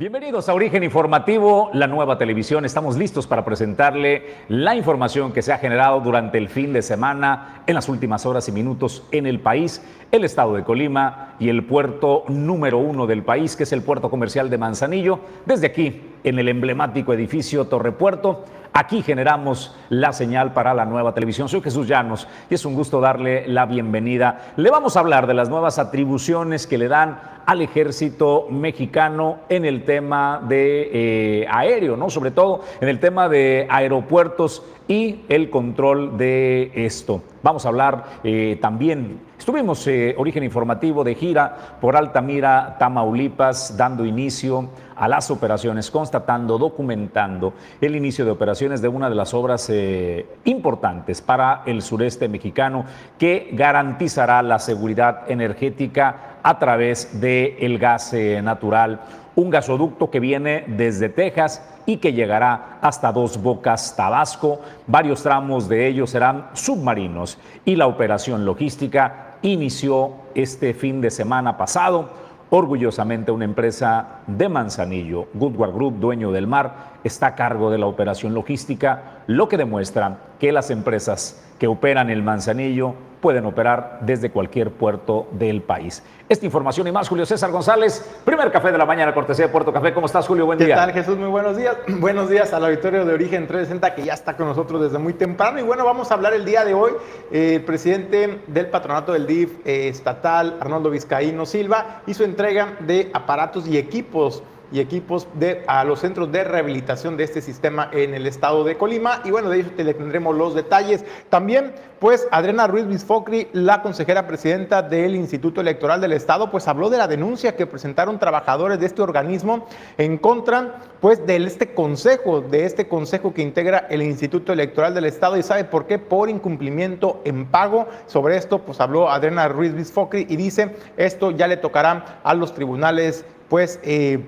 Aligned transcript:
Bienvenidos 0.00 0.48
a 0.48 0.54
Origen 0.54 0.82
Informativo, 0.82 1.68
la 1.74 1.86
nueva 1.86 2.16
televisión. 2.16 2.64
Estamos 2.64 2.96
listos 2.96 3.26
para 3.26 3.44
presentarle 3.44 4.28
la 4.48 4.74
información 4.74 5.30
que 5.30 5.42
se 5.42 5.52
ha 5.52 5.58
generado 5.58 6.00
durante 6.00 6.38
el 6.38 6.48
fin 6.48 6.72
de 6.72 6.80
semana, 6.80 7.62
en 7.66 7.74
las 7.74 7.86
últimas 7.86 8.24
horas 8.24 8.48
y 8.48 8.52
minutos 8.52 9.06
en 9.12 9.26
el 9.26 9.40
país, 9.40 9.84
el 10.10 10.24
estado 10.24 10.54
de 10.54 10.64
Colima 10.64 11.34
y 11.38 11.50
el 11.50 11.66
puerto 11.66 12.24
número 12.28 12.78
uno 12.78 13.06
del 13.06 13.22
país, 13.24 13.56
que 13.56 13.64
es 13.64 13.72
el 13.74 13.82
puerto 13.82 14.08
comercial 14.08 14.48
de 14.48 14.56
Manzanillo. 14.56 15.20
Desde 15.44 15.66
aquí, 15.66 16.00
en 16.24 16.38
el 16.38 16.48
emblemático 16.48 17.12
edificio 17.12 17.66
Torre 17.66 17.92
Puerto, 17.92 18.46
Aquí 18.72 19.02
generamos 19.02 19.74
la 19.88 20.12
señal 20.12 20.52
para 20.52 20.74
la 20.74 20.84
nueva 20.84 21.12
televisión. 21.12 21.48
Soy 21.48 21.60
Jesús 21.60 21.88
Llanos 21.88 22.28
y 22.48 22.54
es 22.54 22.64
un 22.64 22.74
gusto 22.74 23.00
darle 23.00 23.48
la 23.48 23.66
bienvenida. 23.66 24.52
Le 24.56 24.70
vamos 24.70 24.96
a 24.96 25.00
hablar 25.00 25.26
de 25.26 25.34
las 25.34 25.48
nuevas 25.48 25.80
atribuciones 25.80 26.68
que 26.68 26.78
le 26.78 26.86
dan 26.86 27.18
al 27.46 27.62
ejército 27.62 28.46
mexicano 28.48 29.38
en 29.48 29.64
el 29.64 29.84
tema 29.84 30.40
de 30.46 30.88
eh, 30.92 31.46
aéreo, 31.50 31.96
¿no? 31.96 32.10
Sobre 32.10 32.30
todo 32.30 32.62
en 32.80 32.88
el 32.88 33.00
tema 33.00 33.28
de 33.28 33.66
aeropuertos 33.68 34.62
y 34.86 35.22
el 35.28 35.50
control 35.50 36.16
de 36.16 36.70
esto. 36.74 37.22
Vamos 37.42 37.64
a 37.64 37.70
hablar 37.70 38.04
eh, 38.22 38.58
también, 38.60 39.20
estuvimos 39.38 39.86
eh, 39.86 40.14
origen 40.18 40.44
informativo 40.44 41.02
de 41.02 41.14
gira 41.14 41.78
por 41.80 41.96
Altamira, 41.96 42.76
Tamaulipas, 42.78 43.76
dando 43.76 44.04
inicio 44.04 44.68
a 45.00 45.08
las 45.08 45.30
operaciones, 45.30 45.90
constatando, 45.90 46.58
documentando 46.58 47.54
el 47.80 47.96
inicio 47.96 48.26
de 48.26 48.30
operaciones 48.30 48.82
de 48.82 48.88
una 48.88 49.08
de 49.08 49.14
las 49.16 49.32
obras 49.32 49.68
eh, 49.70 50.26
importantes 50.44 51.22
para 51.22 51.62
el 51.64 51.80
sureste 51.80 52.28
mexicano 52.28 52.84
que 53.18 53.48
garantizará 53.52 54.42
la 54.42 54.58
seguridad 54.58 55.22
energética 55.30 56.36
a 56.42 56.58
través 56.58 57.18
del 57.18 57.78
gas 57.78 58.12
eh, 58.12 58.42
natural 58.42 59.00
un 59.36 59.48
gasoducto 59.48 60.10
que 60.10 60.20
viene 60.20 60.64
desde 60.66 61.08
Texas 61.08 61.62
y 61.86 61.96
que 61.96 62.12
llegará 62.12 62.78
hasta 62.82 63.10
Dos 63.10 63.40
Bocas, 63.40 63.96
Tabasco. 63.96 64.60
Varios 64.86 65.22
tramos 65.22 65.66
de 65.66 65.86
ellos 65.86 66.10
serán 66.10 66.48
submarinos 66.52 67.38
y 67.64 67.76
la 67.76 67.86
operación 67.86 68.44
logística 68.44 69.38
inició 69.40 70.12
este 70.34 70.74
fin 70.74 71.00
de 71.00 71.10
semana 71.10 71.56
pasado 71.56 72.10
Orgullosamente 72.52 73.30
una 73.30 73.44
empresa 73.44 74.22
de 74.26 74.48
Manzanillo, 74.48 75.28
Goodward 75.34 75.72
Group, 75.72 76.00
dueño 76.00 76.32
del 76.32 76.48
mar, 76.48 76.98
está 77.04 77.28
a 77.28 77.34
cargo 77.36 77.70
de 77.70 77.78
la 77.78 77.86
operación 77.86 78.34
logística, 78.34 79.22
lo 79.28 79.48
que 79.48 79.56
demuestra 79.56 80.18
que 80.40 80.50
las 80.50 80.70
empresas 80.70 81.48
que 81.60 81.68
operan 81.68 82.10
el 82.10 82.24
Manzanillo 82.24 82.94
pueden 83.20 83.44
operar 83.46 83.98
desde 84.00 84.30
cualquier 84.30 84.70
puerto 84.70 85.28
del 85.32 85.62
país. 85.62 86.02
Esta 86.28 86.46
información 86.46 86.86
y 86.86 86.92
más, 86.92 87.08
Julio 87.08 87.26
César 87.26 87.50
González, 87.50 88.08
primer 88.24 88.50
café 88.52 88.70
de 88.70 88.78
la 88.78 88.86
mañana, 88.86 89.12
cortesía 89.12 89.46
de 89.46 89.52
Puerto 89.52 89.72
Café. 89.72 89.92
¿Cómo 89.92 90.06
estás, 90.06 90.26
Julio? 90.26 90.46
Buen 90.46 90.58
día. 90.58 90.68
¿Qué 90.68 90.74
tal, 90.74 90.92
Jesús? 90.92 91.18
Muy 91.18 91.28
buenos 91.28 91.56
días. 91.56 91.76
buenos 91.88 92.30
días 92.30 92.52
al 92.52 92.64
auditorio 92.64 93.04
de 93.04 93.12
Origen 93.12 93.46
360 93.46 93.94
que 93.94 94.04
ya 94.04 94.14
está 94.14 94.36
con 94.36 94.46
nosotros 94.46 94.80
desde 94.80 94.98
muy 94.98 95.12
temprano. 95.12 95.58
Y 95.58 95.62
bueno, 95.62 95.84
vamos 95.84 96.10
a 96.10 96.14
hablar 96.14 96.32
el 96.34 96.44
día 96.44 96.64
de 96.64 96.74
hoy. 96.74 96.92
Eh, 97.32 97.56
el 97.56 97.64
presidente 97.64 98.40
del 98.46 98.66
patronato 98.66 99.12
del 99.12 99.26
DIF 99.26 99.58
eh, 99.64 99.88
estatal, 99.88 100.56
Arnoldo 100.60 100.90
Vizcaíno 100.90 101.46
Silva, 101.46 102.02
hizo 102.06 102.24
entrega 102.24 102.76
de 102.80 103.10
aparatos 103.12 103.66
y 103.66 103.76
equipos 103.76 104.42
y 104.72 104.80
equipos 104.80 105.28
de, 105.34 105.64
a 105.66 105.84
los 105.84 106.00
centros 106.00 106.30
de 106.30 106.44
rehabilitación 106.44 107.16
de 107.16 107.24
este 107.24 107.40
sistema 107.40 107.88
en 107.92 108.14
el 108.14 108.26
estado 108.26 108.64
de 108.64 108.76
Colima. 108.76 109.20
Y 109.24 109.30
bueno, 109.30 109.50
de 109.50 109.60
ello 109.60 109.70
te 109.76 109.84
le 109.84 109.94
tendremos 109.94 110.36
los 110.36 110.54
detalles. 110.54 111.04
También, 111.28 111.74
pues, 111.98 112.28
Adriana 112.30 112.66
Ruiz 112.66 112.86
Bisfocri, 112.86 113.48
la 113.52 113.82
consejera 113.82 114.26
presidenta 114.26 114.82
del 114.82 115.16
Instituto 115.16 115.60
Electoral 115.60 116.00
del 116.00 116.12
Estado, 116.12 116.50
pues 116.50 116.68
habló 116.68 116.90
de 116.90 116.98
la 116.98 117.08
denuncia 117.08 117.56
que 117.56 117.66
presentaron 117.66 118.18
trabajadores 118.18 118.80
de 118.80 118.86
este 118.86 119.02
organismo 119.02 119.66
en 119.98 120.18
contra, 120.18 120.80
pues, 121.00 121.26
de 121.26 121.36
este 121.36 121.74
consejo, 121.74 122.40
de 122.40 122.64
este 122.64 122.88
consejo 122.88 123.34
que 123.34 123.42
integra 123.42 123.86
el 123.90 124.02
Instituto 124.02 124.52
Electoral 124.52 124.94
del 124.94 125.04
Estado. 125.04 125.36
¿Y 125.36 125.42
sabe 125.42 125.64
por 125.64 125.86
qué? 125.86 125.98
Por 125.98 126.30
incumplimiento 126.30 127.20
en 127.24 127.46
pago. 127.46 127.88
Sobre 128.06 128.36
esto, 128.36 128.60
pues, 128.60 128.80
habló 128.80 129.10
Adriana 129.10 129.48
Ruiz 129.48 129.74
Bisfocri 129.74 130.26
y 130.28 130.36
dice, 130.36 130.76
esto 130.96 131.30
ya 131.30 131.48
le 131.48 131.56
tocará 131.56 132.20
a 132.22 132.34
los 132.34 132.54
tribunales, 132.54 133.24
pues, 133.48 133.80
eh, 133.82 134.24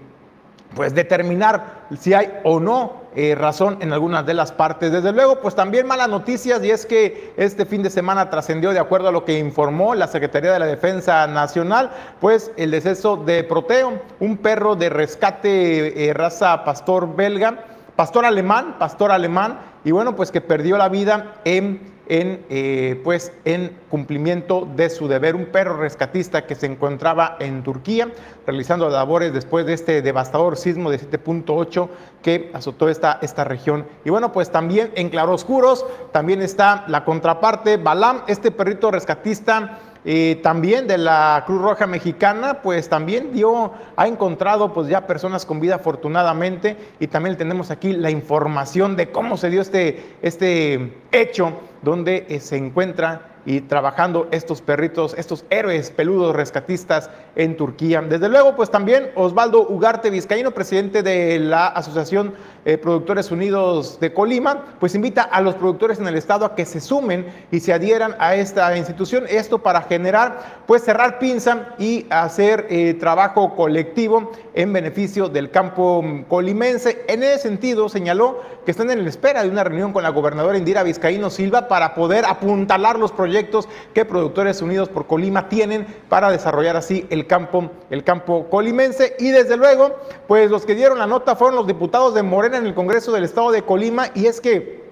pues 0.74 0.94
determinar 0.94 1.86
si 1.98 2.14
hay 2.14 2.32
o 2.44 2.60
no 2.60 3.02
eh, 3.14 3.34
razón 3.34 3.76
en 3.80 3.92
algunas 3.92 4.24
de 4.24 4.32
las 4.32 4.52
partes. 4.52 4.90
Desde 4.90 5.12
luego, 5.12 5.40
pues 5.40 5.54
también 5.54 5.86
malas 5.86 6.08
noticias 6.08 6.64
y 6.64 6.70
es 6.70 6.86
que 6.86 7.34
este 7.36 7.66
fin 7.66 7.82
de 7.82 7.90
semana 7.90 8.30
trascendió, 8.30 8.72
de 8.72 8.78
acuerdo 8.78 9.08
a 9.08 9.12
lo 9.12 9.24
que 9.26 9.38
informó 9.38 9.94
la 9.94 10.06
Secretaría 10.06 10.52
de 10.52 10.58
la 10.58 10.66
Defensa 10.66 11.26
Nacional, 11.26 11.90
pues 12.20 12.50
el 12.56 12.70
deceso 12.70 13.18
de 13.18 13.44
Proteo, 13.44 14.00
un 14.20 14.38
perro 14.38 14.76
de 14.76 14.88
rescate 14.88 16.08
eh, 16.08 16.14
raza 16.14 16.64
pastor 16.64 17.14
belga, 17.14 17.66
pastor 17.96 18.24
alemán, 18.24 18.76
pastor 18.78 19.12
alemán, 19.12 19.58
y 19.84 19.90
bueno, 19.90 20.16
pues 20.16 20.30
que 20.30 20.40
perdió 20.40 20.78
la 20.78 20.88
vida 20.88 21.34
en 21.44 21.91
en, 22.08 22.44
eh, 22.48 23.00
pues, 23.04 23.32
en 23.44 23.76
cumplimiento 23.88 24.68
de 24.76 24.90
su 24.90 25.08
deber. 25.08 25.36
Un 25.36 25.46
perro 25.46 25.76
rescatista 25.76 26.46
que 26.46 26.54
se 26.54 26.66
encontraba 26.66 27.36
en 27.40 27.62
Turquía 27.62 28.08
realizando 28.46 28.88
labores 28.88 29.32
después 29.32 29.66
de 29.66 29.74
este 29.74 30.02
devastador 30.02 30.56
sismo 30.56 30.90
de 30.90 30.98
7.8 30.98 31.88
que 32.22 32.50
azotó 32.54 32.88
esta, 32.88 33.18
esta 33.22 33.44
región. 33.44 33.86
Y 34.04 34.10
bueno, 34.10 34.32
pues 34.32 34.50
también 34.50 34.90
en 34.94 35.10
claroscuros 35.10 35.86
también 36.12 36.42
está 36.42 36.84
la 36.88 37.04
contraparte, 37.04 37.76
Balam, 37.76 38.22
este 38.26 38.50
perrito 38.50 38.90
rescatista 38.90 39.78
y 40.04 40.36
también 40.36 40.88
de 40.88 40.98
la 40.98 41.44
Cruz 41.46 41.62
Roja 41.62 41.86
Mexicana, 41.86 42.60
pues 42.62 42.88
también 42.88 43.32
dio, 43.32 43.72
ha 43.96 44.08
encontrado 44.08 44.72
pues 44.72 44.88
ya 44.88 45.06
personas 45.06 45.46
con 45.46 45.60
vida 45.60 45.76
afortunadamente 45.76 46.76
y 46.98 47.06
también 47.06 47.36
tenemos 47.36 47.70
aquí 47.70 47.92
la 47.92 48.10
información 48.10 48.96
de 48.96 49.12
cómo 49.12 49.36
se 49.36 49.50
dio 49.50 49.60
este, 49.60 50.16
este 50.22 50.92
hecho 51.12 51.52
donde 51.82 52.26
eh, 52.28 52.40
se 52.40 52.56
encuentra 52.56 53.31
y 53.44 53.62
trabajando 53.62 54.28
estos 54.30 54.60
perritos, 54.60 55.14
estos 55.18 55.44
héroes 55.50 55.90
peludos 55.90 56.34
rescatistas 56.34 57.10
en 57.34 57.56
Turquía. 57.56 58.02
Desde 58.02 58.28
luego, 58.28 58.54
pues 58.54 58.70
también 58.70 59.10
Osvaldo 59.14 59.66
Ugarte 59.68 60.10
Vizcaíno, 60.10 60.52
presidente 60.52 61.02
de 61.02 61.38
la 61.38 61.66
Asociación 61.68 62.34
eh, 62.64 62.78
Productores 62.78 63.30
Unidos 63.30 63.98
de 64.00 64.12
Colima, 64.12 64.76
pues 64.78 64.94
invita 64.94 65.22
a 65.22 65.40
los 65.40 65.56
productores 65.56 65.98
en 65.98 66.06
el 66.06 66.14
estado 66.14 66.44
a 66.44 66.54
que 66.54 66.64
se 66.64 66.80
sumen 66.80 67.26
y 67.50 67.60
se 67.60 67.72
adhieran 67.72 68.14
a 68.18 68.36
esta 68.36 68.76
institución. 68.76 69.24
Esto 69.28 69.58
para 69.58 69.82
generar, 69.82 70.62
pues 70.66 70.84
cerrar 70.84 71.18
pinza 71.18 71.74
y 71.78 72.06
hacer 72.10 72.66
eh, 72.70 72.94
trabajo 72.94 73.56
colectivo 73.56 74.30
en 74.54 74.72
beneficio 74.72 75.28
del 75.28 75.50
campo 75.50 76.04
colimense. 76.28 77.04
En 77.08 77.22
ese 77.22 77.38
sentido, 77.38 77.88
señaló 77.88 78.40
que 78.64 78.70
están 78.70 78.90
en 78.90 79.02
la 79.02 79.08
espera 79.08 79.42
de 79.42 79.48
una 79.48 79.64
reunión 79.64 79.92
con 79.92 80.04
la 80.04 80.10
gobernadora 80.10 80.56
Indira 80.56 80.84
Vizcaíno 80.84 81.30
Silva 81.30 81.66
para 81.66 81.94
poder 81.94 82.24
apuntalar 82.24 82.96
los 82.98 83.10
proyectos 83.10 83.31
que 83.94 84.04
Productores 84.04 84.62
Unidos 84.62 84.88
por 84.88 85.06
Colima 85.06 85.48
tienen 85.48 85.86
para 86.08 86.30
desarrollar 86.30 86.76
así 86.76 87.06
el 87.10 87.26
campo, 87.26 87.70
el 87.90 88.04
campo 88.04 88.48
colimense. 88.50 89.16
Y 89.18 89.30
desde 89.30 89.56
luego, 89.56 89.96
pues 90.28 90.50
los 90.50 90.66
que 90.66 90.74
dieron 90.74 90.98
la 90.98 91.06
nota 91.06 91.36
fueron 91.36 91.56
los 91.56 91.66
diputados 91.66 92.14
de 92.14 92.22
Morena 92.22 92.58
en 92.58 92.66
el 92.66 92.74
Congreso 92.74 93.12
del 93.12 93.24
Estado 93.24 93.50
de 93.50 93.62
Colima 93.62 94.08
y 94.14 94.26
es 94.26 94.40
que 94.40 94.82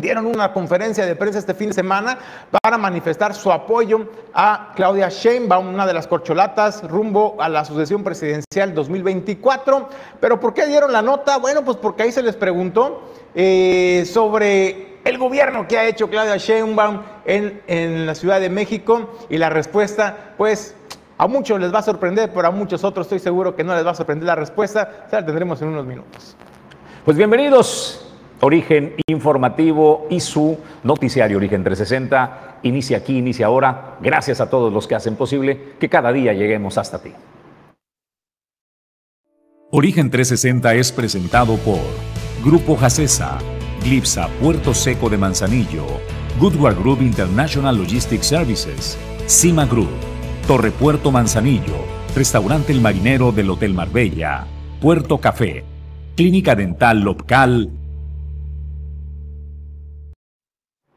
dieron 0.00 0.26
una 0.26 0.52
conferencia 0.52 1.06
de 1.06 1.14
prensa 1.14 1.38
este 1.38 1.54
fin 1.54 1.68
de 1.68 1.74
semana 1.74 2.18
para 2.62 2.78
manifestar 2.78 3.34
su 3.34 3.52
apoyo 3.52 4.08
a 4.34 4.72
Claudia 4.74 5.08
Sheinbaum, 5.08 5.74
una 5.74 5.86
de 5.86 5.92
las 5.92 6.06
corcholatas, 6.06 6.82
rumbo 6.88 7.36
a 7.38 7.48
la 7.48 7.64
sucesión 7.64 8.02
presidencial 8.02 8.74
2024. 8.74 9.88
Pero 10.20 10.40
¿por 10.40 10.54
qué 10.54 10.66
dieron 10.66 10.92
la 10.92 11.02
nota? 11.02 11.38
Bueno, 11.38 11.64
pues 11.64 11.76
porque 11.76 12.04
ahí 12.04 12.12
se 12.12 12.22
les 12.22 12.36
preguntó 12.36 13.02
eh, 13.34 14.04
sobre 14.10 14.89
el 15.04 15.18
gobierno 15.18 15.66
que 15.66 15.78
ha 15.78 15.86
hecho 15.86 16.08
Claudia 16.08 16.36
Sheinbaum 16.36 17.00
en, 17.24 17.62
en 17.66 18.06
la 18.06 18.14
Ciudad 18.14 18.40
de 18.40 18.50
México 18.50 19.18
y 19.28 19.38
la 19.38 19.50
respuesta, 19.50 20.34
pues 20.36 20.74
a 21.18 21.26
muchos 21.26 21.60
les 21.60 21.72
va 21.72 21.80
a 21.80 21.82
sorprender, 21.82 22.32
pero 22.34 22.48
a 22.48 22.50
muchos 22.50 22.82
otros 22.82 23.06
estoy 23.06 23.18
seguro 23.18 23.54
que 23.54 23.62
no 23.62 23.74
les 23.74 23.84
va 23.84 23.90
a 23.90 23.94
sorprender 23.94 24.26
la 24.26 24.36
respuesta. 24.36 25.06
Se 25.10 25.16
la 25.16 25.26
tendremos 25.26 25.60
en 25.60 25.68
unos 25.68 25.84
minutos. 25.84 26.36
Pues 27.04 27.16
bienvenidos. 27.16 28.06
Origen 28.40 28.94
Informativo 29.06 30.06
y 30.08 30.20
su 30.20 30.58
noticiario 30.82 31.36
Origen 31.36 31.62
360 31.62 32.60
inicia 32.62 32.98
aquí, 32.98 33.18
inicia 33.18 33.46
ahora. 33.46 33.98
Gracias 34.00 34.40
a 34.40 34.48
todos 34.48 34.72
los 34.72 34.86
que 34.86 34.94
hacen 34.94 35.16
posible 35.16 35.74
que 35.78 35.88
cada 35.88 36.10
día 36.10 36.32
lleguemos 36.32 36.78
hasta 36.78 37.02
ti. 37.02 37.12
Origen 39.70 40.10
360 40.10 40.74
es 40.74 40.90
presentado 40.90 41.56
por 41.58 41.78
Grupo 42.42 42.76
Jacesa, 42.76 43.38
Glipsa 43.82 44.28
Puerto 44.40 44.74
Seco 44.74 45.08
de 45.08 45.16
Manzanillo, 45.16 45.86
Goodward 46.38 46.78
Group 46.78 47.00
International 47.00 47.76
Logistics 47.76 48.26
Services, 48.26 48.98
Cima 49.26 49.64
Group, 49.64 49.88
Torre 50.46 50.70
Puerto 50.70 51.10
Manzanillo, 51.10 51.84
Restaurante 52.14 52.72
El 52.72 52.82
Marinero 52.82 53.32
del 53.32 53.48
Hotel 53.48 53.72
Marbella, 53.72 54.46
Puerto 54.80 55.18
Café, 55.18 55.64
Clínica 56.14 56.54
Dental 56.54 57.00
Local 57.00 57.70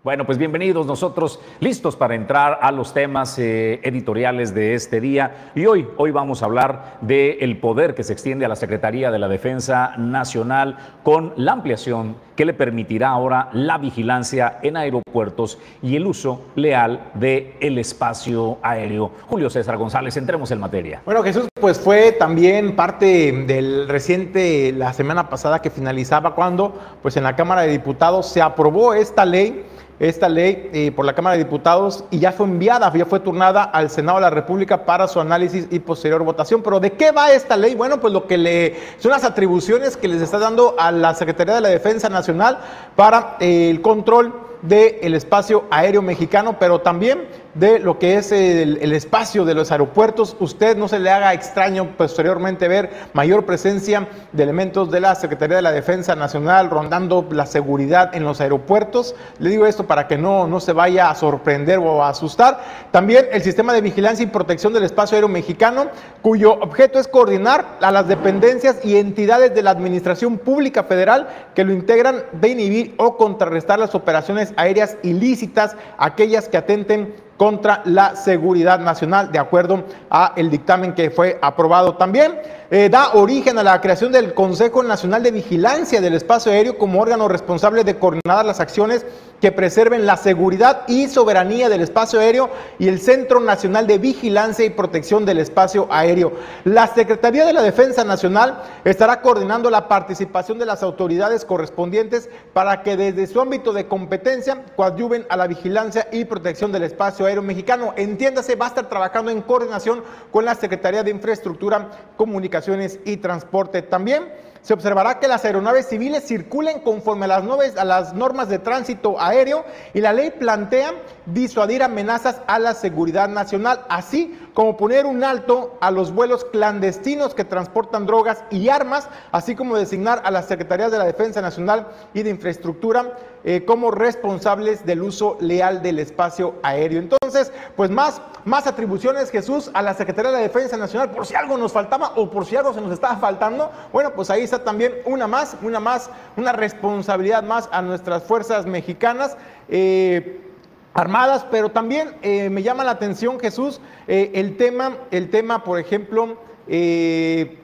Bueno, 0.03 0.25
pues 0.25 0.38
bienvenidos 0.38 0.85
nosotros, 0.85 1.39
listos 1.61 1.95
para 1.95 2.13
entrar 2.13 2.59
a 2.61 2.73
los 2.73 2.94
temas 2.94 3.39
eh, 3.39 3.79
editoriales 3.83 4.53
de 4.53 4.73
este 4.73 5.00
día. 5.00 5.51
Y 5.55 5.65
hoy, 5.65 5.88
hoy 5.95 6.11
vamos 6.11 6.44
a 6.44 6.45
hablar 6.45 6.97
del 7.00 7.57
poder 7.57 7.95
que 7.95 8.03
se 8.03 8.11
extiende 8.11 8.44
a 8.44 8.50
la 8.50 8.57
Secretaría 8.57 9.11
de 9.11 9.19
la 9.19 9.29
Defensa 9.29 9.95
Nacional 9.95 10.77
con 11.03 11.31
la 11.38 11.53
ampliación 11.53 12.17
que 12.35 12.44
le 12.44 12.53
permitirá 12.53 13.11
ahora 13.11 13.47
la 13.53 13.77
vigilancia 13.77 14.59
en 14.61 14.75
aeropuertos 14.75 15.57
y 15.81 15.95
el 15.95 16.05
uso 16.05 16.47
leal 16.55 17.11
del 17.13 17.53
el 17.61 17.77
espacio 17.77 18.57
aéreo. 18.61 19.11
Julio 19.27 19.50
César 19.50 19.77
González, 19.77 20.17
entremos 20.17 20.51
en 20.51 20.59
materia. 20.59 21.01
Bueno, 21.05 21.23
Jesús, 21.23 21.47
pues 21.61 21.79
fue 21.79 22.11
también 22.11 22.75
parte 22.75 23.31
del 23.47 23.88
reciente, 23.88 24.73
la 24.73 24.91
semana 24.91 25.29
pasada 25.29 25.61
que 25.61 25.69
finalizaba 25.69 26.35
cuando, 26.35 26.77
pues 27.01 27.15
en 27.15 27.23
la 27.23 27.38
Cámara 27.38 27.61
de 27.61 27.69
Diputados 27.69 28.27
se 28.27 28.41
aprobó 28.41 28.94
esta 28.94 29.23
ley 29.23 29.63
esta 29.99 30.27
ley 30.27 30.69
eh, 30.73 30.91
por 30.91 31.05
la 31.05 31.13
Cámara 31.13 31.37
de 31.37 31.43
Diputados 31.43 32.03
y 32.11 32.19
ya 32.19 32.31
fue 32.31 32.47
enviada, 32.47 32.91
ya 32.93 33.05
fue 33.05 33.19
turnada 33.19 33.63
al 33.63 33.89
Senado 33.89 34.17
de 34.17 34.23
la 34.23 34.29
República 34.29 34.85
para 34.85 35.07
su 35.07 35.19
análisis 35.19 35.67
y 35.69 35.79
posterior 35.79 36.23
votación. 36.23 36.61
Pero 36.61 36.79
¿de 36.79 36.93
qué 36.93 37.11
va 37.11 37.31
esta 37.31 37.57
ley? 37.57 37.75
Bueno, 37.75 37.99
pues 37.99 38.13
lo 38.13 38.27
que 38.27 38.37
le 38.37 38.75
son 38.97 39.11
las 39.11 39.23
atribuciones 39.23 39.97
que 39.97 40.07
les 40.07 40.21
está 40.21 40.39
dando 40.39 40.75
a 40.77 40.91
la 40.91 41.13
Secretaría 41.13 41.55
de 41.55 41.61
la 41.61 41.69
Defensa 41.69 42.09
Nacional 42.09 42.57
para 42.95 43.37
eh, 43.39 43.69
el 43.69 43.81
control 43.81 44.33
del 44.61 45.13
espacio 45.13 45.65
aéreo 45.69 46.01
mexicano, 46.01 46.57
pero 46.57 46.79
también 46.79 47.27
de 47.55 47.79
lo 47.79 48.00
que 48.00 48.17
es 48.17 48.31
el, 48.31 48.94
espacio 48.94 49.45
de 49.45 49.53
los 49.53 49.71
aeropuertos. 49.71 50.35
Usted 50.39 50.75
no 50.77 50.88
se 50.88 51.00
le 51.00 51.09
haga 51.11 51.33
extraño 51.33 51.95
posteriormente 51.97 52.67
ver 52.67 52.89
mayor 53.13 53.45
presencia 53.45 54.07
de 54.31 54.44
elementos 54.44 54.89
de 54.91 55.00
la 55.00 55.15
Secretaría 55.15 55.57
de 55.57 55.61
la 55.61 55.71
Defensa 55.71 56.15
Nacional 56.15 56.69
rondando 56.69 57.27
la 57.31 57.45
seguridad 57.45 58.15
en 58.15 58.23
los 58.23 58.41
aeropuertos. 58.41 59.15
Le 59.39 59.50
digo 59.50 59.65
esto 59.65 59.85
para 59.85 60.07
que 60.07 60.17
no, 60.17 60.47
no 60.47 60.59
se 60.59 60.73
vaya 60.73 61.09
a 61.09 61.15
sorprender 61.15 61.79
o 61.79 62.03
a 62.03 62.09
asustar. 62.09 62.59
También 62.91 63.27
el 63.31 63.41
sistema 63.44 63.73
de 63.73 63.81
vigilancia 63.81 64.23
y 64.23 64.27
protección 64.27 64.73
del 64.73 64.83
espacio 64.83 65.15
aéreo 65.15 65.29
mexicano, 65.29 65.88
cuyo 66.21 66.53
objeto 66.53 67.00
es 67.00 67.07
coordinar 67.07 67.77
a 67.81 67.91
las 67.91 68.07
dependencias 68.07 68.83
y 68.83 68.97
entidades 68.97 69.53
de 69.53 69.61
la 69.61 69.71
Administración 69.71 70.38
Pública 70.38 70.83
Federal 70.83 71.27
que 71.55 71.63
lo 71.63 71.73
integran 71.73 72.23
de 72.33 72.50
inhibir 72.50 72.95
o 72.97 73.17
contrarrestar 73.17 73.79
las 73.79 73.95
operaciones 73.95 74.53
aéreas 74.57 74.97
ilícitas, 75.03 75.75
aquellas 75.97 76.47
que 76.47 76.57
atenten 76.57 77.13
contra 77.43 77.81
la 77.83 78.15
seguridad 78.15 78.79
nacional, 78.79 79.29
de 79.29 79.37
acuerdo 79.37 79.83
a 80.09 80.31
el 80.37 80.49
dictamen 80.49 80.93
que 80.93 81.11
fue 81.11 81.39
aprobado 81.41 81.95
también. 81.97 82.39
Eh, 82.71 82.87
da 82.89 83.15
origen 83.15 83.57
a 83.57 83.63
la 83.63 83.81
creación 83.81 84.13
del 84.13 84.33
Consejo 84.33 84.81
Nacional 84.81 85.21
de 85.23 85.31
Vigilancia 85.31 85.99
del 85.99 86.13
Espacio 86.13 86.53
Aéreo 86.53 86.77
como 86.77 87.01
órgano 87.01 87.27
responsable 87.27 87.83
de 87.83 87.99
coordinar 87.99 88.45
las 88.45 88.61
acciones 88.61 89.05
que 89.43 89.51
preserven 89.51 90.05
la 90.05 90.15
seguridad 90.15 90.83
y 90.87 91.09
soberanía 91.09 91.67
del 91.67 91.81
espacio 91.81 92.21
aéreo 92.21 92.49
y 92.79 92.87
el 92.87 93.01
Centro 93.01 93.41
Nacional 93.41 93.87
de 93.87 93.97
Vigilancia 93.97 94.63
y 94.63 94.69
Protección 94.69 95.25
del 95.25 95.37
Espacio 95.39 95.85
Aéreo. 95.91 96.31
La 96.63 96.87
Secretaría 96.87 97.45
de 97.45 97.51
la 97.51 97.61
Defensa 97.61 98.05
Nacional 98.05 98.63
estará 98.85 99.19
coordinando 99.19 99.69
la 99.69 99.89
participación 99.89 100.59
de 100.59 100.65
las 100.65 100.81
autoridades 100.81 101.43
correspondientes 101.43 102.29
para 102.53 102.83
que 102.83 102.95
desde 102.95 103.27
su 103.27 103.41
ámbito 103.41 103.73
de 103.73 103.85
competencia 103.85 104.63
coadyuven 104.77 105.25
a 105.27 105.35
la 105.35 105.47
vigilancia 105.47 106.07
y 106.13 106.23
protección 106.23 106.71
del 106.71 106.83
espacio 106.83 107.25
aéreo 107.25 107.43
mexicano. 107.43 107.93
Entiéndase, 107.97 108.55
va 108.55 108.67
a 108.67 108.69
estar 108.69 108.87
trabajando 108.87 109.29
en 109.29 109.41
coordinación 109.41 110.05
con 110.31 110.45
la 110.45 110.55
Secretaría 110.55 111.03
de 111.03 111.11
Infraestructura, 111.11 111.89
Comunicaciones 112.15 112.97
y 113.03 113.17
Transporte 113.17 113.81
también 113.81 114.23
se 114.63 114.74
observará 114.74 115.19
que 115.19 115.27
las 115.27 115.44
aeronaves 115.44 115.88
civiles 115.88 116.25
circulen 116.25 116.80
conforme 116.80 117.25
a 117.25 117.27
las, 117.27 117.77
a 117.77 117.83
las 117.83 118.13
normas 118.13 118.48
de 118.48 118.60
tránsito 118.60 119.19
aéreo 119.21 119.65
y 119.94 120.00
la 120.00 120.13
ley 120.13 120.31
plantea 120.31 120.94
disuadir 121.25 121.83
amenazas 121.83 122.42
a 122.48 122.60
la 122.60 122.74
seguridad 122.74 123.27
nacional, 123.27 123.86
así 123.89 124.39
como 124.53 124.77
poner 124.77 125.05
un 125.05 125.23
alto 125.23 125.77
a 125.81 125.91
los 125.91 126.13
vuelos 126.13 126.45
clandestinos 126.45 127.33
que 127.33 127.44
transportan 127.44 128.05
drogas 128.05 128.44
y 128.51 128.69
armas, 128.69 129.09
así 129.31 129.55
como 129.55 129.75
designar 129.75 130.21
a 130.25 130.31
las 130.31 130.47
Secretarías 130.47 130.91
de 130.91 131.00
la 131.00 131.05
Defensa 131.05 131.41
Nacional 131.41 131.88
y 132.13 132.23
de 132.23 132.29
Infraestructura 132.29 133.17
eh, 133.45 133.65
como 133.65 133.91
responsables 133.91 134.85
del 134.85 135.01
uso 135.01 135.38
leal 135.41 135.81
del 135.81 136.00
espacio 136.00 136.55
aéreo. 136.63 137.00
Entonces, 137.00 137.51
pues 137.75 137.89
más, 137.89 138.21
más 138.45 138.67
atribuciones, 138.67 139.31
Jesús, 139.31 139.71
a 139.73 139.81
la 139.81 139.94
Secretaría 139.94 140.31
de 140.31 140.38
la 140.38 140.44
Defensa 140.44 140.77
Nacional, 140.77 141.11
por 141.11 141.25
si 141.25 141.35
algo 141.35 141.57
nos 141.57 141.71
faltaba 141.71 142.13
o 142.15 142.29
por 142.29 142.45
si 142.45 142.55
algo 142.55 142.73
se 142.73 142.81
nos 142.81 142.91
estaba 142.91 143.17
faltando. 143.17 143.71
Bueno, 143.91 144.11
pues 144.13 144.29
ahí 144.29 144.44
está 144.44 144.63
también 144.63 144.94
una 145.05 145.27
más, 145.27 145.57
una 145.61 145.79
más, 145.79 146.09
una 146.38 146.53
responsabilidad 146.53 147.44
más 147.44 147.67
a 147.71 147.81
nuestras 147.81 148.23
fuerzas 148.23 148.65
mexicanas. 148.65 149.35
Eh, 149.67 150.52
armadas, 150.93 151.45
pero 151.49 151.69
también 151.69 152.15
eh, 152.21 152.49
me 152.49 152.63
llama 152.63 152.83
la 152.83 152.91
atención, 152.91 153.39
Jesús, 153.39 153.81
eh, 154.07 154.31
el 154.35 154.57
tema, 154.57 154.97
el 155.11 155.29
tema, 155.29 155.63
por 155.63 155.79
ejemplo, 155.79 156.37
eh, 156.67 157.59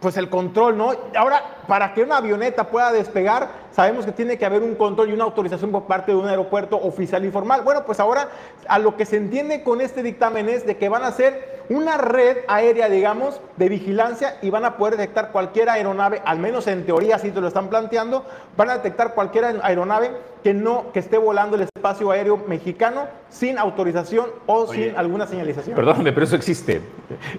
pues 0.00 0.16
el 0.16 0.28
control, 0.30 0.76
¿no? 0.76 0.92
Ahora, 1.16 1.42
para 1.66 1.92
que 1.94 2.02
una 2.02 2.18
avioneta 2.18 2.68
pueda 2.68 2.92
despegar, 2.92 3.50
sabemos 3.80 4.04
que 4.04 4.12
tiene 4.12 4.36
que 4.36 4.44
haber 4.44 4.62
un 4.62 4.74
control 4.74 5.08
y 5.08 5.14
una 5.14 5.24
autorización 5.24 5.70
por 5.70 5.84
parte 5.84 6.12
de 6.12 6.18
un 6.18 6.28
aeropuerto 6.28 6.76
oficial 6.76 7.24
y 7.24 7.30
formal. 7.30 7.62
Bueno, 7.62 7.86
pues 7.86 7.98
ahora 7.98 8.28
a 8.68 8.78
lo 8.78 8.94
que 8.94 9.06
se 9.06 9.16
entiende 9.16 9.62
con 9.62 9.80
este 9.80 10.02
dictamen 10.02 10.50
es 10.50 10.66
de 10.66 10.76
que 10.76 10.90
van 10.90 11.02
a 11.02 11.10
ser 11.12 11.62
una 11.70 11.96
red 11.96 12.38
aérea, 12.48 12.90
digamos, 12.90 13.40
de 13.56 13.70
vigilancia 13.70 14.36
y 14.42 14.50
van 14.50 14.66
a 14.66 14.76
poder 14.76 14.98
detectar 14.98 15.30
cualquier 15.30 15.70
aeronave, 15.70 16.20
al 16.26 16.38
menos 16.38 16.66
en 16.66 16.84
teoría, 16.84 17.16
así 17.16 17.30
te 17.30 17.40
lo 17.40 17.46
están 17.46 17.68
planteando, 17.68 18.26
van 18.56 18.68
a 18.70 18.74
detectar 18.74 19.14
cualquier 19.14 19.44
aeronave 19.62 20.10
que 20.42 20.52
no, 20.52 20.90
que 20.92 20.98
esté 20.98 21.18
volando 21.18 21.56
el 21.56 21.62
espacio 21.62 22.10
aéreo 22.10 22.38
mexicano 22.48 23.06
sin 23.28 23.58
autorización 23.58 24.26
o 24.46 24.66
sin 24.66 24.96
alguna 24.96 25.26
señalización. 25.26 25.76
Perdóname, 25.76 26.12
pero 26.12 26.24
eso 26.24 26.34
existe. 26.34 26.80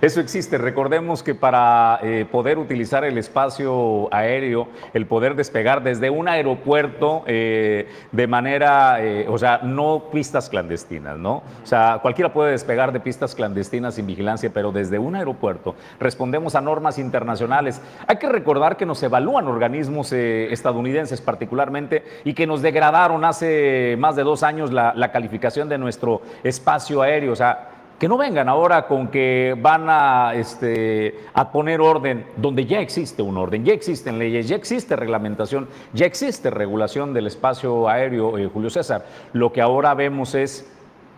Eso 0.02 0.22
existe. 0.22 0.58
Recordemos 0.58 1.24
que 1.24 1.36
para 1.36 2.00
eh, 2.02 2.26
poder 2.32 2.58
utilizar 2.58 3.04
el 3.04 3.18
espacio 3.18 4.08
aéreo, 4.14 4.68
el 4.94 5.08
poder 5.08 5.36
despegar 5.36 5.84
desde 5.84 6.10
un 6.10 6.30
aeropuerto 6.32 7.24
eh, 7.26 7.90
de 8.12 8.28
manera, 8.28 9.04
eh, 9.04 9.26
o 9.28 9.38
sea, 9.38 9.62
no 9.64 10.10
pistas 10.12 10.50
clandestinas, 10.50 11.18
¿no? 11.18 11.44
O 11.64 11.66
sea, 11.66 12.00
cualquiera 12.02 12.32
puede 12.32 12.52
despegar 12.52 12.92
de 12.92 13.00
pistas 13.00 13.34
clandestinas 13.36 13.96
sin 13.96 14.06
vigilancia, 14.06 14.52
pero 14.54 14.72
desde 14.72 15.00
un 15.00 15.16
aeropuerto 15.16 15.76
respondemos 16.00 16.56
a 16.56 16.62
normas 16.62 17.00
internacionales. 17.00 17.82
Hay 18.08 18.18
que 18.18 18.30
recordar 18.30 18.78
que 18.78 18.86
nos 18.86 19.02
evalúan 19.02 19.48
organismos 19.48 20.12
estadounidenses 20.12 21.22
particularmente 21.22 22.04
y 22.24 22.34
que 22.34 22.48
nos 22.48 22.62
degradan 22.62 22.92
hace 23.24 23.96
más 23.98 24.16
de 24.16 24.24
dos 24.24 24.44
años 24.44 24.72
la, 24.72 25.12
calificación 25.12 25.68
de 25.70 25.78
nuestro 25.78 26.22
espacio 26.44 27.02
aéreo. 27.02 27.34
O 27.34 27.36
sea, 27.36 27.71
que 28.02 28.08
no 28.08 28.18
vengan 28.18 28.50
ahora 28.50 28.88
con 28.88 29.10
que 29.10 29.56
van 29.62 29.86
a, 29.88 30.34
este, 30.34 31.20
a 31.36 31.52
poner 31.52 31.82
orden 31.82 32.26
donde 32.36 32.66
ya 32.66 32.80
existe 32.80 33.22
un 33.22 33.38
orden, 33.38 33.64
ya 33.64 33.74
existen 33.74 34.18
leyes, 34.18 34.48
ya 34.48 34.56
existe 34.56 34.96
reglamentación, 34.96 35.68
ya 35.94 36.08
existe 36.08 36.50
regulación 36.50 37.14
del 37.14 37.28
espacio 37.28 37.88
aéreo, 37.88 38.40
eh, 38.40 38.50
Julio 38.52 38.72
César. 38.72 39.06
Lo 39.34 39.54
que 39.54 39.62
ahora 39.62 39.94
vemos 39.94 40.34
es 40.34 40.68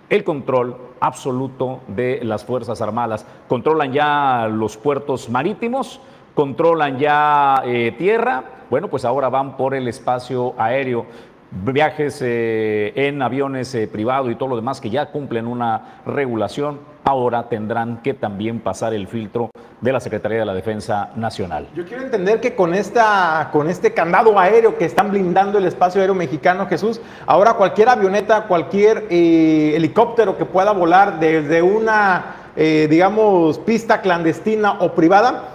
el 0.09 0.25
control 0.25 0.75
absoluto 0.99 1.79
de 1.87 2.19
las 2.21 2.43
Fuerzas 2.43 2.81
Armadas. 2.81 3.25
Controlan 3.47 3.93
ya 3.93 4.49
los 4.51 4.75
puertos 4.75 5.29
marítimos, 5.29 6.01
controlan 6.35 6.99
ya 6.99 7.61
eh, 7.63 7.95
tierra, 7.97 8.43
bueno, 8.69 8.89
pues 8.89 9.05
ahora 9.05 9.29
van 9.29 9.55
por 9.55 9.73
el 9.73 9.87
espacio 9.87 10.53
aéreo 10.57 11.05
viajes 11.53 12.19
eh, 12.21 12.93
en 12.95 13.21
aviones 13.21 13.73
eh, 13.75 13.87
privados 13.87 14.31
y 14.31 14.35
todo 14.35 14.49
lo 14.49 14.55
demás 14.55 14.81
que 14.81 14.89
ya 14.89 15.07
cumplen 15.07 15.47
una 15.47 15.99
regulación, 16.05 16.79
ahora 17.03 17.47
tendrán 17.49 18.01
que 18.01 18.13
también 18.13 18.59
pasar 18.59 18.93
el 18.93 19.07
filtro 19.07 19.49
de 19.81 19.91
la 19.91 19.99
Secretaría 19.99 20.39
de 20.39 20.45
la 20.45 20.53
Defensa 20.53 21.11
Nacional. 21.15 21.67
Yo 21.75 21.85
quiero 21.85 22.03
entender 22.03 22.39
que 22.39 22.55
con, 22.55 22.73
esta, 22.73 23.49
con 23.51 23.69
este 23.69 23.93
candado 23.93 24.39
aéreo 24.39 24.77
que 24.77 24.85
están 24.85 25.11
blindando 25.11 25.57
el 25.57 25.65
espacio 25.65 26.01
aéreo 26.01 26.15
mexicano, 26.15 26.65
Jesús, 26.67 27.01
ahora 27.27 27.53
cualquier 27.53 27.89
avioneta, 27.89 28.47
cualquier 28.47 29.05
eh, 29.09 29.73
helicóptero 29.75 30.37
que 30.37 30.45
pueda 30.45 30.71
volar 30.71 31.19
desde 31.19 31.61
una, 31.61 32.35
digamos, 32.55 33.59
pista 33.59 34.01
clandestina 34.01 34.77
o 34.79 34.93
privada, 34.93 35.49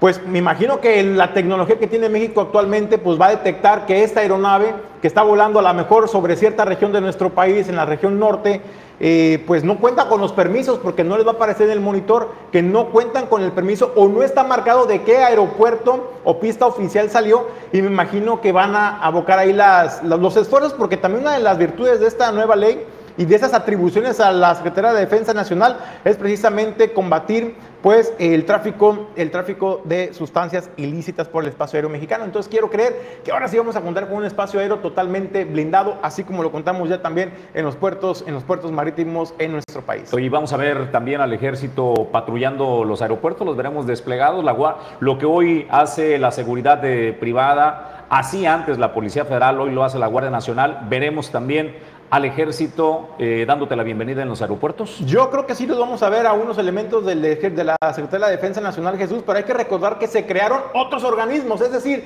pues 0.00 0.26
me 0.26 0.38
imagino 0.38 0.80
que 0.80 1.02
la 1.02 1.34
tecnología 1.34 1.78
que 1.78 1.86
tiene 1.86 2.08
México 2.08 2.40
actualmente 2.40 2.96
pues 2.96 3.20
va 3.20 3.26
a 3.26 3.30
detectar 3.30 3.84
que 3.84 4.02
esta 4.02 4.20
aeronave 4.20 4.74
que 5.02 5.06
está 5.06 5.22
volando 5.22 5.58
a 5.58 5.62
lo 5.62 5.74
mejor 5.74 6.08
sobre 6.08 6.36
cierta 6.36 6.64
región 6.64 6.90
de 6.90 7.02
nuestro 7.02 7.30
país, 7.30 7.68
en 7.68 7.76
la 7.76 7.84
región 7.84 8.18
norte, 8.18 8.62
eh, 8.98 9.44
pues 9.46 9.62
no 9.62 9.78
cuenta 9.78 10.08
con 10.08 10.20
los 10.20 10.32
permisos 10.32 10.78
porque 10.78 11.04
no 11.04 11.16
les 11.18 11.26
va 11.26 11.32
a 11.32 11.34
aparecer 11.34 11.66
en 11.66 11.72
el 11.72 11.80
monitor 11.80 12.30
que 12.50 12.62
no 12.62 12.86
cuentan 12.86 13.26
con 13.26 13.42
el 13.42 13.52
permiso 13.52 13.92
o 13.94 14.08
no 14.08 14.22
está 14.22 14.42
marcado 14.42 14.86
de 14.86 15.02
qué 15.02 15.18
aeropuerto 15.18 16.12
o 16.24 16.40
pista 16.40 16.66
oficial 16.66 17.10
salió 17.10 17.48
y 17.72 17.82
me 17.82 17.88
imagino 17.88 18.40
que 18.40 18.52
van 18.52 18.74
a 18.74 19.02
abocar 19.02 19.38
ahí 19.38 19.52
las, 19.52 20.02
los 20.02 20.36
esfuerzos 20.36 20.72
porque 20.74 20.96
también 20.96 21.24
una 21.24 21.34
de 21.34 21.42
las 21.42 21.58
virtudes 21.58 22.00
de 22.00 22.08
esta 22.08 22.32
nueva 22.32 22.56
ley 22.56 22.84
y 23.20 23.26
de 23.26 23.36
esas 23.36 23.52
atribuciones 23.52 24.18
a 24.18 24.32
la 24.32 24.54
Secretaría 24.54 24.94
de 24.94 25.00
Defensa 25.00 25.34
Nacional 25.34 25.76
es 26.06 26.16
precisamente 26.16 26.94
combatir 26.94 27.54
pues 27.82 28.14
el 28.18 28.46
tráfico, 28.46 29.10
el 29.14 29.30
tráfico 29.30 29.82
de 29.84 30.14
sustancias 30.14 30.70
ilícitas 30.78 31.28
por 31.28 31.44
el 31.44 31.50
espacio 31.50 31.76
aéreo 31.76 31.90
mexicano. 31.90 32.24
Entonces 32.24 32.48
quiero 32.50 32.70
creer 32.70 33.20
que 33.22 33.30
ahora 33.30 33.46
sí 33.48 33.58
vamos 33.58 33.76
a 33.76 33.82
contar 33.82 34.08
con 34.08 34.16
un 34.16 34.24
espacio 34.24 34.58
aéreo 34.58 34.78
totalmente 34.78 35.44
blindado, 35.44 35.98
así 36.02 36.24
como 36.24 36.42
lo 36.42 36.50
contamos 36.50 36.88
ya 36.88 37.02
también 37.02 37.34
en 37.52 37.66
los 37.66 37.76
puertos, 37.76 38.24
en 38.26 38.32
los 38.32 38.42
puertos 38.42 38.72
marítimos 38.72 39.34
en 39.38 39.52
nuestro 39.52 39.82
país. 39.82 40.10
Y 40.16 40.28
vamos 40.30 40.54
a 40.54 40.56
ver 40.56 40.90
también 40.90 41.20
al 41.20 41.34
ejército 41.34 42.08
patrullando 42.10 42.84
los 42.84 43.02
aeropuertos, 43.02 43.46
los 43.46 43.56
veremos 43.56 43.86
desplegados. 43.86 44.42
La, 44.42 44.56
lo 44.98 45.18
que 45.18 45.26
hoy 45.26 45.66
hace 45.70 46.18
la 46.18 46.30
seguridad 46.30 46.80
privada, 47.20 48.06
así 48.08 48.46
antes 48.46 48.78
la 48.78 48.94
Policía 48.94 49.26
Federal, 49.26 49.60
hoy 49.60 49.72
lo 49.72 49.84
hace 49.84 49.98
la 49.98 50.06
Guardia 50.06 50.30
Nacional. 50.30 50.86
Veremos 50.88 51.30
también 51.30 51.76
al 52.10 52.24
ejército 52.24 53.10
eh, 53.18 53.44
dándote 53.46 53.76
la 53.76 53.84
bienvenida 53.84 54.22
en 54.22 54.28
los 54.28 54.42
aeropuertos? 54.42 54.98
Yo 55.06 55.30
creo 55.30 55.46
que 55.46 55.54
sí 55.54 55.66
los 55.66 55.78
vamos 55.78 56.02
a 56.02 56.10
ver 56.10 56.26
a 56.26 56.32
unos 56.32 56.58
elementos 56.58 57.06
del, 57.06 57.22
de 57.22 57.64
la 57.64 57.76
Secretaría 57.94 58.10
de 58.10 58.18
la 58.18 58.28
Defensa 58.30 58.60
Nacional, 58.60 58.98
Jesús, 58.98 59.22
pero 59.24 59.38
hay 59.38 59.44
que 59.44 59.54
recordar 59.54 59.98
que 59.98 60.08
se 60.08 60.26
crearon 60.26 60.60
otros 60.74 61.04
organismos, 61.04 61.60
es 61.60 61.72
decir, 61.72 62.04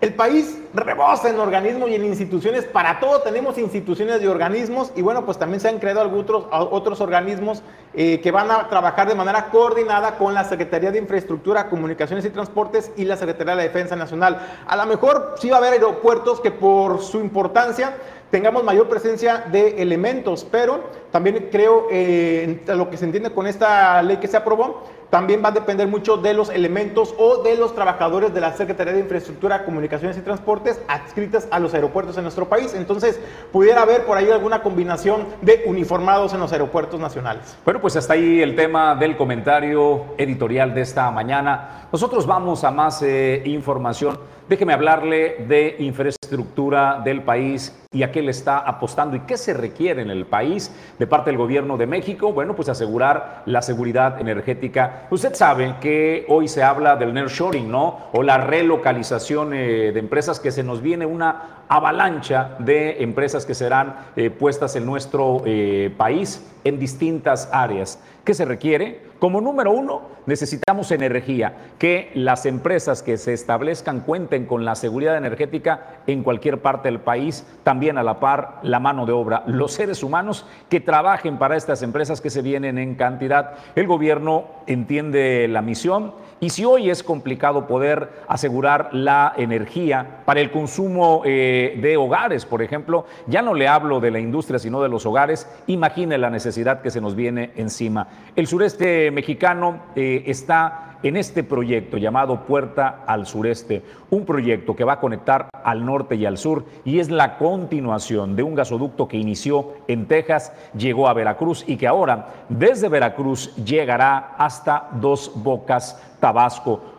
el 0.00 0.14
país 0.14 0.58
rebosa 0.74 1.28
en 1.28 1.38
organismos 1.38 1.88
y 1.88 1.94
en 1.94 2.04
instituciones, 2.04 2.64
para 2.64 2.98
todo 2.98 3.20
tenemos 3.20 3.56
instituciones 3.56 4.20
y 4.20 4.26
organismos, 4.26 4.90
y 4.96 5.02
bueno, 5.02 5.24
pues 5.24 5.38
también 5.38 5.60
se 5.60 5.68
han 5.68 5.78
creado 5.78 6.00
algunos 6.00 6.44
otros, 6.50 7.00
organismos 7.00 7.62
eh, 7.94 8.20
que 8.20 8.32
van 8.32 8.50
a 8.50 8.68
trabajar 8.68 9.08
de 9.08 9.14
manera 9.14 9.50
coordinada 9.50 10.16
con 10.16 10.34
la 10.34 10.42
Secretaría 10.42 10.90
de 10.90 10.98
Infraestructura, 10.98 11.68
Comunicaciones 11.68 12.24
y 12.24 12.30
Transportes 12.30 12.90
y 12.96 13.04
la 13.04 13.16
Secretaría 13.16 13.52
de 13.52 13.56
la 13.58 13.62
Defensa 13.62 13.94
Nacional. 13.94 14.40
A 14.66 14.74
lo 14.74 14.86
mejor 14.86 15.36
sí 15.38 15.50
va 15.50 15.56
a 15.56 15.58
haber 15.60 15.74
aeropuertos 15.74 16.40
que 16.40 16.50
por 16.50 17.00
su 17.00 17.20
importancia 17.20 17.94
tengamos 18.32 18.64
mayor 18.64 18.88
presencia 18.88 19.44
de 19.52 19.82
elementos, 19.82 20.44
pero 20.50 20.84
también 21.12 21.50
creo 21.52 21.86
eh, 21.92 22.62
lo 22.66 22.88
que 22.88 22.96
se 22.96 23.04
entiende 23.04 23.30
con 23.30 23.46
esta 23.46 24.02
ley 24.02 24.16
que 24.16 24.26
se 24.26 24.38
aprobó, 24.38 24.84
también 25.10 25.42
va 25.44 25.50
a 25.50 25.52
depender 25.52 25.86
mucho 25.86 26.16
de 26.16 26.32
los 26.32 26.48
elementos 26.48 27.14
o 27.18 27.42
de 27.42 27.58
los 27.58 27.74
trabajadores 27.74 28.32
de 28.32 28.40
la 28.40 28.54
Secretaría 28.54 28.94
de 28.94 29.00
Infraestructura, 29.00 29.66
Comunicaciones 29.66 30.16
y 30.16 30.22
Transportes 30.22 30.80
adscritas 30.88 31.46
a 31.50 31.58
los 31.58 31.74
aeropuertos 31.74 32.16
en 32.16 32.22
nuestro 32.22 32.48
país. 32.48 32.72
Entonces, 32.74 33.20
pudiera 33.52 33.82
haber 33.82 34.06
por 34.06 34.16
ahí 34.16 34.30
alguna 34.30 34.62
combinación 34.62 35.26
de 35.42 35.64
uniformados 35.66 36.32
en 36.32 36.40
los 36.40 36.50
aeropuertos 36.54 36.98
nacionales. 36.98 37.58
Bueno, 37.66 37.82
pues 37.82 37.94
hasta 37.96 38.14
ahí 38.14 38.40
el 38.40 38.56
tema 38.56 38.94
del 38.94 39.18
comentario 39.18 40.06
editorial 40.16 40.74
de 40.74 40.80
esta 40.80 41.10
mañana. 41.10 41.88
Nosotros 41.92 42.26
vamos 42.26 42.64
a 42.64 42.70
más 42.70 43.02
eh, 43.02 43.42
información. 43.44 44.18
Déjeme 44.48 44.72
hablarle 44.72 45.44
de 45.46 45.76
infraestructura 45.78 47.02
del 47.04 47.22
país 47.22 47.81
y 47.92 48.02
a 48.02 48.10
qué 48.10 48.22
le 48.22 48.30
está 48.30 48.58
apostando 48.58 49.16
y 49.16 49.20
qué 49.20 49.36
se 49.36 49.52
requiere 49.52 50.02
en 50.02 50.10
el 50.10 50.24
país 50.26 50.74
de 50.98 51.06
parte 51.06 51.30
del 51.30 51.38
gobierno 51.38 51.76
de 51.76 51.86
México. 51.86 52.32
Bueno, 52.32 52.56
pues 52.56 52.68
asegurar 52.68 53.42
la 53.46 53.60
seguridad 53.62 54.20
energética. 54.20 55.06
Usted 55.10 55.34
sabe 55.34 55.76
que 55.80 56.24
hoy 56.28 56.48
se 56.48 56.62
habla 56.62 56.96
del 56.96 57.12
nearshoring, 57.12 57.70
¿no? 57.70 58.08
O 58.12 58.22
la 58.22 58.38
relocalización 58.38 59.52
eh, 59.52 59.92
de 59.92 60.00
empresas 60.00 60.40
que 60.40 60.50
se 60.50 60.62
nos 60.62 60.80
viene 60.80 61.04
una 61.04 61.64
avalancha 61.68 62.56
de 62.58 63.02
empresas 63.02 63.46
que 63.46 63.54
serán 63.54 63.96
eh, 64.16 64.30
puestas 64.30 64.76
en 64.76 64.86
nuestro 64.86 65.42
eh, 65.44 65.92
país 65.96 66.44
en 66.64 66.78
distintas 66.78 67.48
áreas. 67.52 67.98
¿Qué 68.24 68.34
se 68.34 68.44
requiere? 68.44 69.12
Como 69.18 69.40
número 69.40 69.70
uno, 69.70 70.02
necesitamos 70.26 70.90
energía, 70.90 71.54
que 71.78 72.10
las 72.14 72.44
empresas 72.44 73.02
que 73.02 73.16
se 73.16 73.32
establezcan 73.32 74.00
cuenten 74.00 74.46
con 74.46 74.64
la 74.64 74.74
seguridad 74.74 75.16
energética 75.16 76.00
en 76.06 76.22
cualquier 76.22 76.60
parte 76.60 76.88
del 76.88 77.00
país, 77.00 77.46
también 77.62 77.81
a 77.90 78.02
la 78.02 78.20
par 78.20 78.60
la 78.62 78.80
mano 78.80 79.06
de 79.06 79.12
obra, 79.12 79.42
los 79.46 79.72
seres 79.72 80.02
humanos 80.02 80.46
que 80.68 80.80
trabajen 80.80 81.38
para 81.38 81.56
estas 81.56 81.82
empresas 81.82 82.20
que 82.20 82.30
se 82.30 82.42
vienen 82.42 82.78
en 82.78 82.94
cantidad. 82.94 83.54
El 83.74 83.86
gobierno 83.86 84.44
entiende 84.66 85.48
la 85.48 85.62
misión 85.62 86.14
y 86.40 86.50
si 86.50 86.64
hoy 86.64 86.90
es 86.90 87.02
complicado 87.02 87.66
poder 87.66 88.10
asegurar 88.28 88.90
la 88.92 89.32
energía 89.36 90.22
para 90.24 90.40
el 90.40 90.50
consumo 90.50 91.22
eh, 91.24 91.78
de 91.80 91.96
hogares, 91.96 92.46
por 92.46 92.62
ejemplo, 92.62 93.06
ya 93.26 93.42
no 93.42 93.54
le 93.54 93.68
hablo 93.68 94.00
de 94.00 94.10
la 94.10 94.18
industria, 94.18 94.58
sino 94.58 94.82
de 94.82 94.88
los 94.88 95.06
hogares, 95.06 95.48
imagine 95.66 96.18
la 96.18 96.30
necesidad 96.30 96.82
que 96.82 96.90
se 96.90 97.00
nos 97.00 97.14
viene 97.14 97.50
encima. 97.56 98.08
El 98.34 98.46
sureste 98.46 99.10
mexicano 99.10 99.82
eh, 99.94 100.24
está 100.26 100.91
en 101.02 101.16
este 101.16 101.42
proyecto 101.44 101.98
llamado 101.98 102.46
Puerta 102.46 103.02
al 103.06 103.26
Sureste, 103.26 103.82
un 104.10 104.24
proyecto 104.24 104.76
que 104.76 104.84
va 104.84 104.94
a 104.94 105.00
conectar 105.00 105.48
al 105.64 105.84
norte 105.84 106.16
y 106.16 106.26
al 106.26 106.38
sur 106.38 106.64
y 106.84 106.98
es 106.98 107.10
la 107.10 107.38
continuación 107.38 108.36
de 108.36 108.42
un 108.42 108.54
gasoducto 108.54 109.08
que 109.08 109.16
inició 109.16 109.74
en 109.88 110.06
Texas, 110.06 110.52
llegó 110.76 111.08
a 111.08 111.14
Veracruz 111.14 111.64
y 111.66 111.76
que 111.76 111.86
ahora 111.86 112.28
desde 112.48 112.88
Veracruz 112.88 113.54
llegará 113.56 114.34
hasta 114.38 114.88
Dos 115.00 115.32
Bocas, 115.34 116.00
Tabasco. 116.20 116.92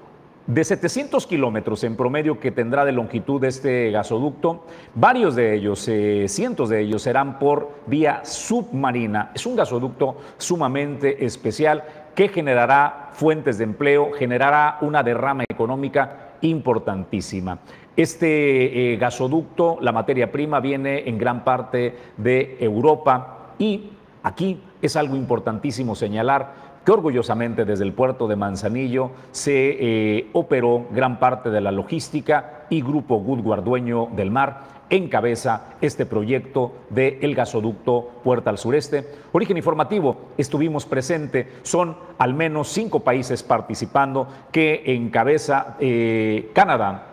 De 0.46 0.62
700 0.66 1.26
kilómetros 1.26 1.86
en 1.86 1.96
promedio 1.96 2.38
que 2.38 2.52
tendrá 2.52 2.84
de 2.84 2.92
longitud 2.92 3.42
este 3.46 3.92
gasoducto, 3.92 4.66
varios 4.94 5.36
de 5.36 5.56
ellos, 5.56 5.88
eh, 5.88 6.26
cientos 6.28 6.68
de 6.68 6.82
ellos, 6.82 7.02
serán 7.02 7.40
por 7.40 7.72
vía 7.88 8.26
submarina. 8.26 9.32
Es 9.34 9.46
un 9.46 9.56
gasoducto 9.56 10.18
sumamente 10.38 11.24
especial 11.24 11.86
que 12.16 12.28
generará 12.30 13.10
fuentes 13.14 13.58
de 13.58 13.64
empleo, 13.64 14.12
generará 14.14 14.78
una 14.82 15.04
derrama 15.04 15.44
económica 15.50 16.34
importantísima. 16.42 17.60
Este 17.96 18.94
eh, 18.94 18.98
gasoducto, 18.98 19.78
la 19.82 19.92
materia 19.92 20.32
prima, 20.32 20.60
viene 20.60 21.08
en 21.08 21.18
gran 21.18 21.44
parte 21.44 21.96
de 22.18 22.58
Europa 22.60 23.54
y 23.60 23.92
aquí 24.24 24.62
es 24.82 24.96
algo 24.96 25.16
importantísimo 25.16 25.96
señalar 25.96 26.64
que 26.84 26.92
orgullosamente 26.92 27.66
desde 27.66 27.86
el 27.86 27.94
puerto 27.94 28.28
de 28.28 28.36
Manzanillo 28.36 29.12
se 29.32 29.78
eh, 29.80 30.30
operó 30.34 30.88
gran 30.92 31.20
parte 31.20 31.50
de 31.50 31.62
la 31.62 31.72
logística 31.72 32.66
y 32.70 32.82
Grupo 32.82 33.18
Goodward, 33.18 33.64
dueño 33.64 34.08
del 34.16 34.32
mar, 34.32 34.83
encabeza 34.96 35.74
este 35.82 36.06
proyecto 36.06 36.74
del 36.90 37.18
el 37.22 37.36
gasoducto 37.36 38.12
Puerta 38.24 38.52
al 38.52 38.60
Sureste. 38.60 39.08
Origen 39.32 39.58
informativo, 39.58 40.30
estuvimos 40.38 40.86
presentes, 40.86 41.48
son 41.64 41.98
al 42.20 42.36
menos 42.36 42.70
cinco 42.70 43.00
países 43.00 43.42
participando 43.42 44.28
que 44.52 44.84
encabeza 44.86 45.78
eh, 45.80 46.52
Canadá, 46.54 47.08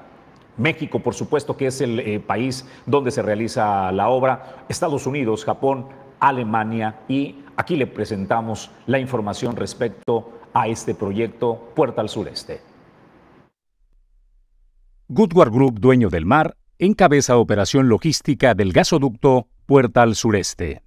México, 0.59 0.99
por 1.01 1.15
supuesto, 1.15 1.57
que 1.57 1.69
es 1.69 1.81
el 1.81 2.01
eh, 2.01 2.21
país 2.21 2.69
donde 2.85 3.11
se 3.11 3.23
realiza 3.23 3.91
la 3.93 4.11
obra, 4.11 4.65
Estados 4.69 5.07
Unidos, 5.07 5.47
Japón, 5.47 5.87
Alemania 6.21 7.01
y 7.09 7.37
aquí 7.57 7.77
le 7.77 7.87
presentamos 7.87 8.71
la 8.87 8.99
información 8.99 9.57
respecto 9.57 10.33
a 10.53 10.69
este 10.69 10.95
proyecto 10.95 11.71
Puerta 11.75 12.03
al 12.03 12.11
Sureste. 12.11 12.61
Goodward 15.09 15.51
Group, 15.51 15.81
dueño 15.81 16.11
del 16.11 16.27
mar, 16.27 16.55
encabeza 16.81 17.37
operación 17.37 17.91
logística 17.91 18.55
del 18.55 18.73
gasoducto 18.73 19.49
Puerta 19.67 20.01
al 20.01 20.15
Sureste. 20.15 20.83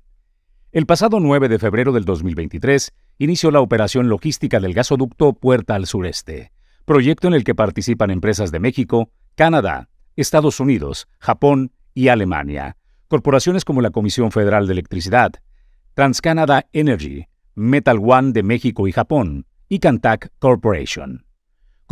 El 0.72 0.88
pasado 0.88 1.20
9 1.20 1.50
de 1.50 1.60
febrero 1.60 1.92
del 1.92 2.04
2023 2.04 2.92
inició 3.20 3.52
la 3.52 3.62
operación 3.62 4.10
logística 4.10 4.60
del 4.60 4.74
gasoducto 4.74 5.34
Puerta 5.34 5.76
al 5.76 5.86
Sureste, 5.86 6.52
proyecto 6.86 7.28
en 7.28 7.36
el 7.36 7.44
que 7.44 7.54
participan 7.54 8.10
empresas 8.10 8.52
de 8.52 8.60
México, 8.60 9.12
Canadá, 9.36 9.90
Estados 10.16 10.60
Unidos, 10.60 11.08
Japón 11.20 11.72
y 11.94 12.08
Alemania, 12.08 12.76
corporaciones 13.08 13.64
como 13.64 13.82
la 13.82 13.92
Comisión 13.92 14.32
Federal 14.32 14.66
de 14.66 14.74
Electricidad, 14.74 15.34
TransCanada 15.94 16.66
Energy, 16.74 17.28
Metal 17.54 18.00
One 18.02 18.32
de 18.32 18.42
México 18.42 18.88
y 18.88 18.94
Japón 18.94 19.46
y 19.70 19.78
Cantac 19.78 20.32
Corporation. 20.40 21.24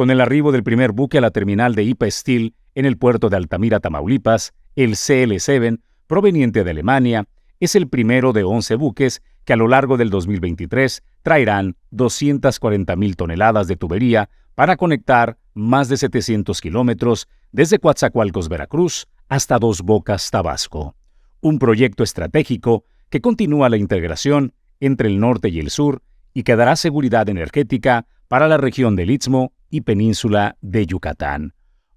Con 0.01 0.09
el 0.09 0.19
arribo 0.19 0.51
del 0.51 0.63
primer 0.63 0.93
buque 0.93 1.19
a 1.19 1.21
la 1.21 1.29
terminal 1.29 1.75
de 1.75 1.83
IPA 1.83 2.09
Steel 2.09 2.55
en 2.73 2.87
el 2.87 2.97
puerto 2.97 3.29
de 3.29 3.37
Altamira, 3.37 3.79
Tamaulipas, 3.79 4.51
el 4.75 4.93
CL7, 4.93 5.79
proveniente 6.07 6.63
de 6.63 6.71
Alemania, 6.71 7.27
es 7.59 7.75
el 7.75 7.87
primero 7.87 8.33
de 8.33 8.43
11 8.43 8.77
buques 8.77 9.21
que 9.45 9.53
a 9.53 9.57
lo 9.57 9.67
largo 9.67 9.97
del 9.97 10.09
2023 10.09 11.03
traerán 11.21 11.75
240.000 11.91 13.15
toneladas 13.15 13.67
de 13.67 13.75
tubería 13.75 14.31
para 14.55 14.75
conectar 14.75 15.37
más 15.53 15.87
de 15.87 15.97
700 15.97 16.59
kilómetros 16.61 17.27
desde 17.51 17.77
Coatzacoalcos, 17.77 18.49
Veracruz, 18.49 19.07
hasta 19.29 19.59
Dos 19.59 19.83
Bocas, 19.83 20.31
Tabasco. 20.31 20.95
Un 21.41 21.59
proyecto 21.59 22.01
estratégico 22.01 22.85
que 23.11 23.21
continúa 23.21 23.69
la 23.69 23.77
integración 23.77 24.55
entre 24.79 25.09
el 25.09 25.19
norte 25.19 25.49
y 25.49 25.59
el 25.59 25.69
sur 25.69 26.01
y 26.33 26.41
que 26.41 26.55
dará 26.55 26.75
seguridad 26.75 27.29
energética 27.29 28.07
para 28.27 28.47
la 28.47 28.57
región 28.57 28.95
del 28.95 29.11
Istmo 29.11 29.53
y 29.71 29.81
península 29.81 30.57
de 30.61 30.85
Yucatán. 30.85 31.53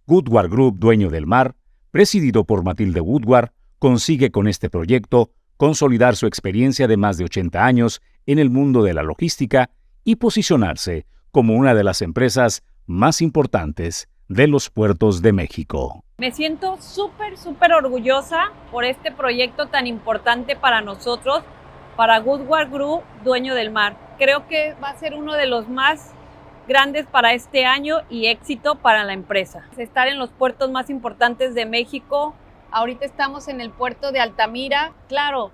Woodward 0.07 0.49
Group, 0.49 0.79
dueño 0.79 1.11
del 1.11 1.27
mar, 1.27 1.57
presidido 1.91 2.45
por 2.45 2.65
Matilde 2.65 3.01
Woodward, 3.01 3.51
consigue 3.79 4.31
con 4.31 4.49
este 4.49 4.71
proyecto 4.71 5.31
consolidar 5.57 6.17
su 6.17 6.27
experiencia 6.27 6.89
de 6.89 6.97
más 6.97 7.19
de 7.19 7.25
80 7.25 7.65
años 7.65 8.01
en 8.27 8.39
el 8.39 8.49
mundo 8.49 8.83
de 8.83 8.95
la 8.95 9.03
logística 9.03 9.71
y 10.05 10.17
posicionarse 10.17 11.07
como 11.31 11.55
una 11.55 11.75
de 11.75 11.85
las 11.85 12.01
empresas 12.01 12.63
más 12.87 13.21
importantes 13.21 14.09
de 14.29 14.47
los 14.47 14.71
puertos 14.71 15.21
de 15.21 15.33
México. 15.33 16.05
Me 16.19 16.33
siento 16.33 16.81
súper, 16.81 17.37
súper 17.37 17.73
orgullosa 17.73 18.53
por 18.71 18.85
este 18.85 19.11
proyecto 19.11 19.67
tan 19.67 19.87
importante 19.87 20.57
para 20.57 20.81
nosotros 20.81 21.43
para 21.97 22.19
Goodward 22.19 22.71
Group, 22.71 23.03
dueño 23.25 23.55
del 23.55 23.71
mar. 23.71 23.97
Creo 24.19 24.47
que 24.49 24.75
va 24.83 24.91
a 24.91 24.99
ser 24.99 25.15
uno 25.15 25.35
de 25.35 25.47
los 25.47 25.69
más 25.69 26.15
grandes 26.67 27.07
para 27.07 27.33
este 27.33 27.65
año 27.67 27.99
y 28.11 28.27
éxito 28.27 28.77
para 28.77 29.05
la 29.05 29.13
empresa. 29.13 29.67
Estar 29.77 30.09
en 30.09 30.19
los 30.19 30.31
puertos 30.31 30.71
más 30.71 30.91
importantes 30.91 31.55
de 31.55 31.67
México. 31.67 32.35
Ahorita 32.71 33.05
estamos 33.05 33.49
en 33.49 33.61
el 33.61 33.71
puerto 33.71 34.13
de 34.13 34.21
Altamira. 34.21 34.93
Claro, 35.09 35.51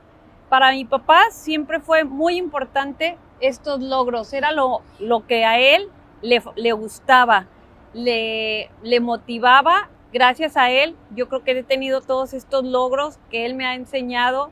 para 0.48 0.72
mi 0.72 0.84
papá 0.84 1.24
siempre 1.30 1.80
fue 1.80 2.04
muy 2.04 2.36
importante 2.36 3.18
estos 3.40 3.80
logros. 3.80 4.32
Era 4.32 4.52
lo, 4.52 4.82
lo 4.98 5.26
que 5.26 5.44
a 5.44 5.58
él 5.58 5.88
le, 6.22 6.42
le 6.56 6.72
gustaba, 6.72 7.46
le, 7.92 8.70
le 8.82 9.00
motivaba. 9.00 9.88
Gracias 10.12 10.56
a 10.56 10.70
él, 10.70 10.96
yo 11.14 11.28
creo 11.28 11.44
que 11.44 11.52
he 11.52 11.62
tenido 11.62 12.00
todos 12.00 12.34
estos 12.34 12.64
logros 12.64 13.18
que 13.30 13.46
él 13.46 13.54
me 13.54 13.64
ha 13.64 13.74
enseñado 13.74 14.50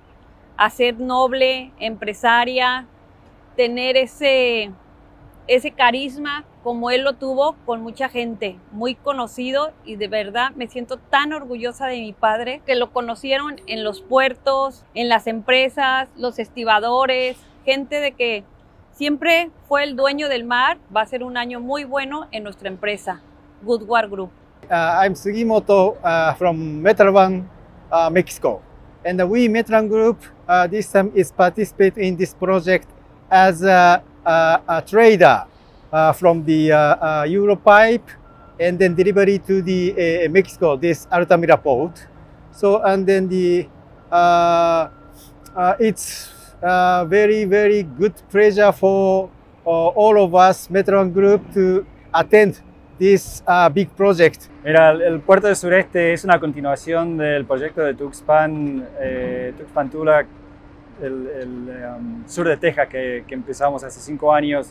a 0.57 0.71
ser 0.71 1.01
noble, 1.01 1.73
empresaria, 1.81 2.87
tener 3.57 3.97
ese, 3.97 4.71
ese 5.49 5.73
carisma 5.73 6.45
como 6.63 6.91
él 6.91 7.03
lo 7.03 7.15
tuvo 7.15 7.57
con 7.65 7.83
mucha 7.83 8.09
gente, 8.09 8.59
muy 8.71 8.95
conocido 8.95 9.73
y 9.85 9.97
de 9.97 10.07
verdad 10.07 10.51
me 10.55 10.69
siento 10.69 10.99
tan 10.99 11.33
orgullosa 11.33 11.87
de 11.87 11.97
mi 12.01 12.13
padre 12.13 12.61
que 12.67 12.75
lo 12.75 12.93
conocieron 12.93 13.57
en 13.67 13.83
los 13.83 14.03
puertos, 14.03 14.85
en 14.95 15.09
las 15.09 15.27
empresas, 15.27 16.09
los 16.17 16.39
estibadores, 16.39 17.39
gente 17.65 18.01
de 18.01 18.13
que 18.13 18.45
siempre 18.93 19.51
fue 19.67 19.85
el 19.85 19.97
dueño 19.97 20.29
del 20.29 20.45
mar, 20.45 20.79
va 20.95 21.03
a 21.03 21.07
ser 21.07 21.23
un 21.23 21.37
año 21.37 21.61
muy 21.61 21.85
bueno 21.85 22.29
en 22.31 22.45
nuestra 22.45 22.69
empresa, 22.69 23.23
Goodward 23.63 24.11
Group. 24.11 24.31
Uh, 24.71 25.03
I'm 25.03 25.15
Sugimoto 25.15 25.97
uh, 26.05 26.35
from 26.35 26.83
Metalban, 26.83 27.49
uh, 27.91 28.11
Mexico. 28.11 28.61
And 29.05 29.23
we, 29.31 29.49
Metran 29.49 29.89
Group, 29.89 30.19
uh, 30.47 30.67
this 30.67 30.93
time 30.93 31.11
is 31.15 31.33
participate 31.33 31.97
in 31.97 32.17
this 32.17 32.35
project 32.35 32.89
as 33.31 33.63
a, 33.63 34.03
a 34.03 34.03
trader 34.87 35.45
uh, 35.93 36.13
from 36.13 36.45
the 36.45 36.73
uh, 36.73 36.79
uh, 36.79 37.25
Europipe 37.29 38.05
and 38.61 38.79
then 38.79 38.95
delivery 38.95 39.39
to 39.39 39.63
the 39.63 40.29
Mexico, 40.29 40.77
this 40.77 41.07
Altamira 41.11 41.57
port. 41.57 42.07
So 42.53 42.83
and 42.83 43.07
then 43.07 43.29
the 43.29 43.69
it's 45.79 46.31
very 47.09 47.45
very 47.45 47.83
good 47.85 48.15
pleasure 48.31 48.73
for 48.73 49.31
all 49.65 50.23
of 50.23 50.35
us 50.35 50.69
Metron 50.69 51.13
Group 51.13 51.53
to 51.55 51.87
attend 52.13 52.61
this 52.99 53.43
uh, 53.47 53.69
big 53.69 53.89
project. 53.97 54.49
Mira, 54.65 54.91
el, 54.91 55.03
el 55.03 55.21
puerto 55.21 55.47
del 55.47 55.57
sureste 55.57 56.13
es 56.13 56.25
una 56.25 56.41
continuación 56.41 57.17
del 57.17 57.45
proyecto 57.45 57.83
de 57.83 57.95
Tuxpan, 57.95 58.89
eh, 59.01 59.53
Tuxpan 59.57 59.91
Tula, 59.91 60.27
el, 61.03 61.69
um, 61.97 62.27
sur 62.27 62.47
de 62.49 62.57
Texas 62.57 62.89
que, 62.89 63.25
empezamos 63.29 63.85
hace 63.85 64.01
cinco 64.01 64.33
años. 64.33 64.71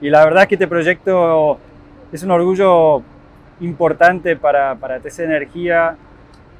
Y 0.00 0.10
la 0.10 0.24
verdad 0.24 0.42
es 0.42 0.48
que 0.48 0.54
este 0.56 0.68
proyecto 0.68 1.58
es 2.12 2.22
un 2.22 2.30
orgullo 2.30 3.02
importante 3.60 4.36
para, 4.36 4.74
para 4.74 5.00
TC 5.00 5.20
Energía, 5.20 5.96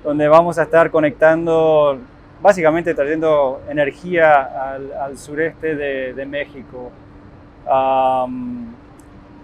donde 0.03 0.29
vamos 0.29 0.59
a 0.59 0.63
estar 0.63 0.91
conectando, 0.91 1.99
básicamente 2.41 2.95
trayendo 2.95 3.61
energía 3.69 4.75
al, 5.05 5.19
sureste 5.19 5.77
de, 5.77 6.27
México. 6.27 6.91
Um, 7.71 8.73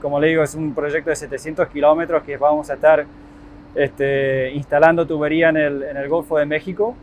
como 0.00 0.19
le 0.19 0.28
digo, 0.28 0.42
es 0.42 0.54
un 0.54 0.75
proyecto 0.75 1.11
de 1.11 1.16
700 1.16 1.69
kilómetros 1.69 2.23
que 2.23 2.37
vamos 2.37 2.71
a 2.71 2.75
estar 2.75 3.04
este, 3.75 4.50
instalando 4.52 5.07
tubería 5.07 5.50
en 5.50 5.57
el 5.57 6.09
Golfo 6.09 6.38
de 6.38 6.47
México. 6.47 6.97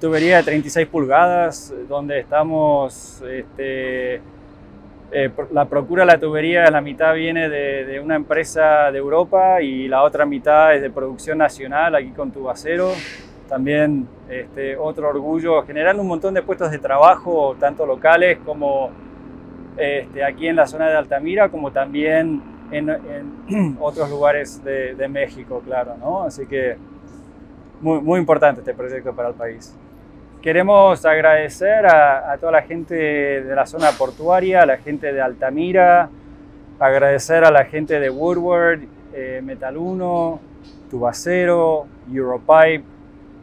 Tubería 0.00 0.36
de 0.38 0.42
36 0.44 0.86
pulgadas, 0.86 1.74
donde 1.88 2.20
estamos 2.20 3.20
este, 3.28 4.20
eh, 5.10 5.30
la 5.52 5.64
procura 5.64 6.02
de 6.02 6.12
la 6.12 6.20
tubería, 6.20 6.70
la 6.70 6.80
mitad 6.80 7.14
viene 7.14 7.48
de, 7.48 7.84
de, 7.84 7.98
una 7.98 8.14
empresa 8.14 8.92
de 8.92 8.98
Europa 8.98 9.62
y 9.62 9.88
la 9.88 10.02
otra 10.02 10.26
mitad 10.26 10.74
es 10.74 10.82
de 10.82 10.90
producción 10.90 11.38
nacional, 11.38 11.94
aquí 11.94 12.10
con 12.10 12.30
Tubacero. 12.30 12.92
También 13.48 14.06
este, 14.28 14.76
otro 14.76 15.08
orgullo, 15.08 15.62
generando 15.62 16.02
un 16.02 16.08
montón 16.08 16.34
de 16.34 16.42
puestos 16.42 16.70
de 16.70 16.78
trabajo, 16.78 17.56
tanto 17.58 17.86
locales 17.86 18.38
como 18.44 18.90
este, 19.78 20.22
aquí 20.22 20.46
en 20.46 20.56
la 20.56 20.66
zona 20.66 20.90
de 20.90 20.96
Altamira, 20.96 21.48
como 21.48 21.72
también 21.72 22.42
en, 22.70 22.90
en 22.90 23.78
otros 23.80 24.10
lugares 24.10 24.62
de, 24.62 24.94
de, 24.94 25.08
México, 25.08 25.62
claro. 25.64 25.96
¿no? 25.98 26.22
Así 26.24 26.46
que 26.46 26.76
muy, 27.80 28.00
muy 28.00 28.20
importante 28.20 28.60
este 28.60 28.74
proyecto 28.74 29.14
para 29.16 29.30
el 29.30 29.34
país. 29.34 29.74
Queremos 30.42 31.04
agradecer 31.04 31.84
a, 31.86 32.30
a, 32.30 32.38
toda 32.38 32.52
la 32.52 32.62
gente 32.62 32.94
de 32.94 33.54
la 33.56 33.66
zona 33.66 33.90
portuaria, 33.90 34.62
a 34.62 34.66
la 34.66 34.76
gente 34.76 35.12
de 35.12 35.20
Altamira, 35.20 36.10
agradecer 36.78 37.42
a 37.44 37.50
la 37.50 37.64
gente 37.64 37.98
de 37.98 38.08
Woodward, 38.08 38.82
eh, 39.12 39.40
Metal 39.42 39.76
1, 39.76 40.40
Tubacero, 40.90 41.86
Europipe, 42.12 42.84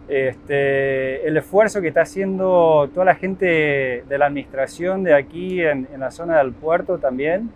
este, 0.08 1.28
el 1.28 1.36
esfuerzo 1.36 1.82
que 1.82 1.90
está 1.90 2.04
haciendo 2.04 2.90
toda 2.94 3.06
la 3.06 3.16
gente 3.16 4.06
de 4.08 4.18
la 4.18 4.28
administración 4.28 5.04
de 5.04 5.16
aquí 5.16 5.62
en, 5.62 5.90
en 5.94 6.00
la 6.00 6.12
zona 6.12 6.38
del 6.38 6.54
puerto 6.54 6.98
también. 6.98 7.50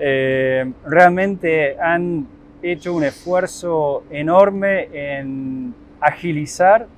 Eh, 0.00 0.72
realmente 0.84 1.78
han 1.78 2.26
hecho 2.62 2.94
un 2.94 3.04
esfuerzo 3.04 4.02
enorme 4.10 4.88
en 4.92 5.72
agilizar 6.00 6.88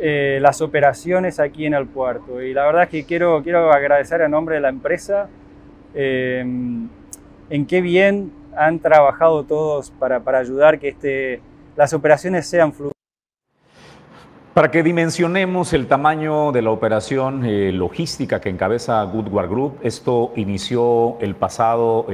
eh, 0.00 0.38
las 0.40 0.60
operaciones 0.60 1.38
aquí 1.38 1.66
en 1.66 1.74
el 1.74 1.86
puerto. 1.86 2.42
Y 2.42 2.52
la 2.52 2.66
verdad 2.66 2.82
es 2.84 2.88
que 2.88 3.04
quiero, 3.04 3.42
quiero 3.44 3.72
agradecer 3.72 4.22
a 4.22 4.28
nombre 4.28 4.56
de 4.56 4.60
la 4.60 4.68
empresa 4.68 5.28
eh, 5.94 6.40
en 6.40 7.66
qué 7.66 7.80
bien 7.80 8.32
han 8.56 8.80
trabajado 8.80 9.44
todos 9.44 9.92
para, 9.92 10.20
para 10.20 10.38
ayudar 10.38 10.80
que 10.80 10.88
este, 10.88 11.40
las 11.76 11.92
operaciones 11.94 12.46
sean 12.46 12.72
fluidas. 12.72 12.92
Para 14.52 14.70
que 14.70 14.82
dimensionemos 14.82 15.72
el 15.72 15.86
tamaño 15.86 16.52
de 16.52 16.62
la 16.62 16.70
operación 16.70 17.44
eh, 17.44 17.72
logística 17.72 18.40
que 18.40 18.48
encabeza 18.48 19.02
Goodward 19.04 19.48
Group, 19.48 19.78
esto 19.82 20.32
inició 20.36 21.18
el 21.20 21.34
pasado 21.34 22.06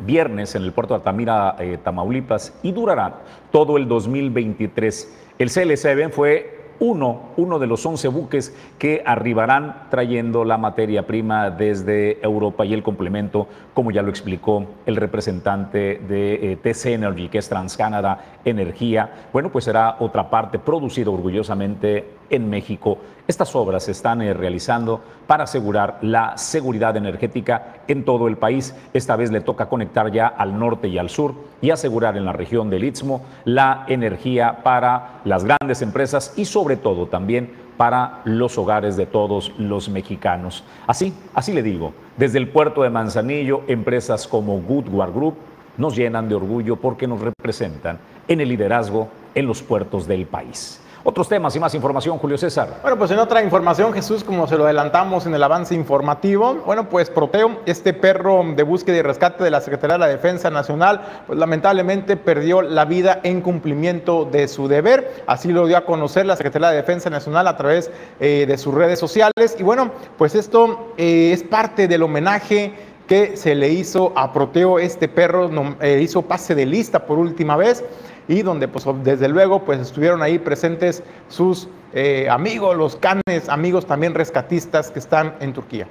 viernes 0.00 0.54
en 0.54 0.62
el 0.62 0.72
puerto 0.72 0.94
de 0.94 0.98
Altamira, 0.98 1.56
Tamaulipas, 1.82 2.58
y 2.62 2.72
durará 2.72 3.22
todo 3.50 3.76
el 3.76 3.86
2023. 3.88 5.26
El 5.38 5.50
CLC 5.50 6.10
fue 6.10 6.57
uno, 6.80 7.30
uno 7.36 7.58
de 7.58 7.66
los 7.66 7.84
11 7.84 8.08
buques 8.08 8.54
que 8.78 9.02
arribarán 9.04 9.86
trayendo 9.90 10.44
la 10.44 10.58
materia 10.58 11.06
prima 11.06 11.50
desde 11.50 12.22
Europa 12.22 12.64
y 12.64 12.74
el 12.74 12.82
complemento, 12.82 13.48
como 13.74 13.90
ya 13.90 14.02
lo 14.02 14.10
explicó 14.10 14.64
el 14.86 14.96
representante 14.96 16.00
de 16.08 16.52
eh, 16.52 16.56
TC 16.56 16.86
Energy, 16.94 17.28
que 17.28 17.38
es 17.38 17.48
TransCanada 17.48 18.38
Energía. 18.44 19.28
Bueno, 19.32 19.50
pues 19.50 19.64
será 19.64 19.96
otra 19.98 20.30
parte 20.30 20.58
producida 20.58 21.10
orgullosamente 21.10 22.17
en 22.30 22.48
México. 22.48 22.98
Estas 23.26 23.54
obras 23.54 23.84
se 23.84 23.92
están 23.92 24.22
eh, 24.22 24.32
realizando 24.32 25.02
para 25.26 25.44
asegurar 25.44 25.98
la 26.00 26.38
seguridad 26.38 26.96
energética 26.96 27.82
en 27.86 28.04
todo 28.04 28.26
el 28.26 28.38
país. 28.38 28.74
Esta 28.94 29.16
vez 29.16 29.30
le 29.30 29.42
toca 29.42 29.68
conectar 29.68 30.10
ya 30.10 30.26
al 30.28 30.58
norte 30.58 30.88
y 30.88 30.96
al 30.96 31.10
sur 31.10 31.34
y 31.60 31.70
asegurar 31.70 32.16
en 32.16 32.24
la 32.24 32.32
región 32.32 32.70
del 32.70 32.84
Istmo 32.84 33.22
la 33.44 33.84
energía 33.88 34.62
para 34.62 35.20
las 35.24 35.44
grandes 35.44 35.82
empresas 35.82 36.32
y 36.36 36.46
sobre 36.46 36.76
todo 36.76 37.06
también 37.06 37.68
para 37.76 38.22
los 38.24 38.58
hogares 38.58 38.96
de 38.96 39.06
todos 39.06 39.52
los 39.58 39.88
mexicanos. 39.88 40.64
Así, 40.86 41.12
así 41.34 41.52
le 41.52 41.62
digo, 41.62 41.92
desde 42.16 42.38
el 42.38 42.48
puerto 42.48 42.82
de 42.82 42.90
Manzanillo, 42.90 43.62
empresas 43.68 44.26
como 44.26 44.60
Goodward 44.60 45.12
Group 45.12 45.34
nos 45.76 45.94
llenan 45.94 46.28
de 46.28 46.34
orgullo 46.34 46.76
porque 46.76 47.06
nos 47.06 47.20
representan 47.20 47.98
en 48.26 48.40
el 48.40 48.48
liderazgo 48.48 49.08
en 49.34 49.46
los 49.46 49.62
puertos 49.62 50.06
del 50.06 50.26
país. 50.26 50.80
Otros 51.04 51.28
temas 51.28 51.54
y 51.54 51.60
más 51.60 51.74
información, 51.74 52.18
Julio 52.18 52.36
César. 52.36 52.80
Bueno, 52.82 52.98
pues 52.98 53.10
en 53.12 53.18
otra 53.20 53.42
información, 53.42 53.92
Jesús, 53.92 54.24
como 54.24 54.48
se 54.48 54.56
lo 54.56 54.64
adelantamos 54.64 55.26
en 55.26 55.34
el 55.34 55.42
avance 55.42 55.74
informativo, 55.74 56.56
bueno, 56.66 56.88
pues 56.88 57.08
Proteo, 57.08 57.60
este 57.66 57.92
perro 57.92 58.44
de 58.56 58.62
búsqueda 58.64 58.96
y 58.96 59.02
rescate 59.02 59.44
de 59.44 59.50
la 59.50 59.60
Secretaría 59.60 59.94
de 59.94 60.00
la 60.00 60.08
Defensa 60.08 60.50
Nacional, 60.50 61.00
pues 61.26 61.38
lamentablemente 61.38 62.16
perdió 62.16 62.62
la 62.62 62.84
vida 62.84 63.20
en 63.22 63.42
cumplimiento 63.42 64.24
de 64.24 64.48
su 64.48 64.66
deber. 64.66 65.22
Así 65.28 65.52
lo 65.52 65.66
dio 65.68 65.76
a 65.76 65.84
conocer 65.84 66.26
la 66.26 66.34
Secretaría 66.34 66.70
de 66.70 66.76
Defensa 66.76 67.10
Nacional 67.10 67.46
a 67.46 67.56
través 67.56 67.92
eh, 68.18 68.44
de 68.48 68.58
sus 68.58 68.74
redes 68.74 68.98
sociales. 68.98 69.56
Y 69.58 69.62
bueno, 69.62 69.92
pues 70.16 70.34
esto 70.34 70.94
eh, 70.96 71.30
es 71.32 71.44
parte 71.44 71.86
del 71.86 72.02
homenaje 72.02 72.72
que 73.06 73.36
se 73.36 73.54
le 73.54 73.70
hizo 73.70 74.12
a 74.16 74.32
Proteo, 74.32 74.78
este 74.78 75.08
perro 75.08 75.50
eh, 75.80 76.00
hizo 76.02 76.22
pase 76.22 76.54
de 76.54 76.66
lista 76.66 77.06
por 77.06 77.18
última 77.18 77.56
vez 77.56 77.82
y 78.28 78.42
donde 78.42 78.68
pues 78.68 78.84
desde 79.02 79.28
luego 79.28 79.64
pues 79.64 79.80
estuvieron 79.80 80.22
ahí 80.22 80.38
presentes 80.38 81.02
sus 81.28 81.68
eh, 81.94 82.28
amigos, 82.30 82.76
los 82.76 82.96
canes, 82.96 83.48
amigos 83.48 83.86
también 83.86 84.14
rescatistas 84.14 84.90
que 84.90 84.98
están 84.98 85.34
en 85.40 85.54
Turquía. 85.54 85.88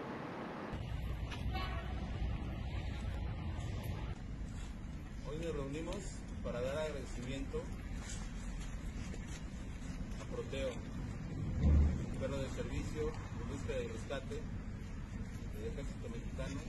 Hoy 5.28 5.38
nos 5.44 5.56
reunimos 5.56 5.96
para 6.44 6.62
dar 6.62 6.78
agradecimiento 6.78 7.62
a 10.22 10.36
Proteo, 10.36 10.70
perro 12.22 12.38
de 12.38 12.50
servicio, 12.50 13.12
búsqueda 13.52 13.80
y 13.84 13.88
rescate 13.88 14.36
del 15.58 15.72
ejército 15.74 16.10
mexicano 16.14 16.62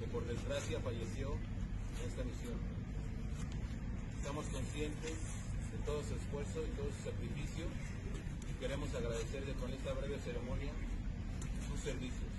que 0.00 0.06
por 0.06 0.24
desgracia 0.24 0.80
falleció 0.80 1.28
en 2.00 2.08
esta 2.08 2.24
misión. 2.24 2.72
Estamos 4.22 4.46
conscientes 4.46 5.18
de 5.72 5.78
todo 5.84 6.00
su 6.04 6.14
esfuerzo 6.14 6.62
y 6.62 6.70
todo 6.76 6.86
su 6.94 7.10
sacrificio 7.10 7.66
y 8.48 8.60
queremos 8.60 8.94
agradecerle 8.94 9.52
con 9.54 9.68
esta 9.72 9.92
breve 9.94 10.16
ceremonia 10.20 10.70
sus 11.66 11.80
servicios. 11.80 12.30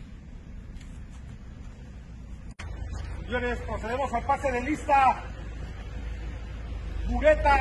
Señores, 3.26 3.60
procedemos 3.68 4.13
al 4.13 4.13
pase 4.26 4.52
de 4.52 4.62
lista. 4.62 5.24
Mureta. 7.08 7.58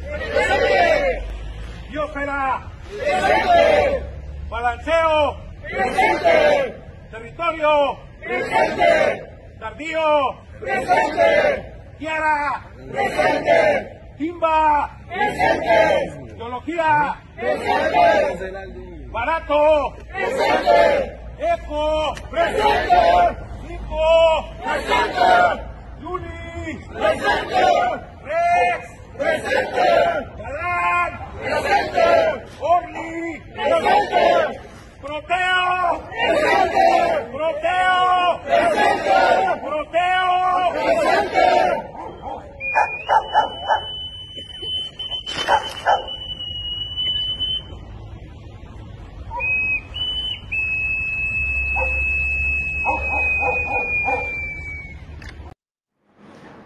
Presente. 0.00 1.22
Biosfera. 1.90 2.62
Presente. 2.88 4.02
Balanceo. 4.48 5.36
Presente. 5.62 6.74
Territorio. 7.10 7.98
Presente. 8.20 9.22
Tardío. 9.58 10.36
Presente. 10.60 11.72
Tiara. 11.98 12.66
Presente. 12.92 14.00
Timba. 14.18 14.90
Presente. 15.08 16.34
Teología. 16.36 17.16
Presente. 17.36 19.06
Barato. 19.10 19.94
Presente. 20.12 21.18
Eco. 21.38 22.14
Presente. 22.30 23.36
Nico. 23.68 24.44
Presente. 24.62 25.69
Luni. 26.00 26.78
Presente. 26.88 27.64
Rex. 28.24 28.82
Presente. 29.18 29.88
Galán. 30.38 31.12
Presente. 31.38 32.08
Orly. 32.60 33.40
Presente. 33.54 34.60
Proteo. 35.02 36.02
Presente. 36.08 36.88
Proteo. 37.32 38.40
Presente. 38.44 39.18
Proteo. 39.60 40.36
Presente. 40.72 41.80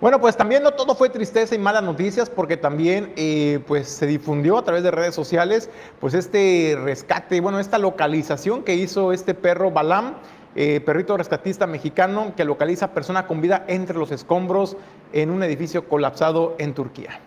Bueno, 0.05 0.21
pues 0.21 0.37
también 0.37 0.63
no 0.63 0.73
todo 0.73 0.95
fue 0.95 1.09
tristeza 1.09 1.55
y 1.55 1.59
malas 1.59 1.83
noticias 1.83 2.29
porque 2.29 2.59
también 2.59 3.15
eh, 3.17 3.61
pues 3.67 3.89
se 3.89 4.07
difundió 4.07 4.59
a 4.59 4.63
través 4.63 4.83
de 4.83 4.91
redes 4.91 5.15
sociales 5.15 5.71
pues 5.99 6.13
este 6.13 6.77
rescate, 6.79 7.41
bueno, 7.41 7.59
esta 7.59 7.79
localización 7.79 8.65
que 8.65 8.75
hizo 8.75 9.13
este 9.13 9.33
perro 9.33 9.71
Balam, 9.71 10.17
eh, 10.57 10.83
perrito 10.85 11.17
rescatista 11.17 11.67
mexicano 11.67 12.35
que 12.37 12.45
localiza 12.45 12.93
persona 12.93 13.27
con 13.27 13.41
vida 13.41 13.65
entre 13.67 13.97
los 13.97 14.11
escombros 14.11 14.77
en 15.15 15.31
un 15.31 15.43
edificio 15.43 15.89
colapsado 15.89 16.55
en 16.59 16.75
Turquía. 16.75 17.19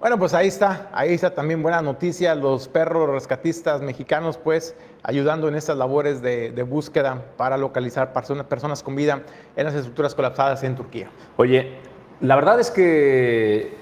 Bueno, 0.00 0.16
pues 0.16 0.32
ahí 0.32 0.46
está, 0.46 0.88
ahí 0.92 1.12
está 1.12 1.34
también 1.34 1.60
buena 1.60 1.82
noticia, 1.82 2.36
los 2.36 2.68
perros 2.68 3.10
rescatistas 3.10 3.82
mexicanos 3.82 4.38
pues 4.38 4.76
ayudando 5.02 5.48
en 5.48 5.56
estas 5.56 5.76
labores 5.76 6.22
de, 6.22 6.62
búsqueda 6.62 7.24
para 7.36 7.56
localizar 7.56 8.12
personas, 8.12 8.84
con 8.84 8.94
vida 8.94 9.22
en 9.56 9.64
las 9.64 9.74
estructuras 9.74 10.14
colapsadas 10.14 10.62
en 10.62 10.76
Turquía. 10.76 11.10
Oye, 11.36 11.78
la 12.20 12.36
verdad 12.36 12.60
es 12.60 12.70
que, 12.70 13.74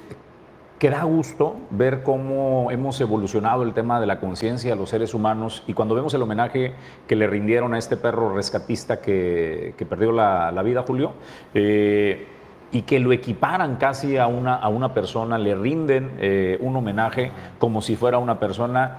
que 0.79 0.89
da 0.89 1.03
gusto 1.03 1.57
ver 1.69 2.03
cómo 2.03 2.71
hemos 2.71 2.99
evolucionado 3.03 3.63
el 3.63 3.75
tema 3.75 4.01
de 4.01 4.07
la 4.07 4.19
conciencia 4.19 4.71
de 4.71 4.77
los 4.77 4.89
seres 4.89 5.13
humanos 5.13 5.65
y 5.67 5.75
cuando 5.75 5.95
vemos 5.95 6.15
el 6.15 6.23
homenaje 6.23 6.73
que 7.07 7.15
le 7.15 7.27
rindieron 7.27 7.75
a 7.75 7.79
este 7.79 7.99
perro 7.99 8.35
rescatista 8.35 9.03
que, 9.03 9.75
perdió 9.87 10.13
la, 10.13 10.51
la 10.51 10.63
vida, 10.63 10.83
Julio, 10.83 11.13
eh, 11.53 12.36
y 12.73 12.83
que 12.83 13.01
lo 13.01 13.13
equiparan 13.13 13.77
casi 13.77 14.17
a 14.17 14.27
una, 14.27 14.55
a 14.57 14.69
una 14.69 14.93
persona, 14.93 15.39
le 15.39 15.55
rinden 15.55 16.13
eh, 16.19 16.59
un 16.61 16.77
homenaje 16.77 17.33
como 17.59 17.81
si 17.81 17.97
fuera 17.97 18.19
una 18.19 18.39
persona, 18.39 18.99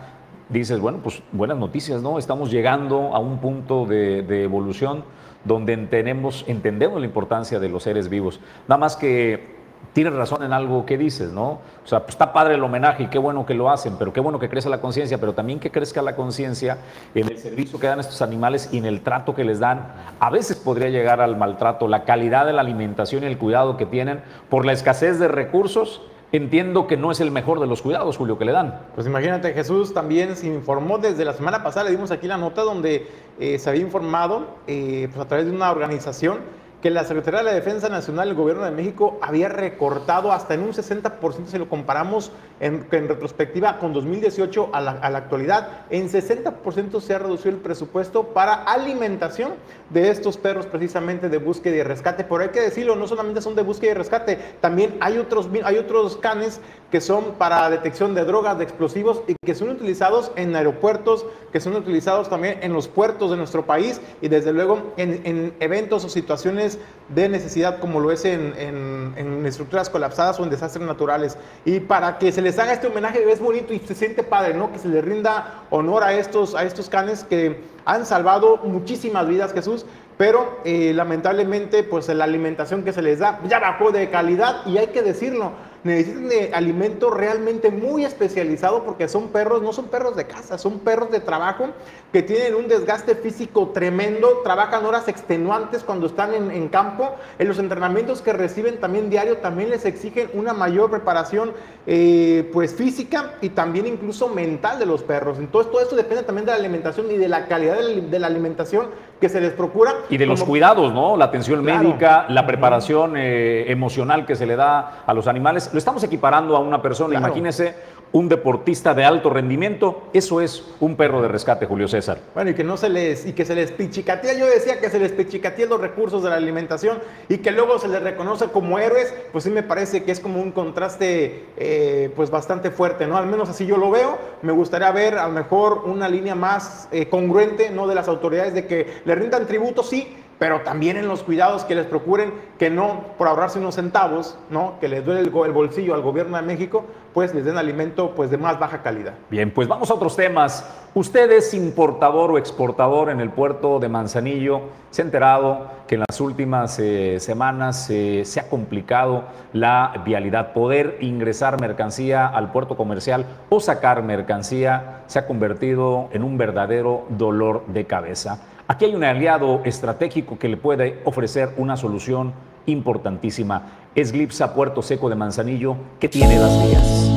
dices, 0.50 0.80
bueno, 0.80 1.00
pues 1.04 1.22
buenas 1.32 1.58
noticias, 1.58 2.02
¿no? 2.02 2.18
Estamos 2.18 2.50
llegando 2.52 3.14
a 3.14 3.20
un 3.20 3.40
punto 3.40 3.86
de, 3.86 4.24
de 4.24 4.44
evolución 4.44 5.04
donde 5.44 5.74
entendemos, 5.74 6.46
entendemos 6.48 7.00
la 7.00 7.06
importancia 7.06 7.60
de 7.60 7.70
los 7.70 7.84
seres 7.84 8.10
vivos. 8.10 8.40
Nada 8.68 8.80
más 8.80 8.96
que 8.96 9.57
tienes 9.98 10.14
razón 10.14 10.44
en 10.44 10.54
algo 10.54 10.86
que 10.86 10.96
dices, 10.96 11.32
¿no? 11.32 11.60
O 11.84 11.88
sea, 11.88 12.02
pues 12.02 12.12
está 12.12 12.32
padre 12.32 12.54
el 12.54 12.64
homenaje 12.64 13.06
y 13.06 13.08
qué 13.08 13.18
bueno 13.18 13.48
que 13.48 13.56
lo 13.56 13.72
hacen, 13.72 13.96
pero 13.98 14.14
qué 14.14 14.20
bueno 14.20 14.38
que 14.38 14.48
crezca 14.48 14.70
la 14.70 14.80
conciencia, 14.80 15.18
pero 15.18 15.34
también 15.34 15.60
que 15.60 15.72
crezca 15.72 16.04
la 16.04 16.16
conciencia 16.16 16.78
en 17.16 17.28
el 17.28 17.40
servicio 17.40 17.80
que 17.80 17.88
dan 17.88 18.00
estos 18.00 18.22
animales 18.22 18.70
y 18.72 18.78
en 18.78 18.86
el 18.86 19.02
trato 19.02 19.34
que 19.34 19.44
les 19.44 19.60
dan. 19.60 19.88
A 20.20 20.30
veces 20.30 20.58
podría 20.58 20.90
llegar 20.90 21.20
al 21.20 21.36
maltrato, 21.36 21.88
la 21.88 22.04
calidad 22.04 22.46
de 22.46 22.54
la 22.54 22.62
alimentación 22.62 23.24
y 23.24 23.26
el 23.26 23.40
cuidado 23.40 23.76
que 23.76 23.88
tienen 23.88 24.22
por 24.50 24.68
la 24.68 24.74
escasez 24.74 25.18
de 25.18 25.30
recursos. 25.30 26.04
Entiendo 26.32 26.86
que 26.86 26.96
no 26.96 27.10
es 27.10 27.20
el 27.20 27.32
mejor 27.32 27.60
de 27.60 27.66
los 27.66 27.82
cuidados, 27.82 28.18
Julio, 28.18 28.38
que 28.38 28.46
le 28.46 28.52
dan. 28.52 28.82
Pues 28.94 29.08
imagínate, 29.08 29.52
Jesús 29.54 29.96
también 29.96 30.36
se 30.36 30.46
informó 30.46 31.00
desde 31.00 31.26
la 31.26 31.34
semana 31.34 31.64
pasada, 31.64 31.86
le 31.86 31.92
dimos 31.92 32.12
aquí 32.12 32.28
la 32.28 32.38
nota 32.38 32.62
donde 32.62 33.08
eh, 33.40 33.58
se 33.58 33.68
había 33.68 33.82
informado 33.82 34.46
eh, 34.68 35.08
pues 35.12 35.26
a 35.26 35.28
través 35.28 35.48
de 35.48 35.54
una 35.54 35.72
organización 35.72 36.38
que 36.82 36.92
la 36.92 37.04
Secretaría 37.04 37.40
de 37.40 37.46
la 37.46 37.54
Defensa 37.54 37.90
Nacional 37.90 38.28
del 38.28 38.38
Gobierno 38.38 38.64
de 38.64 38.72
México 38.72 39.18
había 39.22 39.50
recortado 39.50 40.32
hasta 40.32 40.54
en 40.54 40.62
un 40.62 40.74
60% 40.74 41.48
si 41.48 41.58
lo 41.58 41.68
comparamos 41.70 42.32
en, 42.60 42.88
retrospectiva 42.90 43.80
con 43.80 43.94
2018 43.94 44.70
a 44.74 44.82
la, 44.82 44.92
a 44.92 45.10
la, 45.10 45.18
actualidad. 45.18 45.86
En 45.90 46.10
60% 46.10 47.02
se 47.02 47.16
ha 47.16 47.20
reducido 47.20 47.50
el 47.50 47.62
presupuesto 47.62 48.28
para 48.28 48.54
alimentación 48.54 49.54
de 49.90 50.10
estos 50.10 50.38
perros 50.38 50.66
precisamente 50.68 51.30
de 51.30 51.38
búsqueda 51.38 51.76
y 51.78 51.84
rescate. 51.84 52.24
Pero 52.24 52.42
hay 52.42 52.50
que 52.50 52.62
decirlo, 52.62 52.96
no 52.96 53.08
solamente 53.08 53.42
son 53.42 53.56
de 53.56 53.64
búsqueda 53.64 53.92
y 53.92 53.96
rescate, 53.96 54.38
también 54.62 54.98
hay 55.00 55.18
otros, 55.18 55.50
hay 55.64 55.78
otros 55.78 56.18
canes 56.18 56.62
que 56.92 57.02
son 57.02 57.34
para 57.38 57.70
detección 57.70 58.14
de 58.16 58.24
drogas, 58.24 58.58
de 58.58 58.64
explosivos 58.64 59.22
y 59.28 59.36
que 59.46 59.56
son 59.56 59.70
utilizados 59.70 60.32
en 60.36 60.56
aeropuertos, 60.56 61.26
que 61.52 61.60
son 61.60 61.76
utilizados 61.76 62.30
también 62.30 62.60
en 62.62 62.74
los 62.74 62.88
puertos 62.88 63.32
de 63.32 63.38
nuestro 63.38 63.66
país 63.66 64.00
y 64.22 64.30
desde 64.30 64.54
luego 64.54 64.94
en, 64.98 65.22
en 65.26 65.54
eventos 65.60 66.06
o 66.06 66.10
situaciones 66.10 66.67
de 67.10 67.30
necesidad 67.30 67.80
como 67.80 68.00
lo 68.00 68.12
es 68.12 68.26
en, 68.26 68.54
en, 68.58 69.46
estructuras 69.46 69.90
colapsadas 69.90 70.40
o 70.40 70.44
en 70.44 70.50
desastres 70.50 70.86
naturales. 70.86 71.38
Y 71.64 71.80
para 71.80 72.18
que 72.18 72.32
se 72.32 72.42
les 72.42 72.60
haga 72.60 72.74
este 72.74 72.88
homenaje 72.88 73.24
es 73.32 73.40
bonito 73.40 73.74
y 73.74 73.80
se 73.80 73.96
siente 73.96 74.24
padre, 74.24 74.54
¿no? 74.54 74.72
Que 74.72 74.80
se 74.80 74.90
les 74.90 75.04
rinda 75.04 75.64
honor 75.70 76.04
a 76.04 76.14
estos, 76.14 76.54
a 76.54 76.64
estos 76.64 76.90
canes 76.90 77.24
que 77.24 77.62
han 77.86 78.06
salvado 78.06 78.58
muchísimas 78.58 79.28
vidas, 79.28 79.54
Jesús, 79.54 79.86
pero 80.18 80.60
eh, 80.66 80.92
lamentablemente 80.94 81.84
pues 81.84 82.10
la 82.10 82.24
alimentación 82.24 82.84
que 82.84 82.92
se 82.92 83.02
les 83.02 83.20
da 83.20 83.40
ya 83.48 83.60
bajó 83.60 83.92
de 83.92 84.10
calidad 84.10 84.66
y 84.66 84.78
hay 84.78 84.88
que 84.88 85.02
decirlo, 85.02 85.52
necesitan 85.88 86.30
de 86.30 86.52
alimento 86.54 87.10
realmente 87.10 87.72
muy 87.72 88.06
especializado 88.06 88.84
porque 88.84 89.08
son 89.08 89.30
perros, 89.30 89.62
no 89.62 89.74
son 89.74 89.86
perros 89.86 90.16
de 90.16 90.26
casa, 90.26 90.58
son 90.58 90.80
perros 90.80 91.12
de 91.12 91.20
trabajo 91.20 91.70
que 92.12 92.22
tienen 92.22 92.56
un 92.56 92.68
desgaste 92.68 93.16
físico 93.16 93.70
tremendo, 93.74 94.42
trabajan 94.44 94.86
horas 94.86 95.08
extenuantes 95.08 95.84
cuando 95.84 96.08
están 96.08 96.34
en, 96.34 96.52
en 96.52 96.70
campo, 96.70 97.16
en 97.40 97.48
los 97.48 97.60
entrenamientos 97.60 98.22
que 98.22 98.34
reciben 98.34 98.80
también 98.80 99.10
diario 99.10 99.38
también 99.38 99.70
les 99.70 99.86
exigen 99.86 100.30
una 100.34 100.54
mayor 100.54 100.90
preparación 100.90 101.54
eh, 101.86 102.50
pues 102.52 102.76
física 102.76 103.36
y 103.42 103.50
también 103.50 103.88
incluso 103.88 104.28
mental 104.28 104.80
de 104.80 104.86
los 104.86 105.04
perros. 105.04 105.40
Entonces 105.40 105.72
todo 105.72 105.82
esto 105.82 105.96
depende 105.96 106.24
también 106.24 106.46
de 106.46 106.52
la 106.52 106.58
alimentación 106.58 107.10
y 107.12 107.18
de 107.18 107.30
la 107.30 107.48
calidad 107.48 107.78
de 107.78 108.20
la 108.20 108.28
alimentación 108.28 108.88
que 109.22 109.30
se 109.30 109.42
les 109.42 109.54
procura. 109.54 109.94
Y 110.10 110.18
de 110.18 110.26
los 110.26 110.44
cuidados, 110.44 110.94
¿no? 110.94 111.18
La 111.18 111.26
atención 111.26 111.64
médica, 111.64 112.26
la 112.30 112.46
preparación 112.46 113.16
eh, 113.18 113.66
emocional 113.72 114.26
que 114.26 114.36
se 114.36 114.46
le 114.46 114.56
da 114.56 115.04
a 115.08 115.14
los 115.14 115.28
animales. 115.28 115.72
Lo 115.78 115.80
estamos 115.80 116.04
equiparando 116.04 116.58
a 116.58 116.60
una 116.60 116.82
persona, 116.82 117.20
imagínese 117.20 117.76
un 118.12 118.28
deportista 118.28 118.96
de 118.96 119.06
alto 119.06 119.30
rendimiento, 119.30 120.08
eso 120.12 120.42
es 120.42 120.64
un 120.80 120.96
perro 120.96 121.22
de 121.22 121.28
rescate, 121.28 121.68
Julio 121.68 121.88
César. 121.88 122.18
Bueno, 122.34 122.50
y 122.50 122.56
que 122.56 122.64
no 122.64 122.78
se 122.78 122.90
les, 122.90 123.28
y 123.28 123.34
que 123.34 123.46
se 123.46 123.54
les 123.54 123.72
pichicatea, 123.72 124.34
yo 124.34 124.48
decía 124.48 124.80
que 124.80 124.90
se 124.90 124.98
les 124.98 125.12
pichicatea 125.12 125.68
los 125.68 125.80
recursos 125.80 126.24
de 126.24 126.32
la 126.32 126.38
alimentación 126.38 126.98
y 127.30 127.38
que 127.38 127.52
luego 127.52 127.78
se 127.78 127.90
les 127.90 128.02
reconoce 128.02 128.48
como 128.48 128.80
héroes, 128.80 129.14
pues 129.32 129.44
sí 129.44 129.52
me 129.52 129.62
parece 129.62 130.04
que 130.04 130.12
es 130.12 130.20
como 130.20 130.42
un 130.42 130.52
contraste 130.52 131.46
eh, 131.58 132.12
pues 132.16 132.32
bastante 132.32 132.72
fuerte, 132.72 133.06
¿no? 133.06 133.16
Al 133.16 133.28
menos 133.28 133.48
así 133.48 133.68
yo 133.68 133.78
lo 133.78 133.92
veo, 133.92 134.18
me 134.42 134.54
gustaría 134.54 134.90
ver 134.92 135.20
a 135.20 135.28
lo 135.28 135.34
mejor 135.34 135.84
una 135.86 136.10
línea 136.10 136.34
más 136.34 136.88
eh, 136.92 137.08
congruente, 137.08 137.70
¿no? 137.70 137.86
De 137.86 137.94
las 137.94 138.08
autoridades 138.08 138.56
de 138.56 138.66
que 138.66 139.02
le 139.06 139.14
rindan 139.14 139.46
tributo, 139.46 139.84
sí, 139.84 140.18
pero 140.40 140.62
también 140.62 140.98
en 140.98 141.08
los 141.08 141.24
cuidados 141.24 141.64
que 141.64 141.76
les 141.76 141.86
procuren 141.86 142.34
que 142.60 142.70
no 142.70 143.06
por 143.18 143.28
ahorrarse 143.28 143.60
unos 143.60 143.76
centavos, 143.76 144.38
¿no? 144.50 144.80
que 144.80 144.88
les 144.88 145.04
duele 145.04 145.22
el, 145.22 145.30
bolsillo 145.30 145.96
al 145.96 146.02
gobierno 146.02 146.38
de 146.38 146.44
México, 146.44 146.86
pues 147.14 147.34
les 147.34 147.46
den 147.46 147.58
alimento 147.58 148.14
pues 148.16 148.30
de 148.30 148.38
más 148.38 148.60
baja 148.60 148.84
calidad. 148.84 149.14
Bien, 149.30 149.52
pues 149.52 149.68
vamos 149.68 149.90
a 149.90 149.96
otros 149.96 150.16
temas. 150.16 150.66
Usted 150.94 151.32
es 151.32 151.54
importador 151.54 152.32
o 152.32 152.38
exportador 152.38 153.10
en 153.10 153.20
el 153.20 153.30
puerto 153.30 153.80
de 153.80 153.90
Manzanillo. 153.90 154.62
Se 154.92 155.02
ha 155.02 155.06
enterado 155.06 155.68
que 155.88 155.96
en 155.96 156.04
las 156.08 156.22
últimas 156.22 156.78
eh, 156.80 157.20
semanas 157.20 157.90
eh, 157.90 158.24
se 158.26 158.40
ha 158.40 158.50
complicado 158.50 159.26
la 159.54 160.02
vialidad. 160.06 160.54
Poder 160.54 160.98
ingresar 161.02 161.60
mercancía 161.60 162.28
al 162.28 162.52
puerto 162.52 162.78
comercial 162.78 163.26
o 163.50 163.60
sacar 163.60 164.04
mercancía 164.04 165.04
se 165.08 165.20
ha 165.20 165.28
convertido 165.28 166.10
en 166.12 166.24
un 166.24 166.38
verdadero 166.38 167.06
dolor 167.10 167.66
de 167.68 167.86
cabeza. 167.86 168.40
Aquí 168.70 168.84
hay 168.84 168.96
un 168.96 169.04
aliado 169.06 169.62
estratégico 169.64 170.38
que 170.38 170.50
le 170.50 170.58
puede 170.58 171.00
ofrecer 171.06 171.54
una 171.56 171.78
solución 171.78 172.34
importantísima. 172.66 173.62
Es 173.96 174.12
Glipsa 174.12 174.54
Puerto 174.54 174.82
Seco 174.82 175.08
de 175.08 175.16
Manzanillo, 175.16 175.78
que 176.02 176.10
tiene 176.10 176.38
las 176.38 176.68
vías. 176.68 177.17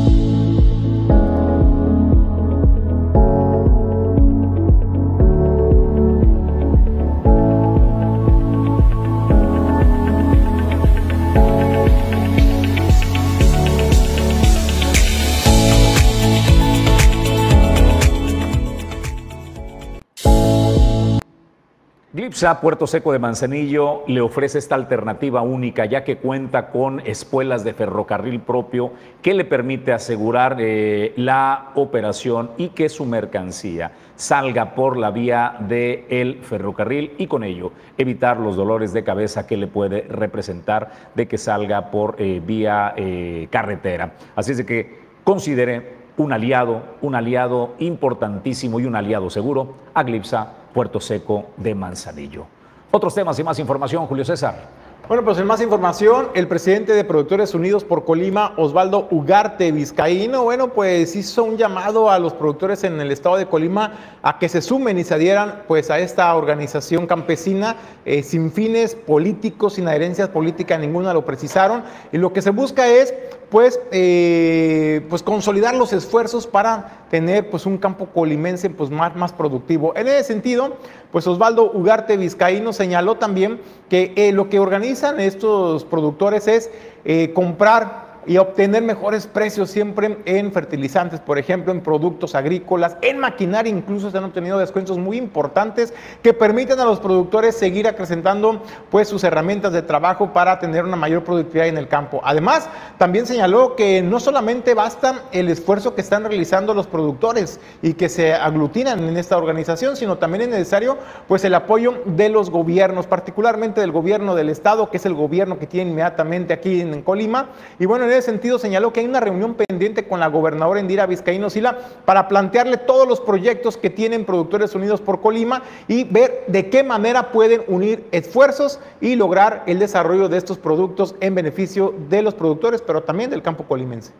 Glipsa 22.40 22.62
Puerto 22.62 22.86
Seco 22.86 23.12
de 23.12 23.18
Manzanillo 23.18 24.02
le 24.06 24.22
ofrece 24.22 24.56
esta 24.56 24.74
alternativa 24.74 25.42
única 25.42 25.84
ya 25.84 26.04
que 26.04 26.16
cuenta 26.16 26.70
con 26.70 27.00
espuelas 27.00 27.64
de 27.64 27.74
ferrocarril 27.74 28.40
propio 28.40 28.92
que 29.20 29.34
le 29.34 29.44
permite 29.44 29.92
asegurar 29.92 30.56
eh, 30.58 31.12
la 31.16 31.72
operación 31.74 32.52
y 32.56 32.68
que 32.68 32.88
su 32.88 33.04
mercancía 33.04 33.92
salga 34.16 34.74
por 34.74 34.96
la 34.96 35.10
vía 35.10 35.54
del 35.68 36.38
ferrocarril 36.42 37.12
y 37.18 37.26
con 37.26 37.44
ello 37.44 37.72
evitar 37.98 38.38
los 38.38 38.56
dolores 38.56 38.94
de 38.94 39.04
cabeza 39.04 39.46
que 39.46 39.58
le 39.58 39.66
puede 39.66 40.06
representar 40.08 41.10
de 41.14 41.28
que 41.28 41.36
salga 41.36 41.90
por 41.90 42.16
eh, 42.16 42.40
vía 42.42 42.94
eh, 42.96 43.48
carretera. 43.50 44.14
Así 44.34 44.52
es 44.52 44.56
de 44.56 44.64
que 44.64 44.98
considere 45.24 45.99
un 46.20 46.32
aliado, 46.34 46.82
un 47.00 47.14
aliado 47.14 47.70
importantísimo 47.78 48.78
y 48.78 48.84
un 48.84 48.94
aliado 48.94 49.30
seguro 49.30 49.68
a 49.94 50.02
Glipsa 50.02 50.52
Puerto 50.74 51.00
Seco 51.00 51.46
de 51.56 51.74
Manzanillo. 51.74 52.44
Otros 52.90 53.14
temas 53.14 53.38
y 53.38 53.44
más 53.44 53.58
información, 53.58 54.06
Julio 54.06 54.24
César. 54.24 54.80
Bueno, 55.08 55.24
pues 55.24 55.38
en 55.38 55.46
más 55.46 55.60
información, 55.60 56.28
el 56.34 56.46
presidente 56.46 56.92
de 56.92 57.02
Productores 57.02 57.54
Unidos 57.54 57.82
por 57.82 58.04
Colima, 58.04 58.52
Osvaldo 58.56 59.08
Ugarte 59.10 59.72
Vizcaíno, 59.72 60.44
bueno, 60.44 60.68
pues 60.68 61.16
hizo 61.16 61.42
un 61.42 61.56
llamado 61.56 62.10
a 62.10 62.18
los 62.18 62.32
productores 62.34 62.84
en 62.84 63.00
el 63.00 63.10
estado 63.10 63.36
de 63.36 63.46
Colima 63.46 64.18
a 64.22 64.38
que 64.38 64.48
se 64.48 64.62
sumen 64.62 64.98
y 64.98 65.04
se 65.04 65.14
adhieran 65.14 65.62
pues 65.66 65.90
a 65.90 65.98
esta 65.98 66.32
organización 66.36 67.08
campesina 67.08 67.74
eh, 68.04 68.22
sin 68.22 68.52
fines 68.52 68.94
políticos, 68.94 69.74
sin 69.74 69.88
adherencias 69.88 70.28
políticas, 70.28 70.78
ninguna 70.78 71.12
lo 71.12 71.24
precisaron. 71.24 71.82
Y 72.12 72.18
lo 72.18 72.32
que 72.32 72.42
se 72.42 72.50
busca 72.50 72.86
es 72.86 73.12
pues, 73.50 73.80
eh, 73.90 75.04
pues 75.10 75.22
consolidar 75.22 75.74
los 75.74 75.92
esfuerzos 75.92 76.46
para 76.46 77.06
tener 77.10 77.50
pues 77.50 77.66
un 77.66 77.78
campo 77.78 78.06
colimense 78.06 78.70
pues 78.70 78.90
más, 78.90 79.16
más 79.16 79.32
productivo. 79.32 79.92
En 79.96 80.06
ese 80.06 80.24
sentido, 80.24 80.76
pues 81.10 81.26
Osvaldo 81.26 81.70
Ugarte 81.72 82.16
Vizcaíno 82.16 82.72
señaló 82.72 83.16
también 83.16 83.60
que 83.88 84.12
eh, 84.16 84.32
lo 84.32 84.48
que 84.48 84.60
organizan 84.60 85.18
estos 85.18 85.84
productores 85.84 86.46
es 86.46 86.70
eh, 87.04 87.32
comprar 87.34 88.09
y 88.26 88.36
obtener 88.36 88.82
mejores 88.82 89.26
precios 89.26 89.70
siempre 89.70 90.18
en 90.24 90.52
fertilizantes, 90.52 91.20
por 91.20 91.38
ejemplo, 91.38 91.72
en 91.72 91.80
productos 91.80 92.34
agrícolas, 92.34 92.96
en 93.02 93.18
maquinaria 93.18 93.72
incluso 93.72 94.10
se 94.10 94.18
han 94.18 94.24
obtenido 94.24 94.58
descuentos 94.58 94.98
muy 94.98 95.16
importantes 95.16 95.92
que 96.22 96.32
permiten 96.32 96.80
a 96.80 96.84
los 96.84 97.00
productores 97.00 97.56
seguir 97.56 97.88
acrecentando 97.88 98.62
pues 98.90 99.08
sus 99.08 99.24
herramientas 99.24 99.72
de 99.72 99.82
trabajo 99.82 100.32
para 100.32 100.58
tener 100.58 100.84
una 100.84 100.96
mayor 100.96 101.24
productividad 101.24 101.68
en 101.68 101.78
el 101.78 101.88
campo. 101.88 102.20
Además, 102.24 102.68
también 102.98 103.26
señaló 103.26 103.76
que 103.76 104.02
no 104.02 104.20
solamente 104.20 104.74
basta 104.74 105.22
el 105.32 105.48
esfuerzo 105.48 105.94
que 105.94 106.00
están 106.00 106.24
realizando 106.24 106.74
los 106.74 106.86
productores 106.86 107.60
y 107.82 107.94
que 107.94 108.08
se 108.08 108.34
aglutinan 108.34 109.00
en 109.08 109.16
esta 109.16 109.36
organización, 109.36 109.96
sino 109.96 110.18
también 110.18 110.42
es 110.42 110.48
necesario 110.48 110.98
pues 111.28 111.44
el 111.44 111.54
apoyo 111.54 112.02
de 112.04 112.28
los 112.28 112.50
gobiernos, 112.50 113.06
particularmente 113.06 113.80
del 113.80 113.92
gobierno 113.92 114.34
del 114.34 114.50
estado, 114.50 114.90
que 114.90 114.96
es 114.98 115.06
el 115.06 115.14
gobierno 115.14 115.58
que 115.58 115.66
tiene 115.66 115.90
inmediatamente 115.90 116.52
aquí 116.52 116.80
en 116.80 117.02
Colima. 117.02 117.50
Y 117.78 117.86
bueno, 117.86 118.09
en 118.10 118.18
ese 118.18 118.30
sentido 118.30 118.58
señaló 118.58 118.92
que 118.92 119.00
hay 119.00 119.06
una 119.06 119.20
reunión 119.20 119.54
pendiente 119.54 120.06
con 120.06 120.20
la 120.20 120.28
gobernadora 120.28 120.80
Indira 120.80 121.06
Vizcaíno 121.06 121.50
Sila 121.50 121.78
para 122.04 122.28
plantearle 122.28 122.76
todos 122.76 123.08
los 123.08 123.20
proyectos 123.20 123.76
que 123.76 123.90
tienen 123.90 124.24
Productores 124.24 124.74
Unidos 124.74 125.00
por 125.00 125.20
Colima 125.20 125.62
y 125.88 126.04
ver 126.04 126.44
de 126.48 126.68
qué 126.70 126.82
manera 126.82 127.32
pueden 127.32 127.62
unir 127.68 128.04
esfuerzos 128.12 128.80
y 129.00 129.16
lograr 129.16 129.64
el 129.66 129.78
desarrollo 129.78 130.28
de 130.28 130.38
estos 130.38 130.58
productos 130.58 131.14
en 131.20 131.34
beneficio 131.34 131.94
de 132.08 132.22
los 132.22 132.34
productores, 132.34 132.82
pero 132.82 133.02
también 133.02 133.30
del 133.30 133.42
campo 133.42 133.64
colimense. 133.64 134.12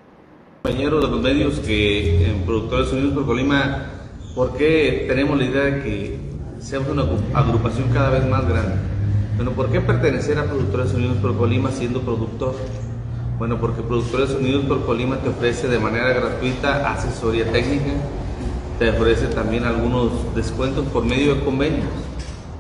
Compañeros 0.63 1.03
de 1.03 1.11
los 1.11 1.21
medios 1.23 1.59
que 1.61 2.27
en 2.27 2.43
Productores 2.43 2.93
Unidos 2.93 3.15
por 3.15 3.27
Colima, 3.27 3.87
¿por 4.35 4.57
qué 4.57 5.07
tenemos 5.09 5.39
la 5.39 5.45
idea 5.45 5.65
de 5.65 5.83
que 5.83 6.19
seamos 6.61 6.91
una 6.91 7.05
agrupación 7.35 7.89
cada 7.93 8.11
vez 8.11 8.27
más 8.27 8.47
grande? 8.47 8.75
Bueno, 9.37 9.53
¿por 9.53 9.71
qué 9.71 9.81
pertenecer 9.81 10.39
a 10.39 10.45
Productores 10.45 10.93
Unidos 10.93 11.17
por 11.23 11.37
Colima 11.37 11.71
siendo 11.71 12.03
productor? 12.03 12.55
Bueno, 13.41 13.57
porque 13.59 13.81
Productores 13.81 14.33
Unidos 14.33 14.67
por 14.67 14.85
Colima 14.85 15.17
te 15.17 15.31
ofrece 15.31 15.67
de 15.67 15.79
manera 15.79 16.13
gratuita 16.13 16.93
asesoría 16.93 17.51
técnica, 17.51 17.93
te 18.79 18.91
ofrece 18.91 19.29
también 19.29 19.65
algunos 19.65 20.35
descuentos 20.35 20.85
por 20.89 21.07
medio 21.07 21.37
de 21.37 21.41
convenios. 21.41 21.89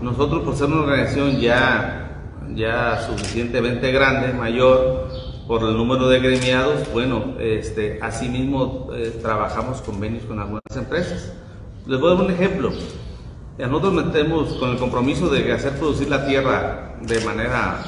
Nosotros 0.00 0.42
por 0.42 0.56
ser 0.56 0.68
una 0.68 0.80
organización 0.80 1.38
ya, 1.38 2.32
ya 2.54 2.98
suficientemente 3.06 3.92
grande, 3.92 4.32
mayor, 4.32 5.08
por 5.46 5.64
el 5.64 5.76
número 5.76 6.08
de 6.08 6.18
gremiados, 6.18 6.90
bueno, 6.94 7.34
este, 7.38 7.98
asimismo 8.00 8.88
eh, 8.94 9.18
trabajamos 9.20 9.82
convenios 9.82 10.24
con 10.24 10.40
algunas 10.40 10.62
empresas. 10.74 11.30
Les 11.86 12.00
voy 12.00 12.10
a 12.10 12.14
dar 12.14 12.24
un 12.24 12.30
ejemplo. 12.30 12.70
Nosotros 13.58 13.92
metemos 13.92 14.54
con 14.54 14.70
el 14.70 14.78
compromiso 14.78 15.28
de 15.28 15.52
hacer 15.52 15.74
producir 15.74 16.08
la 16.08 16.26
tierra 16.26 16.94
de 17.02 17.20
manera 17.20 17.82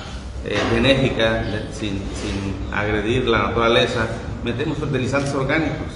eh, 0.44 0.58
benéfica, 0.72 1.44
sin, 1.72 1.90
sin, 1.90 2.72
agredir 2.72 3.28
la 3.28 3.48
naturaleza, 3.48 4.08
metemos 4.44 4.78
fertilizantes 4.78 5.34
orgánicos. 5.34 5.92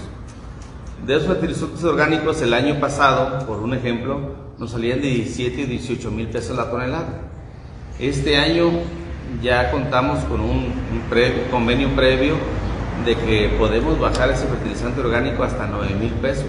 De 1.05 1.17
esos 1.17 1.27
fertilizantes 1.27 1.83
orgánicos, 1.85 2.41
el 2.43 2.55
año 2.55 2.79
pasado, 2.79 3.47
por 3.47 3.59
un 3.59 3.75
ejemplo, 3.75 4.47
nos 4.59 4.71
salían 4.71 5.01
de 5.01 5.09
17 5.09 5.63
y 5.63 5.65
18 5.65 6.11
mil 6.11 6.29
pesos 6.29 6.57
la 6.57 6.71
tonelada. 6.71 7.23
Este 7.99 8.37
año 8.37 8.71
ya 9.43 9.71
contamos 9.71 10.21
con 10.25 10.41
un, 10.41 10.73
convenio 11.51 11.89
previo 11.97 12.35
de 13.05 13.15
que 13.17 13.49
podemos 13.59 13.99
bajar 13.99 14.31
ese 14.31 14.47
fertilizante 14.47 15.01
orgánico 15.01 15.43
hasta 15.43 15.67
9 15.67 15.95
mil 16.01 16.13
pesos. 16.13 16.47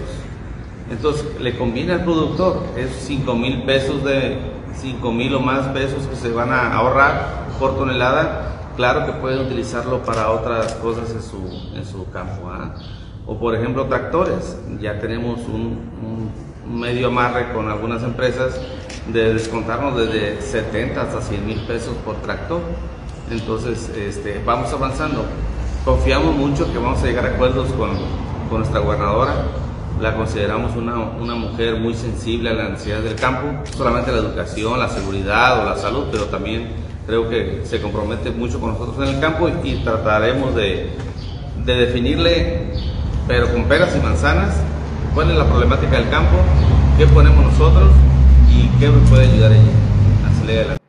Entonces, 0.90 1.26
le 1.40 1.56
conviene 1.56 1.92
al 1.92 2.04
productor, 2.04 2.64
es 2.76 2.90
5 3.06 3.34
mil 3.34 3.62
pesos 3.64 4.02
de 4.04 4.38
5 4.74 5.12
mil 5.12 5.34
o 5.34 5.40
más 5.40 5.68
pesos 5.68 6.06
que 6.06 6.16
se 6.16 6.30
van 6.30 6.52
a 6.52 6.74
ahorrar 6.74 7.46
por 7.58 7.76
tonelada 7.76 8.72
claro 8.76 9.06
que 9.06 9.12
pueden 9.12 9.40
utilizarlo 9.40 10.04
para 10.04 10.30
otras 10.30 10.74
cosas 10.74 11.10
en 11.10 11.20
su, 11.20 11.76
en 11.76 11.84
su 11.84 12.08
campo. 12.10 12.48
¿ah? 12.48 12.76
O 13.26 13.36
por 13.36 13.56
ejemplo 13.56 13.86
tractores, 13.86 14.56
ya 14.80 15.00
tenemos 15.00 15.40
un, 15.40 16.30
un 16.64 16.80
medio 16.80 17.08
amarre 17.08 17.52
con 17.52 17.68
algunas 17.68 18.04
empresas 18.04 18.60
de 19.12 19.34
descontarnos 19.34 19.96
desde 19.96 20.40
70 20.40 21.00
hasta 21.00 21.20
100 21.20 21.46
mil 21.46 21.60
pesos 21.66 21.96
por 22.04 22.14
tractor. 22.16 22.60
Entonces, 23.30 23.90
este, 23.96 24.40
vamos 24.44 24.72
avanzando. 24.72 25.24
Confiamos 25.84 26.36
mucho 26.36 26.70
que 26.72 26.78
vamos 26.78 27.02
a 27.02 27.06
llegar 27.06 27.26
a 27.26 27.30
acuerdos 27.30 27.72
con, 27.72 27.90
con 28.48 28.58
nuestra 28.58 28.80
gobernadora. 28.80 29.44
La 30.00 30.14
consideramos 30.14 30.76
una, 30.76 30.96
una, 30.96 31.34
mujer 31.34 31.80
muy 31.80 31.92
sensible 31.92 32.50
a 32.50 32.54
la 32.54 32.68
necesidad 32.68 33.00
del 33.00 33.16
campo, 33.16 33.64
solamente 33.76 34.12
la 34.12 34.18
educación, 34.18 34.78
la 34.78 34.88
seguridad 34.88 35.60
o 35.60 35.64
la 35.64 35.76
salud, 35.76 36.04
pero 36.12 36.26
también 36.26 36.68
creo 37.06 37.28
que 37.28 37.62
se 37.64 37.80
compromete 37.80 38.30
mucho 38.30 38.60
con 38.60 38.74
nosotros 38.74 38.96
en 39.08 39.16
el 39.16 39.20
campo 39.20 39.48
y, 39.48 39.70
y 39.70 39.76
trataremos 39.82 40.54
de, 40.54 40.92
de 41.64 41.74
definirle, 41.74 42.72
pero 43.26 43.52
con 43.52 43.64
peras 43.64 43.96
y 43.96 44.00
manzanas, 44.00 44.54
cuál 45.14 45.30
es 45.30 45.36
la 45.36 45.46
problemática 45.46 45.98
del 45.98 46.08
campo, 46.10 46.36
qué 46.96 47.06
ponemos 47.06 47.44
nosotros 47.44 47.90
y 48.50 48.68
qué 48.78 48.88
nos 48.88 49.08
puede 49.10 49.26
ayudar 49.26 49.52
ella 49.52 49.62
a 50.28 50.38
salir 50.38 50.58
adelante. 50.58 50.87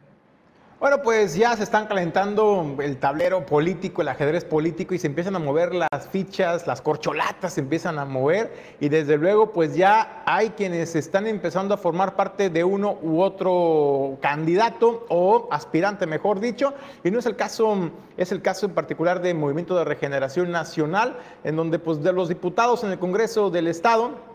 Bueno, 0.79 1.01
pues 1.03 1.35
ya 1.35 1.57
se 1.57 1.63
están 1.63 1.87
calentando 1.87 2.77
el 2.81 2.95
tablero 2.95 3.45
político, 3.45 4.01
el 4.01 4.07
ajedrez 4.07 4.45
político 4.45 4.93
y 4.93 4.97
se 4.97 5.07
empiezan 5.07 5.35
a 5.35 5.39
mover 5.39 5.75
las 5.75 6.07
fichas, 6.09 6.67
las 6.67 6.81
corcholatas 6.81 7.55
se 7.55 7.59
empiezan 7.59 7.99
a 7.99 8.05
mover 8.05 8.53
y 8.79 8.87
desde 8.87 9.17
luego 9.17 9.51
pues 9.51 9.75
ya 9.75 10.23
hay 10.25 10.51
quienes 10.51 10.95
están 10.95 11.27
empezando 11.27 11.73
a 11.73 11.77
formar 11.77 12.15
parte 12.15 12.49
de 12.49 12.63
uno 12.63 12.97
u 13.01 13.19
otro 13.19 14.19
candidato 14.21 15.05
o 15.09 15.49
aspirante, 15.51 16.07
mejor 16.07 16.39
dicho, 16.39 16.73
y 17.03 17.11
no 17.11 17.19
es 17.19 17.25
el 17.25 17.35
caso, 17.35 17.91
es 18.15 18.31
el 18.31 18.41
caso 18.41 18.65
en 18.65 18.73
particular 18.73 19.21
de 19.21 19.33
Movimiento 19.33 19.77
de 19.77 19.83
Regeneración 19.83 20.49
Nacional, 20.49 21.17
en 21.43 21.57
donde 21.57 21.79
pues 21.79 22.01
de 22.01 22.13
los 22.13 22.29
diputados 22.29 22.85
en 22.85 22.91
el 22.91 22.99
Congreso 22.99 23.49
del 23.49 23.67
Estado, 23.67 24.28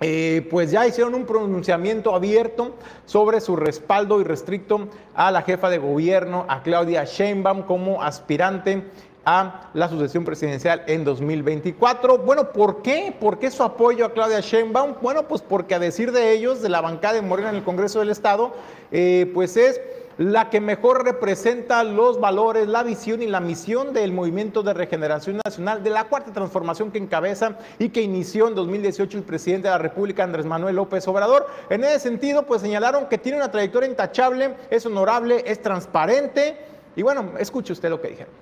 eh, 0.00 0.46
pues 0.50 0.70
ya 0.70 0.86
hicieron 0.86 1.14
un 1.14 1.24
pronunciamiento 1.24 2.14
abierto 2.14 2.74
sobre 3.06 3.40
su 3.40 3.56
respaldo 3.56 4.20
irrestricto 4.20 4.88
a 5.14 5.30
la 5.30 5.42
jefa 5.42 5.70
de 5.70 5.78
gobierno, 5.78 6.46
a 6.48 6.62
Claudia 6.62 7.04
Sheinbaum, 7.04 7.62
como 7.62 8.02
aspirante 8.02 8.82
a 9.24 9.70
la 9.72 9.88
sucesión 9.88 10.24
presidencial 10.24 10.82
en 10.86 11.04
2024. 11.04 12.18
Bueno, 12.18 12.52
¿por 12.52 12.82
qué? 12.82 13.14
¿Por 13.18 13.38
qué 13.38 13.50
su 13.50 13.62
apoyo 13.62 14.04
a 14.04 14.12
Claudia 14.12 14.40
Sheinbaum? 14.40 14.96
Bueno, 15.00 15.26
pues 15.28 15.42
porque 15.42 15.74
a 15.74 15.78
decir 15.78 16.12
de 16.12 16.32
ellos, 16.32 16.60
de 16.60 16.68
la 16.68 16.80
bancada 16.80 17.14
de 17.14 17.22
Morena 17.22 17.50
en 17.50 17.56
el 17.56 17.64
Congreso 17.64 18.00
del 18.00 18.10
Estado, 18.10 18.52
eh, 18.92 19.30
pues 19.32 19.56
es 19.56 19.80
la 20.18 20.48
que 20.50 20.60
mejor 20.60 21.04
representa 21.04 21.82
los 21.82 22.20
valores, 22.20 22.68
la 22.68 22.82
visión 22.82 23.22
y 23.22 23.26
la 23.26 23.40
misión 23.40 23.92
del 23.92 24.12
Movimiento 24.12 24.62
de 24.62 24.72
Regeneración 24.72 25.40
Nacional, 25.44 25.82
de 25.82 25.90
la 25.90 26.04
cuarta 26.04 26.32
transformación 26.32 26.92
que 26.92 26.98
encabeza 26.98 27.58
y 27.78 27.88
que 27.88 28.02
inició 28.02 28.48
en 28.48 28.54
2018 28.54 29.18
el 29.18 29.24
presidente 29.24 29.68
de 29.68 29.72
la 29.72 29.78
República, 29.78 30.22
Andrés 30.22 30.46
Manuel 30.46 30.76
López 30.76 31.06
Obrador. 31.08 31.46
En 31.68 31.82
ese 31.84 31.98
sentido, 32.00 32.46
pues 32.46 32.62
señalaron 32.62 33.08
que 33.08 33.18
tiene 33.18 33.38
una 33.38 33.50
trayectoria 33.50 33.88
intachable, 33.88 34.54
es 34.70 34.86
honorable, 34.86 35.42
es 35.46 35.60
transparente. 35.60 36.58
Y 36.96 37.02
bueno, 37.02 37.32
escuche 37.38 37.72
usted 37.72 37.90
lo 37.90 38.00
que 38.00 38.08
dijeron. 38.08 38.32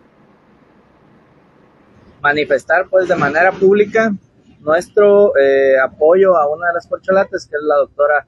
Manifestar 2.20 2.86
pues 2.88 3.08
de 3.08 3.16
manera 3.16 3.50
pública 3.50 4.12
nuestro 4.60 5.36
eh, 5.36 5.78
apoyo 5.82 6.36
a 6.36 6.48
una 6.48 6.68
de 6.68 6.74
las 6.74 6.86
corcholatas, 6.86 7.46
que 7.46 7.56
es 7.56 7.62
la 7.62 7.76
doctora 7.76 8.26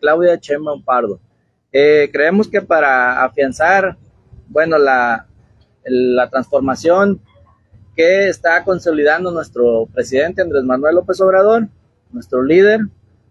Claudia 0.00 0.40
Chema 0.40 0.72
Pardo. 0.84 1.20
Eh, 1.76 2.08
creemos 2.12 2.46
que 2.46 2.62
para 2.62 3.24
afianzar, 3.24 3.96
bueno, 4.46 4.78
la, 4.78 5.26
la 5.84 6.30
transformación 6.30 7.20
que 7.96 8.28
está 8.28 8.62
consolidando 8.62 9.32
nuestro 9.32 9.86
presidente 9.92 10.40
Andrés 10.40 10.62
Manuel 10.62 10.94
López 10.94 11.20
Obrador, 11.20 11.66
nuestro 12.12 12.44
líder 12.44 12.78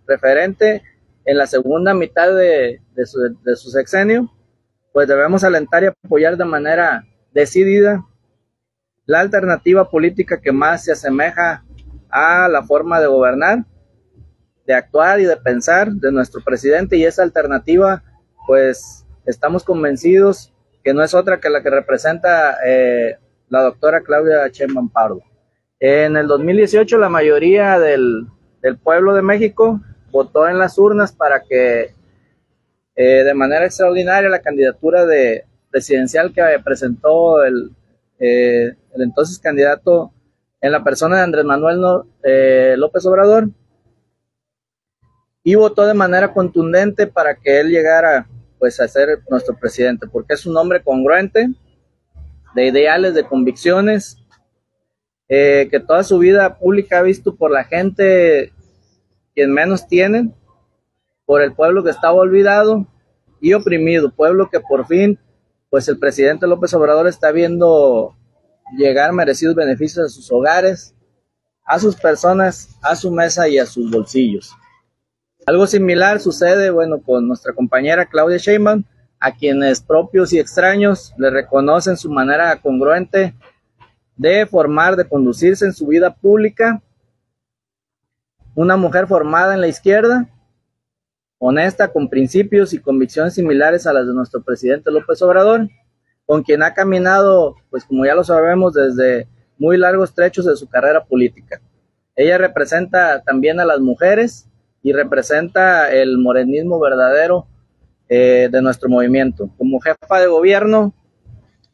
referente 0.06 0.84
en 1.24 1.38
la 1.38 1.48
segunda 1.48 1.94
mitad 1.94 2.36
de, 2.36 2.82
de, 2.94 3.06
su, 3.06 3.18
de, 3.46 3.56
su, 3.56 3.70
sexenio, 3.70 4.30
pues 4.92 5.08
debemos 5.08 5.46
alentar 5.46 5.84
y 5.84 5.88
apoyar 5.88 6.36
de 6.36 6.44
manera 6.44 7.06
decidida 7.34 8.06
la 9.06 9.22
alternativa 9.22 9.90
política 9.90 10.42
que 10.42 10.52
más 10.52 10.84
se 10.84 10.92
asemeja 10.92 11.64
a 12.10 12.50
la 12.50 12.62
forma 12.64 13.00
de 13.00 13.08
gobernar, 13.08 13.64
de 14.68 14.74
actuar 14.74 15.22
y 15.22 15.26
de 15.26 15.38
pensar 15.38 15.94
de 15.94 16.12
nuestro 16.12 16.44
presidente 16.44 16.98
y 16.98 17.06
esa 17.06 17.24
alternativa 17.24 18.04
pues 18.48 19.06
estamos 19.26 19.64
convencidos 19.64 20.54
que 20.84 20.94
no 20.94 21.04
es 21.04 21.14
otra 21.14 21.40
que 21.40 21.50
la 21.50 21.64
que 21.64 21.70
representa 21.70 22.58
eh, 22.66 23.18
la 23.50 23.62
doctora 23.62 24.02
Claudia 24.02 24.48
Sheinbaum 24.48 24.90
Pardo. 24.90 25.22
En 25.80 26.18
el 26.18 26.28
2018 26.28 26.98
la 26.98 27.10
mayoría 27.10 27.80
del, 27.80 28.28
pueblo 28.84 29.14
de 29.14 29.22
México 29.22 29.82
votó 30.12 30.48
en 30.48 30.58
las 30.58 30.78
urnas 30.78 31.12
para 31.12 31.42
que 31.44 31.94
eh, 32.96 33.24
de 33.24 33.34
manera 33.34 33.66
extraordinaria 33.66 34.30
la 34.30 34.42
candidatura 34.42 35.06
de 35.06 35.46
presidencial 35.70 36.34
que 36.34 36.44
presentó 36.64 37.44
el, 37.44 37.72
eh, 38.20 38.76
el 38.94 39.02
entonces 39.02 39.40
candidato 39.40 40.14
en 40.62 40.72
la 40.72 40.84
persona 40.84 41.18
de 41.18 41.24
Andrés 41.24 41.44
Manuel 41.44 41.82
eh, 42.24 42.76
López 42.78 43.06
Obrador 43.06 43.50
y 45.44 45.56
votó 45.56 45.86
de 45.86 45.94
manera 45.94 46.34
contundente 46.34 47.06
para 47.06 47.36
que 47.36 47.60
él 47.60 47.70
llegara 47.70 48.28
pues 48.64 48.80
a 48.80 48.88
ser 48.88 49.22
nuestro 49.30 49.58
presidente, 49.60 50.08
porque 50.08 50.36
es 50.36 50.46
un 50.46 50.56
hombre 50.56 50.82
congruente, 50.82 51.50
de 52.56 52.68
ideales, 52.68 53.14
de 53.14 53.26
convicciones, 53.26 54.20
eh, 55.28 55.68
que 55.70 55.82
toda 55.82 56.02
su 56.06 56.18
vida 56.18 56.58
pública 56.60 57.00
ha 57.00 57.02
visto 57.02 57.36
por 57.36 57.52
la 57.52 57.66
gente 57.66 58.54
quien 59.36 59.52
menos 59.52 59.86
tienen, 59.90 60.34
por 61.26 61.42
el 61.42 61.54
pueblo 61.54 61.84
que 61.84 61.90
estaba 61.90 62.14
olvidado 62.14 62.88
y 63.42 63.52
oprimido, 63.52 64.16
pueblo 64.16 64.50
que 64.50 64.62
por 64.62 64.88
fin, 64.88 65.20
pues 65.70 65.90
el 65.90 66.00
presidente 66.00 66.48
López 66.48 66.74
Obrador 66.74 67.10
está 67.10 67.34
viendo 67.34 68.16
llegar 68.78 69.12
merecidos 69.12 69.56
beneficios 69.56 70.06
a 70.06 70.10
sus 70.10 70.32
hogares, 70.32 70.96
a 71.66 71.80
sus 71.80 71.98
personas, 71.98 72.78
a 72.82 72.96
su 72.96 73.12
mesa 73.12 73.50
y 73.50 73.58
a 73.58 73.66
sus 73.66 73.92
bolsillos. 73.92 74.56
Algo 75.46 75.68
similar 75.68 76.22
sucede, 76.22 76.70
bueno, 76.70 77.02
con 77.02 77.28
nuestra 77.28 77.54
compañera 77.54 78.06
Claudia 78.06 78.38
Sheinbaum, 78.38 78.84
a 79.20 79.32
quienes 79.34 79.82
propios 79.82 80.32
y 80.32 80.40
extraños 80.40 81.14
le 81.18 81.30
reconocen 81.30 81.98
su 81.98 82.10
manera 82.10 82.62
congruente 82.62 83.36
de 84.16 84.46
formar, 84.46 84.96
de 84.96 85.08
conducirse 85.08 85.66
en 85.66 85.74
su 85.74 85.88
vida 85.88 86.16
pública. 86.16 86.82
Una 88.56 88.78
mujer 88.78 89.08
formada 89.08 89.54
en 89.54 89.62
la 89.62 89.68
izquierda, 89.68 90.30
honesta, 91.40 91.92
con 91.92 92.10
principios 92.10 92.74
y 92.74 92.80
convicciones 92.80 93.34
similares 93.34 93.86
a 93.86 93.94
las 93.94 94.08
de 94.08 94.14
nuestro 94.14 94.44
presidente 94.44 94.92
López 94.92 95.22
Obrador, 95.22 95.68
con 96.26 96.44
quien 96.44 96.64
ha 96.64 96.74
caminado, 96.74 97.56
pues 97.70 97.84
como 97.84 98.06
ya 98.06 98.16
lo 98.16 98.24
sabemos, 98.24 98.74
desde 98.74 99.28
muy 99.58 99.78
largos 99.78 100.14
trechos 100.14 100.46
de 100.46 100.56
su 100.56 100.70
carrera 100.70 101.04
política. 101.04 101.60
Ella 102.16 102.38
representa 102.38 103.22
también 103.24 103.60
a 103.60 103.66
las 103.66 103.80
mujeres 103.80 104.48
y 104.84 104.92
representa 104.92 105.92
el 105.92 106.18
morenismo 106.18 106.80
verdadero 106.80 107.48
eh, 108.10 108.50
de 108.52 108.62
nuestro 108.62 108.90
movimiento. 108.90 109.50
Como 109.58 109.80
jefa 109.80 110.20
de 110.20 110.28
gobierno 110.28 110.94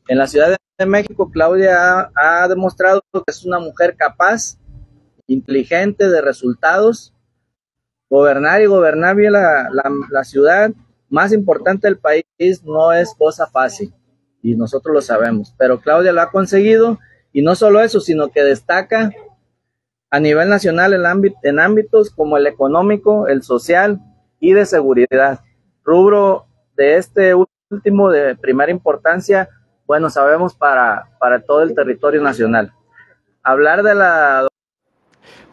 en 0.08 0.20
la 0.20 0.28
Ciudad 0.28 0.56
de 0.78 0.86
México, 0.86 1.30
Claudia 1.32 2.12
ha, 2.16 2.48
demostrado 2.48 3.02
que 3.12 3.24
es 3.28 3.44
una 3.44 3.60
mujer 3.60 3.96
capaz, 3.98 4.58
inteligente, 5.28 6.08
de 6.08 6.22
resultados. 6.22 7.14
Gobernar 8.10 8.62
y 8.62 8.68
gobernar 8.68 9.16
bien 9.16 9.34
la, 9.34 9.70
la, 9.72 9.92
la 10.10 10.24
ciudad 10.24 10.72
más 11.10 11.34
importante 11.34 11.88
del 11.88 11.98
país 11.98 12.26
no 12.64 12.94
es 12.94 13.14
cosa 13.18 13.48
fácil 13.48 13.94
y 14.42 14.56
nosotros 14.56 14.94
lo 14.94 15.02
sabemos, 15.02 15.54
pero 15.58 15.82
Claudia 15.82 16.12
lo 16.12 16.22
ha 16.22 16.32
conseguido 16.32 17.00
y 17.34 17.42
no 17.42 17.56
solo 17.56 17.82
eso, 17.82 18.00
sino 18.00 18.30
que 18.30 18.44
destaca 18.44 19.12
a 20.12 20.20
nivel 20.20 20.50
nacional 20.50 20.94
en, 20.94 21.06
ámbit, 21.06 21.36
en 21.44 21.60
ámbitos 21.60 22.10
como 22.10 22.38
el 22.38 22.48
económico, 22.48 23.28
el 23.28 23.44
social 23.44 24.00
y 24.40 24.54
de 24.54 24.66
seguridad. 24.66 25.42
Rubro 25.84 26.46
de 26.76 26.98
este 26.98 27.34
último 27.70 28.10
de 28.10 28.36
primera 28.36 28.72
importancia, 28.72 29.50
bueno, 29.86 30.10
sabemos 30.10 30.56
para, 30.56 31.10
para 31.20 31.42
todo 31.42 31.62
el 31.62 31.76
territorio 31.76 32.22
nacional. 32.22 32.72
Hablar 33.44 33.84
de 33.84 33.96
la... 33.96 34.48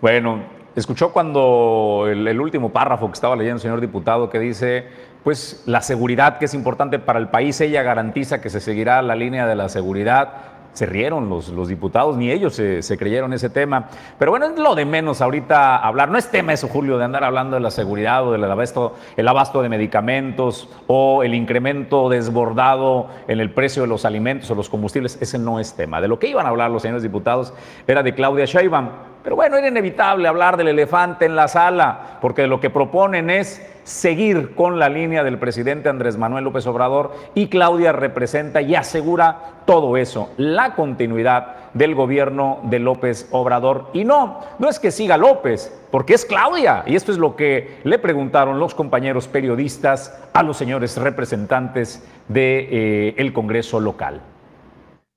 Bueno, 0.01 0.45
escuchó 0.75 1.13
cuando 1.13 2.07
el, 2.09 2.27
el, 2.27 2.41
último 2.41 2.73
párrafo 2.73 3.07
que 3.07 3.15
estaba 3.15 3.37
leyendo, 3.37 3.59
señor 3.59 3.81
diputado, 3.81 4.31
que 4.31 4.39
dice, 4.39 4.87
pues 5.25 5.63
la 5.67 5.81
seguridad 5.81 6.39
que 6.39 6.45
es 6.47 6.55
importante 6.55 6.99
para 6.99 7.19
el 7.19 7.29
país, 7.29 7.61
ella 7.61 7.83
garantiza 7.83 8.41
que 8.41 8.51
se 8.51 8.61
seguirá 8.61 9.03
la 9.03 9.17
línea 9.17 9.47
de 9.47 9.55
la 9.55 9.69
seguridad 9.69 10.56
se 10.77 10.85
rieron 10.85 11.31
los, 11.31 11.49
los 11.49 11.69
diputados, 11.69 12.19
ni 12.19 12.31
ellos 12.31 12.55
se, 12.55 12.99
creyeron 12.99 13.33
ese 13.33 13.49
tema. 13.49 13.89
Pero 14.19 14.31
bueno, 14.31 14.45
es 14.45 14.59
lo 14.59 14.75
de 14.75 14.85
menos 14.85 15.23
ahorita 15.23 15.77
hablar. 15.77 16.11
No 16.11 16.19
es 16.19 16.31
tema 16.31 16.53
eso, 16.53 16.69
Julio, 16.69 16.99
de 16.99 17.05
andar 17.05 17.25
hablando 17.25 17.57
de 17.57 17.61
la 17.61 17.71
seguridad 17.71 18.27
o 18.29 18.33
del 18.33 18.45
abasto, 18.45 18.95
el 19.17 19.27
abasto 19.27 19.63
de 19.63 19.71
medicamentos 19.71 20.69
o 20.87 21.23
el 21.23 21.35
incremento 21.35 22.11
desbordado 22.11 23.09
en 23.27 23.41
el 23.41 23.51
precio 23.51 23.83
de 23.83 23.89
los 23.89 24.05
alimentos 24.05 24.51
o 24.51 24.55
los 24.55 24.69
combustibles. 24.69 25.17
Ese 25.23 25.39
no 25.39 25.59
es 25.61 25.75
tema. 25.75 26.03
De 26.03 26.09
lo 26.09 26.19
que 26.19 26.29
iban 26.29 26.45
a 26.45 26.51
hablar 26.51 26.71
los 26.71 26.83
señores 26.83 27.03
diputados 27.03 27.55
era 27.87 28.03
de 28.03 28.15
Claudia 28.15 28.45
Sheinbaum. 28.45 28.89
Pero 29.27 29.35
bueno, 29.35 29.57
era 29.57 29.67
inevitable 29.67 30.29
hablar 30.29 30.57
del 30.57 30.69
elefante 30.69 31.25
en 31.25 31.35
la 31.35 31.49
sala, 31.49 32.19
porque 32.21 32.47
lo 32.47 32.61
que 32.61 32.71
proponen 32.71 33.29
es 33.29 33.61
seguir 33.83 34.55
con 34.55 34.79
la 34.79 34.89
línea 34.89 35.25
del 35.25 35.37
presidente 35.37 35.89
Andrés 35.89 36.17
Manuel 36.17 36.45
López 36.45 36.65
Obrador 36.69 37.13
y 37.35 37.49
Claudia 37.49 37.91
representa 37.91 38.63
y 38.63 38.77
asegura 38.77 39.65
todo 39.65 39.97
eso, 39.97 40.31
la 40.37 40.77
continuidad 40.77 41.57
del 41.75 41.97
gobierno 41.97 42.61
de 42.63 42.79
López 42.79 43.27
Obrador. 43.33 43.91
Y 43.95 44.05
no, 44.05 44.43
no 44.61 44.69
es 44.69 44.79
que 44.79 44.93
siga 44.93 45.17
López, 45.17 45.77
porque 45.91 46.15
es 46.15 46.25
Claudia. 46.25 46.85
Y 46.87 46.95
esto 46.95 47.11
es 47.11 47.19
lo 47.19 47.35
que 47.35 47.81
le 47.83 47.99
preguntaron 47.99 48.61
los 48.61 48.77
compañeros 48.77 49.27
periodistas 49.27 50.17
a 50.35 50.45
los 50.45 50.57
señores 50.57 50.97
representantes 50.99 52.01
del 52.29 52.35
de, 52.35 53.15
eh, 53.19 53.33
Congreso 53.33 53.81
local. 53.81 54.21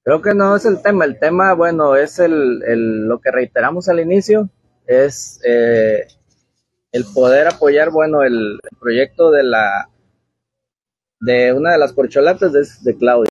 Creo 0.04 0.22
que 0.22 0.34
no 0.34 0.56
es 0.56 0.66
el 0.66 0.82
tema. 0.82 1.06
El 1.06 1.20
tema, 1.20 1.54
bueno, 1.54 1.95
es 1.95 2.20
el, 2.20 3.08
lo 3.08 3.20
que 3.20 3.32
reiteramos 3.32 3.89
al 3.89 4.00
inicio, 4.00 4.50
es 4.88 5.39
eh, 5.45 6.08
el 6.91 7.06
poder 7.14 7.47
apoyar, 7.47 7.91
bueno, 7.91 8.24
el 8.24 8.60
proyecto 8.80 9.32
de 9.32 9.43
la 9.43 9.89
de 11.22 11.54
una 11.54 11.74
de 11.74 11.78
las 11.78 11.93
corcholatas 11.93 12.54
de, 12.54 12.66
de 12.82 12.97
Claudia. 12.97 13.30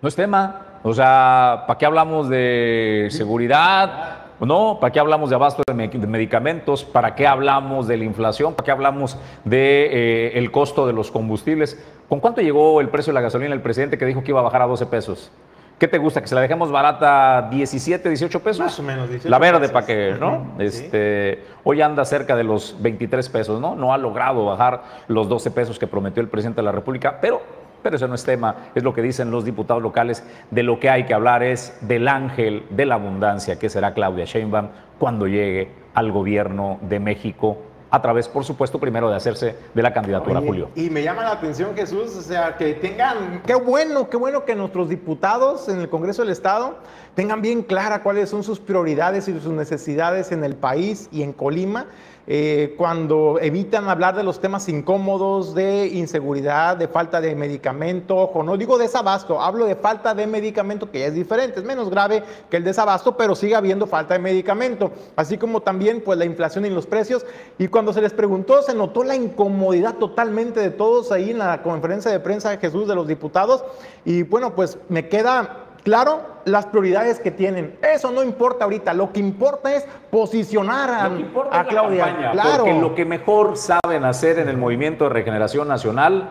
No 0.00 0.08
es 0.08 0.14
tema. 0.14 0.80
O 0.82 0.94
sea, 0.94 1.64
¿para 1.66 1.78
qué 1.78 1.86
hablamos 1.86 2.28
de 2.28 3.08
seguridad? 3.10 4.26
No, 4.38 4.78
¿para 4.80 4.92
qué 4.92 5.00
hablamos 5.00 5.30
de 5.30 5.36
abasto 5.36 5.62
de, 5.66 5.74
medicamentos? 5.74 6.84
¿Para 6.84 7.14
qué 7.14 7.26
hablamos 7.26 7.88
de 7.88 7.96
la 7.96 8.04
inflación? 8.04 8.54
¿Para 8.54 8.66
qué 8.66 8.70
hablamos 8.70 9.18
de 9.44 9.86
eh, 9.86 10.38
el 10.38 10.52
costo 10.52 10.86
de 10.86 10.92
los 10.92 11.10
combustibles? 11.10 11.82
¿Con 12.08 12.20
cuánto 12.20 12.42
llegó 12.42 12.80
el 12.80 12.90
precio 12.90 13.12
de 13.12 13.14
la 13.14 13.22
gasolina 13.22 13.54
el 13.54 13.62
presidente 13.62 13.96
que 13.96 14.04
dijo 14.04 14.22
que 14.22 14.30
iba 14.30 14.40
a 14.40 14.44
bajar 14.44 14.62
a 14.62 14.66
12 14.66 14.86
pesos? 14.86 15.32
¿Qué 15.78 15.88
te 15.88 15.98
gusta? 15.98 16.22
¿Que 16.22 16.26
se 16.26 16.34
la 16.34 16.40
dejemos 16.40 16.70
barata 16.70 17.48
17, 17.50 18.08
18 18.08 18.40
pesos? 18.40 18.60
Más 18.60 18.78
o 18.78 18.82
menos, 18.82 19.10
18 19.10 19.28
La 19.28 19.38
verde 19.38 19.68
para 19.68 19.84
que, 19.84 20.16
¿no? 20.18 20.54
Este, 20.58 21.44
hoy 21.64 21.82
anda 21.82 22.02
cerca 22.06 22.34
de 22.34 22.44
los 22.44 22.76
23 22.80 23.28
pesos, 23.28 23.60
¿no? 23.60 23.76
No 23.76 23.92
ha 23.92 23.98
logrado 23.98 24.46
bajar 24.46 24.82
los 25.08 25.28
12 25.28 25.50
pesos 25.50 25.78
que 25.78 25.86
prometió 25.86 26.22
el 26.22 26.28
presidente 26.28 26.62
de 26.62 26.64
la 26.64 26.72
República, 26.72 27.18
pero, 27.20 27.42
pero 27.82 27.96
eso 27.96 28.08
no 28.08 28.14
es 28.14 28.24
tema, 28.24 28.70
es 28.74 28.82
lo 28.84 28.94
que 28.94 29.02
dicen 29.02 29.30
los 29.30 29.44
diputados 29.44 29.82
locales. 29.82 30.24
De 30.50 30.62
lo 30.62 30.80
que 30.80 30.88
hay 30.88 31.04
que 31.04 31.12
hablar 31.12 31.42
es 31.42 31.76
del 31.82 32.08
ángel 32.08 32.64
de 32.70 32.86
la 32.86 32.94
abundancia, 32.94 33.58
que 33.58 33.68
será 33.68 33.92
Claudia 33.92 34.24
Sheinbaum 34.24 34.68
cuando 34.98 35.26
llegue 35.26 35.72
al 35.92 36.10
gobierno 36.10 36.78
de 36.80 37.00
México 37.00 37.58
a 37.90 38.02
través, 38.02 38.28
por 38.28 38.44
supuesto, 38.44 38.78
primero 38.78 39.08
de 39.08 39.16
hacerse 39.16 39.56
de 39.74 39.82
la 39.82 39.92
candidatura, 39.92 40.40
Oye, 40.40 40.48
Julio. 40.48 40.70
Y 40.74 40.90
me 40.90 41.02
llama 41.02 41.22
la 41.22 41.32
atención, 41.32 41.74
Jesús, 41.74 42.16
o 42.16 42.22
sea, 42.22 42.56
que 42.56 42.74
tengan, 42.74 43.42
qué 43.46 43.54
bueno, 43.54 44.08
qué 44.08 44.16
bueno 44.16 44.44
que 44.44 44.54
nuestros 44.54 44.88
diputados 44.88 45.68
en 45.68 45.80
el 45.80 45.88
Congreso 45.88 46.22
del 46.22 46.32
Estado 46.32 46.78
tengan 47.14 47.42
bien 47.42 47.62
clara 47.62 48.02
cuáles 48.02 48.30
son 48.30 48.42
sus 48.42 48.58
prioridades 48.58 49.28
y 49.28 49.38
sus 49.40 49.52
necesidades 49.52 50.32
en 50.32 50.44
el 50.44 50.56
país 50.56 51.08
y 51.12 51.22
en 51.22 51.32
Colima. 51.32 51.86
Eh, 52.28 52.74
cuando 52.76 53.38
evitan 53.40 53.88
hablar 53.88 54.16
de 54.16 54.24
los 54.24 54.40
temas 54.40 54.68
incómodos 54.68 55.54
de 55.54 55.86
inseguridad, 55.86 56.76
de 56.76 56.88
falta 56.88 57.20
de 57.20 57.36
medicamento, 57.36 58.16
ojo, 58.16 58.42
no 58.42 58.56
digo 58.56 58.78
desabasto, 58.78 59.40
hablo 59.40 59.64
de 59.64 59.76
falta 59.76 60.12
de 60.12 60.26
medicamento 60.26 60.90
que 60.90 61.06
es 61.06 61.14
diferente, 61.14 61.60
es 61.60 61.64
menos 61.64 61.88
grave 61.88 62.24
que 62.50 62.56
el 62.56 62.64
desabasto, 62.64 63.16
pero 63.16 63.36
sigue 63.36 63.54
habiendo 63.54 63.86
falta 63.86 64.14
de 64.14 64.20
medicamento, 64.20 64.90
así 65.14 65.38
como 65.38 65.60
también 65.60 66.02
pues 66.04 66.18
la 66.18 66.24
inflación 66.24 66.66
y 66.66 66.70
los 66.70 66.86
precios. 66.86 67.24
Y 67.58 67.68
cuando 67.68 67.92
se 67.92 68.02
les 68.02 68.12
preguntó, 68.12 68.60
se 68.62 68.74
notó 68.74 69.04
la 69.04 69.14
incomodidad 69.14 69.94
totalmente 69.94 70.58
de 70.58 70.70
todos 70.70 71.12
ahí 71.12 71.30
en 71.30 71.38
la 71.38 71.62
conferencia 71.62 72.10
de 72.10 72.18
prensa 72.18 72.50
de 72.50 72.58
Jesús 72.58 72.88
de 72.88 72.96
los 72.96 73.06
diputados. 73.06 73.64
Y 74.04 74.24
bueno, 74.24 74.54
pues 74.54 74.78
me 74.88 75.08
queda 75.08 75.65
claro 75.86 76.20
las 76.46 76.66
prioridades 76.66 77.20
que 77.20 77.30
tienen. 77.30 77.78
Eso 77.80 78.10
no 78.10 78.24
importa 78.24 78.64
ahorita. 78.64 78.92
Lo 78.92 79.12
que 79.12 79.20
importa 79.20 79.72
es 79.72 79.86
posicionar 80.10 80.90
a, 80.90 81.08
Lo 81.08 81.14
que 81.16 81.22
importa 81.22 81.56
a 81.56 81.60
es 81.60 81.66
la 81.66 81.70
Claudia. 81.70 82.04
campaña, 82.06 82.32
claro. 82.32 82.64
Porque 82.64 82.80
lo 82.80 82.94
que 82.96 83.04
mejor 83.04 83.56
saben 83.56 84.04
hacer 84.04 84.40
en 84.40 84.48
el 84.48 84.56
movimiento 84.56 85.04
de 85.04 85.10
regeneración 85.10 85.68
nacional 85.68 86.30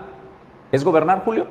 es 0.73 0.83
gobernar, 0.83 1.23
Julio, 1.23 1.47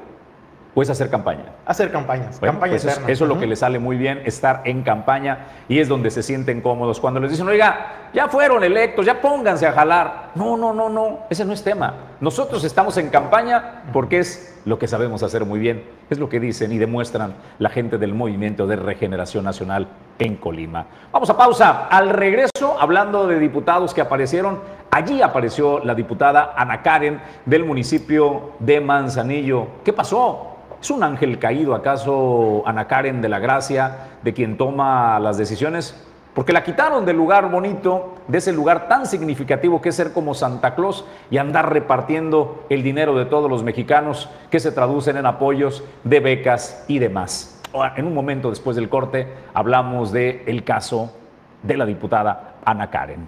o 0.75 0.83
es 0.83 0.91
hacer 0.91 1.09
campaña. 1.09 1.45
Hacer 1.67 1.91
campañas. 1.93 2.41
Bueno, 2.41 2.55
campaña 2.55 2.73
pues 2.73 2.85
eso, 2.85 3.01
eso 3.07 3.25
es 3.25 3.29
lo 3.29 3.39
que 3.39 3.47
les 3.47 3.61
sale 3.61 3.79
muy 3.79 3.97
bien, 3.97 4.23
estar 4.25 4.63
en 4.65 4.83
campaña 4.83 5.47
y 5.69 5.79
es 5.79 5.89
donde 5.89 6.11
se 6.11 6.23
sienten 6.23 6.61
cómodos. 6.61 7.01
Cuando 7.01 7.21
les 7.21 7.31
dicen, 7.31 7.47
oiga, 7.47 8.11
ya 8.13 8.29
fueron 8.29 8.63
electos, 8.65 9.07
ya 9.07 9.21
pónganse 9.21 9.67
a 9.67 9.73
jalar. 9.73 10.31
No, 10.35 10.57
no, 10.57 10.73
no, 10.73 10.89
no, 10.89 11.21
ese 11.31 11.45
no 11.45 11.53
es 11.53 11.63
tema. 11.63 11.95
Nosotros 12.21 12.65
estamos 12.65 12.97
en 12.97 13.09
campaña 13.09 13.85
porque 13.93 14.19
es 14.19 14.61
lo 14.65 14.79
que 14.79 14.89
sabemos 14.89 15.23
hacer 15.23 15.45
muy 15.45 15.59
bien. 15.59 15.85
Es 16.11 16.19
lo 16.19 16.29
que 16.29 16.41
dicen 16.41 16.73
y 16.73 16.79
demuestran 16.79 17.35
la 17.59 17.71
gente 17.71 17.99
del 17.99 18.15
Movimiento 18.15 18.67
de 18.67 18.77
Regeneración 18.77 19.45
Nacional 19.45 19.89
en 20.19 20.37
Colima. 20.37 20.87
Vamos 21.13 21.31
a 21.31 21.37
pausa. 21.37 21.87
Al 21.89 22.11
regreso, 22.11 22.77
hablando 22.81 23.27
de 23.27 23.39
diputados 23.39 23.95
que 23.95 24.01
aparecieron, 24.01 24.61
allí 24.91 25.23
apareció 25.23 25.81
la 25.85 25.95
diputada 25.95 26.55
Ana 26.57 26.83
Karen 26.83 27.21
del 27.45 27.65
municipio 27.65 28.53
de 28.59 28.81
Manzanillo. 28.81 29.67
¿Qué 29.85 29.93
pasó? 29.93 30.54
¿Es 30.85 30.91
un 30.91 31.03
ángel 31.03 31.39
caído 31.39 31.75
acaso 31.75 32.63
Ana 32.67 32.87
Karen 32.87 33.23
de 33.23 33.31
la 33.31 33.39
Gracia, 33.39 34.19
de 34.23 34.35
quien 34.35 34.59
toma 34.59 35.19
las 35.19 35.39
decisiones? 35.39 35.99
Porque 36.35 36.53
la 36.53 36.63
quitaron 36.63 37.07
del 37.07 37.17
lugar 37.17 37.51
bonito, 37.51 38.17
de 38.29 38.37
ese 38.37 38.53
lugar 38.53 38.87
tan 38.87 39.07
significativo 39.07 39.81
que 39.81 39.89
es 39.89 39.95
ser 39.95 40.13
como 40.13 40.35
Santa 40.35 40.75
Claus 40.75 41.07
y 41.31 41.39
andar 41.39 41.73
repartiendo 41.73 42.67
el 42.69 42.83
dinero 42.83 43.17
de 43.17 43.25
todos 43.25 43.49
los 43.49 43.63
mexicanos 43.63 44.29
que 44.51 44.61
se 44.61 44.73
traducen 44.73 45.17
en 45.17 45.25
apoyos 45.25 45.83
de 46.03 46.21
becas 46.21 46.85
y 46.87 46.99
demás. 46.99 47.63
En 47.97 48.07
un 48.07 48.13
momento 48.13 48.51
después 48.51 48.77
del 48.77 48.91
corte 48.91 49.33
hablamos 49.55 50.13
del 50.13 50.43
el 50.45 50.65
caso 50.65 51.15
de 51.63 51.79
la 51.79 51.87
diputada 51.87 52.57
Ana 52.63 52.91
Karen. 52.91 53.27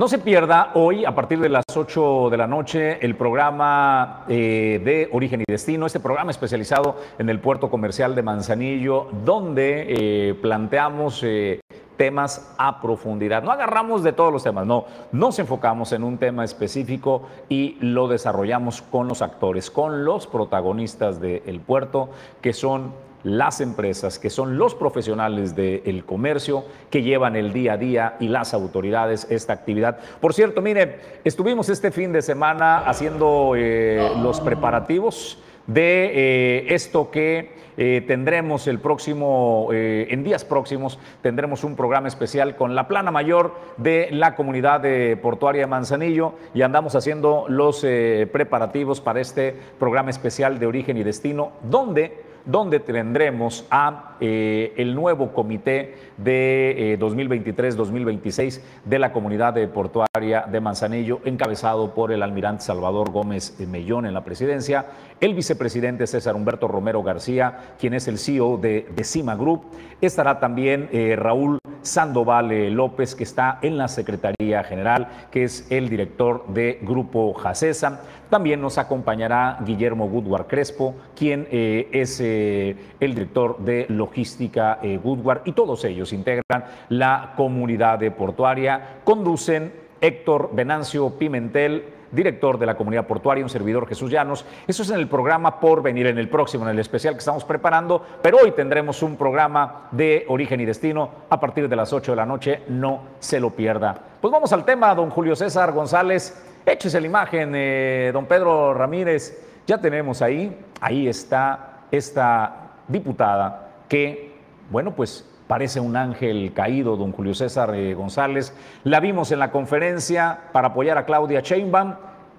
No 0.00 0.08
se 0.08 0.16
pierda 0.16 0.70
hoy, 0.72 1.04
a 1.04 1.14
partir 1.14 1.40
de 1.40 1.50
las 1.50 1.64
8 1.76 2.30
de 2.30 2.38
la 2.38 2.46
noche, 2.46 3.04
el 3.04 3.16
programa 3.16 4.24
eh, 4.30 4.80
de 4.82 5.10
Origen 5.12 5.42
y 5.42 5.44
Destino, 5.46 5.84
este 5.84 6.00
programa 6.00 6.30
especializado 6.30 6.96
en 7.18 7.28
el 7.28 7.38
puerto 7.38 7.68
comercial 7.68 8.14
de 8.14 8.22
Manzanillo, 8.22 9.08
donde 9.26 10.28
eh, 10.30 10.34
planteamos 10.40 11.22
eh, 11.22 11.60
temas 11.98 12.54
a 12.56 12.80
profundidad. 12.80 13.42
No 13.42 13.50
agarramos 13.52 14.02
de 14.02 14.14
todos 14.14 14.32
los 14.32 14.42
temas, 14.42 14.66
no, 14.66 14.86
nos 15.12 15.38
enfocamos 15.38 15.92
en 15.92 16.02
un 16.02 16.16
tema 16.16 16.46
específico 16.46 17.24
y 17.50 17.76
lo 17.80 18.08
desarrollamos 18.08 18.80
con 18.80 19.06
los 19.06 19.20
actores, 19.20 19.70
con 19.70 20.06
los 20.06 20.26
protagonistas 20.26 21.20
del 21.20 21.60
puerto, 21.60 22.08
que 22.40 22.54
son 22.54 22.94
las 23.22 23.60
empresas, 23.60 24.18
que 24.18 24.30
son 24.30 24.56
los 24.56 24.74
profesionales 24.74 25.54
del 25.54 26.04
comercio 26.04 26.64
que 26.90 27.02
llevan 27.02 27.36
el 27.36 27.52
día 27.52 27.74
a 27.74 27.76
día 27.76 28.16
y 28.20 28.28
las 28.28 28.54
autoridades 28.54 29.26
esta 29.30 29.52
actividad. 29.52 29.98
Por 30.20 30.34
cierto, 30.34 30.62
mire, 30.62 30.98
estuvimos 31.24 31.68
este 31.68 31.90
fin 31.90 32.12
de 32.12 32.22
semana 32.22 32.78
haciendo 32.78 33.54
eh, 33.56 34.10
los 34.22 34.40
preparativos 34.40 35.38
de 35.66 36.10
eh, 36.12 36.74
esto 36.74 37.10
que 37.10 37.60
eh, 37.76 38.02
tendremos 38.06 38.66
el 38.66 38.78
próximo, 38.78 39.68
en 39.72 40.24
días 40.24 40.44
próximos, 40.44 40.98
tendremos 41.22 41.64
un 41.64 41.76
programa 41.76 42.08
especial 42.08 42.56
con 42.56 42.74
la 42.74 42.88
plana 42.88 43.10
mayor 43.10 43.54
de 43.78 44.08
la 44.10 44.34
comunidad 44.34 44.80
de 44.80 45.16
portuaria 45.16 45.62
de 45.62 45.66
Manzanillo 45.66 46.34
y 46.52 46.62
andamos 46.62 46.94
haciendo 46.94 47.46
los 47.48 47.86
preparativos 48.32 49.00
para 49.00 49.20
este 49.20 49.56
programa 49.78 50.10
especial 50.10 50.58
de 50.58 50.66
origen 50.66 50.98
y 50.98 51.04
destino, 51.04 51.52
donde 51.62 52.29
donde 52.44 52.80
tendremos 52.80 53.66
a 53.70 54.16
eh, 54.20 54.74
el 54.76 54.94
nuevo 54.94 55.32
comité 55.32 55.94
de 56.16 56.98
2023-2026 57.00 58.58
eh, 58.58 58.62
de 58.84 58.98
la 58.98 59.12
comunidad 59.12 59.54
de 59.54 59.68
portuaria 59.68 60.42
de 60.50 60.60
Manzanillo, 60.60 61.20
encabezado 61.24 61.94
por 61.94 62.12
el 62.12 62.22
almirante 62.22 62.64
Salvador 62.64 63.10
Gómez 63.10 63.58
Mellón 63.60 64.06
en 64.06 64.14
la 64.14 64.24
presidencia, 64.24 64.86
el 65.20 65.34
vicepresidente 65.34 66.06
César 66.06 66.34
Humberto 66.34 66.68
Romero 66.68 67.02
García, 67.02 67.74
quien 67.78 67.94
es 67.94 68.08
el 68.08 68.18
CEO 68.18 68.56
de, 68.56 68.86
Cima 69.02 69.34
Group, 69.34 69.64
estará 70.00 70.38
también 70.38 70.88
eh, 70.92 71.16
Raúl 71.16 71.59
Sandoval 71.82 72.72
López, 72.74 73.14
que 73.14 73.24
está 73.24 73.58
en 73.62 73.78
la 73.78 73.88
Secretaría 73.88 74.62
General, 74.64 75.08
que 75.30 75.44
es 75.44 75.70
el 75.70 75.88
director 75.88 76.46
de 76.48 76.78
Grupo 76.82 77.32
Jacesa. 77.34 78.02
También 78.28 78.60
nos 78.60 78.78
acompañará 78.78 79.58
Guillermo 79.64 80.08
Goodward 80.08 80.46
Crespo, 80.46 80.94
quien 81.16 81.48
es 81.50 82.20
el 82.20 82.76
director 83.00 83.58
de 83.58 83.86
Logística 83.88 84.78
Goodward, 85.02 85.42
y 85.44 85.52
todos 85.52 85.84
ellos 85.84 86.12
integran 86.12 86.64
la 86.88 87.34
comunidad 87.36 87.98
de 87.98 88.10
portuaria. 88.10 89.00
Conducen 89.04 89.72
Héctor 90.00 90.50
Venancio 90.52 91.10
Pimentel, 91.18 91.84
director 92.12 92.58
de 92.58 92.66
la 92.66 92.76
comunidad 92.76 93.06
portuaria, 93.06 93.44
un 93.44 93.50
servidor 93.50 93.86
Jesús 93.88 94.10
Llanos. 94.10 94.44
Eso 94.66 94.82
es 94.82 94.90
en 94.90 94.96
el 94.96 95.08
programa 95.08 95.60
por 95.60 95.82
venir, 95.82 96.06
en 96.06 96.18
el 96.18 96.28
próximo, 96.28 96.64
en 96.64 96.70
el 96.70 96.78
especial 96.78 97.14
que 97.14 97.20
estamos 97.20 97.44
preparando, 97.44 98.04
pero 98.22 98.38
hoy 98.38 98.52
tendremos 98.52 99.02
un 99.02 99.16
programa 99.16 99.88
de 99.90 100.24
origen 100.28 100.60
y 100.60 100.64
destino 100.64 101.10
a 101.28 101.38
partir 101.38 101.68
de 101.68 101.76
las 101.76 101.92
8 101.92 102.12
de 102.12 102.16
la 102.16 102.26
noche, 102.26 102.62
no 102.68 103.02
se 103.18 103.40
lo 103.40 103.50
pierda. 103.50 103.96
Pues 104.20 104.32
vamos 104.32 104.52
al 104.52 104.64
tema, 104.64 104.94
don 104.94 105.10
Julio 105.10 105.36
César 105.36 105.72
González, 105.72 106.42
échese 106.66 107.00
la 107.00 107.06
imagen, 107.06 107.52
eh, 107.54 108.10
don 108.12 108.26
Pedro 108.26 108.74
Ramírez, 108.74 109.46
ya 109.66 109.78
tenemos 109.78 110.22
ahí, 110.22 110.56
ahí 110.80 111.08
está 111.08 111.84
esta 111.90 112.72
diputada 112.88 113.68
que, 113.88 114.36
bueno, 114.70 114.94
pues 114.94 115.26
parece 115.50 115.80
un 115.80 115.96
ángel 115.96 116.52
caído, 116.54 116.96
don 116.96 117.10
Julio 117.10 117.34
César 117.34 117.74
eh, 117.74 117.92
González. 117.94 118.52
La 118.84 119.00
vimos 119.00 119.32
en 119.32 119.40
la 119.40 119.50
conferencia 119.50 120.42
para 120.52 120.68
apoyar 120.68 120.96
a 120.96 121.04
Claudia 121.04 121.40
Sheinbaum 121.40 121.94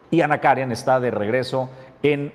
y 0.09 0.21
Ana 0.21 0.39
Karen 0.39 0.71
está 0.71 1.01
de 1.01 1.11
regreso 1.11 1.69
en 2.03 2.31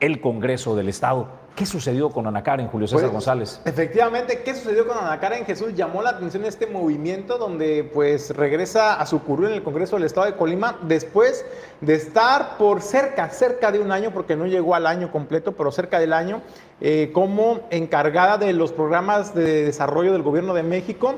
el 0.00 0.20
Congreso 0.20 0.74
del 0.74 0.88
Estado. 0.88 1.28
¿Qué 1.54 1.66
sucedió 1.66 2.10
con 2.10 2.26
Ana 2.26 2.42
Karen, 2.42 2.66
Julio 2.66 2.88
César 2.88 3.02
pues, 3.02 3.12
González? 3.12 3.60
Efectivamente, 3.64 4.42
¿qué 4.44 4.56
sucedió 4.56 4.88
con 4.88 4.98
Ana 4.98 5.20
Karen 5.20 5.44
Jesús? 5.44 5.74
Llamó 5.74 6.02
la 6.02 6.10
atención 6.10 6.44
este 6.44 6.66
movimiento 6.66 7.38
donde 7.38 7.88
pues 7.94 8.30
regresa 8.36 8.94
a 8.94 9.06
su 9.06 9.22
curul 9.22 9.46
en 9.46 9.52
el 9.54 9.62
Congreso 9.62 9.96
del 9.96 10.04
Estado 10.04 10.26
de 10.26 10.34
Colima 10.34 10.78
después 10.82 11.44
de 11.80 11.94
estar 11.94 12.58
por 12.58 12.82
cerca, 12.82 13.30
cerca 13.30 13.70
de 13.70 13.78
un 13.78 13.92
año, 13.92 14.12
porque 14.12 14.34
no 14.34 14.46
llegó 14.46 14.74
al 14.74 14.86
año 14.86 15.12
completo, 15.12 15.52
pero 15.52 15.70
cerca 15.70 16.00
del 16.00 16.12
año, 16.12 16.42
eh, 16.80 17.10
como 17.12 17.60
encargada 17.70 18.38
de 18.38 18.52
los 18.52 18.72
programas 18.72 19.34
de 19.34 19.64
desarrollo 19.64 20.12
del 20.12 20.22
Gobierno 20.22 20.54
de 20.54 20.62
México 20.62 21.16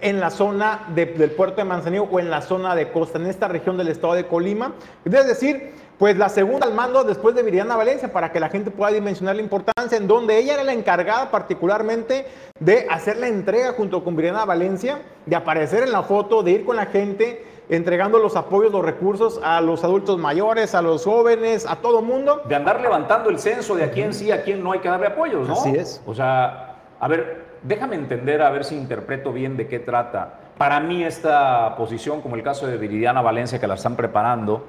en 0.00 0.20
la 0.20 0.30
zona 0.30 0.86
del 0.94 1.30
puerto 1.30 1.56
de 1.56 1.64
Manzanillo 1.64 2.04
o 2.10 2.20
en 2.20 2.30
la 2.30 2.42
zona 2.42 2.74
de 2.74 2.90
costa, 2.90 3.18
en 3.18 3.26
esta 3.26 3.48
región 3.48 3.76
del 3.76 3.88
estado 3.88 4.14
de 4.14 4.26
Colima. 4.26 4.74
Es 5.04 5.26
decir, 5.26 5.72
pues 5.98 6.16
la 6.18 6.28
segunda 6.28 6.66
al 6.66 6.74
mando 6.74 7.04
después 7.04 7.34
de 7.34 7.42
Viridiana 7.42 7.76
Valencia, 7.76 8.12
para 8.12 8.30
que 8.30 8.40
la 8.40 8.50
gente 8.50 8.70
pueda 8.70 8.92
dimensionar 8.92 9.36
la 9.36 9.42
importancia, 9.42 9.96
en 9.96 10.06
donde 10.06 10.38
ella 10.38 10.54
era 10.54 10.64
la 10.64 10.74
encargada 10.74 11.30
particularmente 11.30 12.26
de 12.60 12.86
hacer 12.90 13.16
la 13.16 13.28
entrega 13.28 13.72
junto 13.72 14.04
con 14.04 14.14
Viridiana 14.14 14.44
Valencia, 14.44 15.00
de 15.24 15.36
aparecer 15.36 15.82
en 15.84 15.92
la 15.92 16.02
foto, 16.02 16.42
de 16.42 16.50
ir 16.50 16.64
con 16.64 16.76
la 16.76 16.86
gente 16.86 17.44
entregando 17.68 18.18
los 18.18 18.36
apoyos, 18.36 18.72
los 18.72 18.84
recursos 18.84 19.40
a 19.42 19.60
los 19.60 19.84
adultos 19.84 20.18
mayores, 20.18 20.74
a 20.74 20.82
los 20.82 21.04
jóvenes, 21.04 21.66
a 21.66 21.76
todo 21.76 22.02
mundo. 22.02 22.42
De 22.48 22.54
andar 22.54 22.80
levantando 22.80 23.30
el 23.30 23.38
censo 23.38 23.74
de 23.74 23.84
a 23.84 23.90
quién 23.90 24.14
sí, 24.14 24.30
a 24.30 24.42
quién 24.42 24.62
no 24.62 24.72
hay 24.72 24.80
que 24.80 24.88
darle 24.88 25.08
apoyos, 25.08 25.48
¿no? 25.48 25.54
Así 25.54 25.74
es. 25.76 26.02
O 26.06 26.14
sea, 26.14 26.76
a 27.00 27.08
ver, 27.08 27.44
déjame 27.62 27.96
entender, 27.96 28.42
a 28.42 28.50
ver 28.50 28.64
si 28.64 28.76
interpreto 28.76 29.32
bien 29.32 29.56
de 29.56 29.66
qué 29.66 29.78
trata. 29.78 30.34
Para 30.58 30.80
mí 30.80 31.04
esta 31.04 31.76
posición, 31.76 32.22
como 32.22 32.36
el 32.36 32.42
caso 32.42 32.66
de 32.66 32.78
Viridiana 32.78 33.20
Valencia, 33.20 33.60
que 33.60 33.66
la 33.66 33.74
están 33.74 33.96
preparando, 33.96 34.64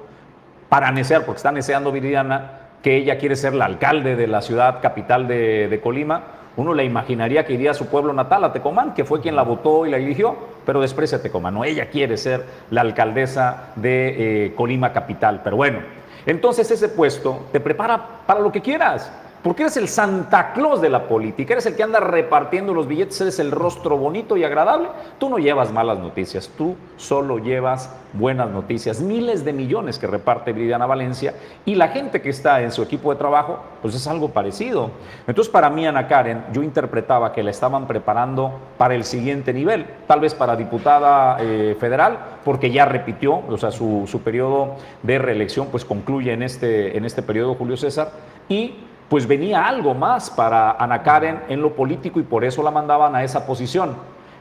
para 0.68 0.90
necear, 0.90 1.24
porque 1.24 1.38
está 1.38 1.52
neceando 1.52 1.92
Viridiana, 1.92 2.68
que 2.82 2.96
ella 2.96 3.18
quiere 3.18 3.36
ser 3.36 3.54
la 3.54 3.64
alcalde 3.64 4.16
de 4.16 4.26
la 4.26 4.42
ciudad 4.42 4.80
capital 4.80 5.26
de, 5.26 5.80
Colima, 5.82 6.22
uno 6.58 6.74
le 6.74 6.84
imaginaría 6.84 7.46
que 7.46 7.52
iría 7.52 7.70
a 7.70 7.74
su 7.74 7.86
pueblo 7.86 8.12
natal, 8.12 8.42
a 8.42 8.52
Tecomán, 8.52 8.92
que 8.92 9.04
fue 9.04 9.20
quien 9.20 9.36
la 9.36 9.44
votó 9.44 9.86
y 9.86 9.90
la 9.90 9.96
eligió, 9.96 10.36
pero 10.66 10.80
desprecia 10.80 11.18
a 11.18 11.22
Tecomán. 11.22 11.54
No, 11.54 11.62
ella 11.62 11.88
quiere 11.88 12.16
ser 12.16 12.44
la 12.70 12.80
alcaldesa 12.80 13.68
de 13.76 14.46
eh, 14.46 14.54
Colima 14.56 14.92
capital. 14.92 15.40
Pero 15.44 15.54
bueno, 15.54 15.78
entonces 16.26 16.68
ese 16.68 16.88
puesto 16.88 17.46
te 17.52 17.60
prepara 17.60 18.24
para 18.26 18.40
lo 18.40 18.50
que 18.50 18.60
quieras. 18.60 19.08
Porque 19.42 19.62
eres 19.62 19.76
el 19.76 19.88
Santa 19.88 20.52
Claus 20.52 20.80
de 20.80 20.88
la 20.88 21.06
política, 21.06 21.54
eres 21.54 21.66
el 21.66 21.76
que 21.76 21.82
anda 21.82 22.00
repartiendo 22.00 22.74
los 22.74 22.88
billetes, 22.88 23.20
eres 23.20 23.38
el 23.38 23.52
rostro 23.52 23.96
bonito 23.96 24.36
y 24.36 24.44
agradable. 24.44 24.88
Tú 25.18 25.28
no 25.28 25.38
llevas 25.38 25.72
malas 25.72 25.98
noticias, 25.98 26.50
tú 26.58 26.76
solo 26.96 27.38
llevas 27.38 27.94
buenas 28.12 28.50
noticias. 28.50 29.00
Miles 29.00 29.44
de 29.44 29.52
millones 29.52 29.98
que 29.98 30.06
reparte 30.06 30.52
Viridiana 30.52 30.86
Valencia 30.86 31.34
y 31.64 31.76
la 31.76 31.88
gente 31.88 32.20
que 32.20 32.30
está 32.30 32.62
en 32.62 32.72
su 32.72 32.82
equipo 32.82 33.12
de 33.12 33.18
trabajo, 33.18 33.60
pues 33.80 33.94
es 33.94 34.06
algo 34.08 34.30
parecido. 34.30 34.90
Entonces, 35.26 35.52
para 35.52 35.70
mí, 35.70 35.86
Ana 35.86 36.08
Karen, 36.08 36.44
yo 36.52 36.62
interpretaba 36.62 37.32
que 37.32 37.42
la 37.42 37.50
estaban 37.50 37.86
preparando 37.86 38.58
para 38.76 38.94
el 38.94 39.04
siguiente 39.04 39.52
nivel, 39.52 39.86
tal 40.06 40.20
vez 40.20 40.34
para 40.34 40.56
diputada 40.56 41.36
eh, 41.40 41.76
federal, 41.78 42.18
porque 42.44 42.70
ya 42.70 42.86
repitió, 42.86 43.42
o 43.48 43.58
sea, 43.58 43.70
su, 43.70 44.04
su 44.06 44.20
periodo 44.22 44.76
de 45.02 45.18
reelección, 45.18 45.68
pues 45.68 45.84
concluye 45.84 46.32
en 46.32 46.42
este, 46.42 46.96
en 46.96 47.04
este 47.04 47.22
periodo, 47.22 47.54
Julio 47.54 47.76
César, 47.76 48.10
y 48.48 48.74
pues 49.08 49.26
venía 49.26 49.66
algo 49.66 49.94
más 49.94 50.30
para 50.30 50.72
Ana 50.72 51.02
Karen 51.02 51.40
en 51.48 51.62
lo 51.62 51.74
político 51.74 52.20
y 52.20 52.24
por 52.24 52.44
eso 52.44 52.62
la 52.62 52.70
mandaban 52.70 53.14
a 53.14 53.24
esa 53.24 53.46
posición. 53.46 53.96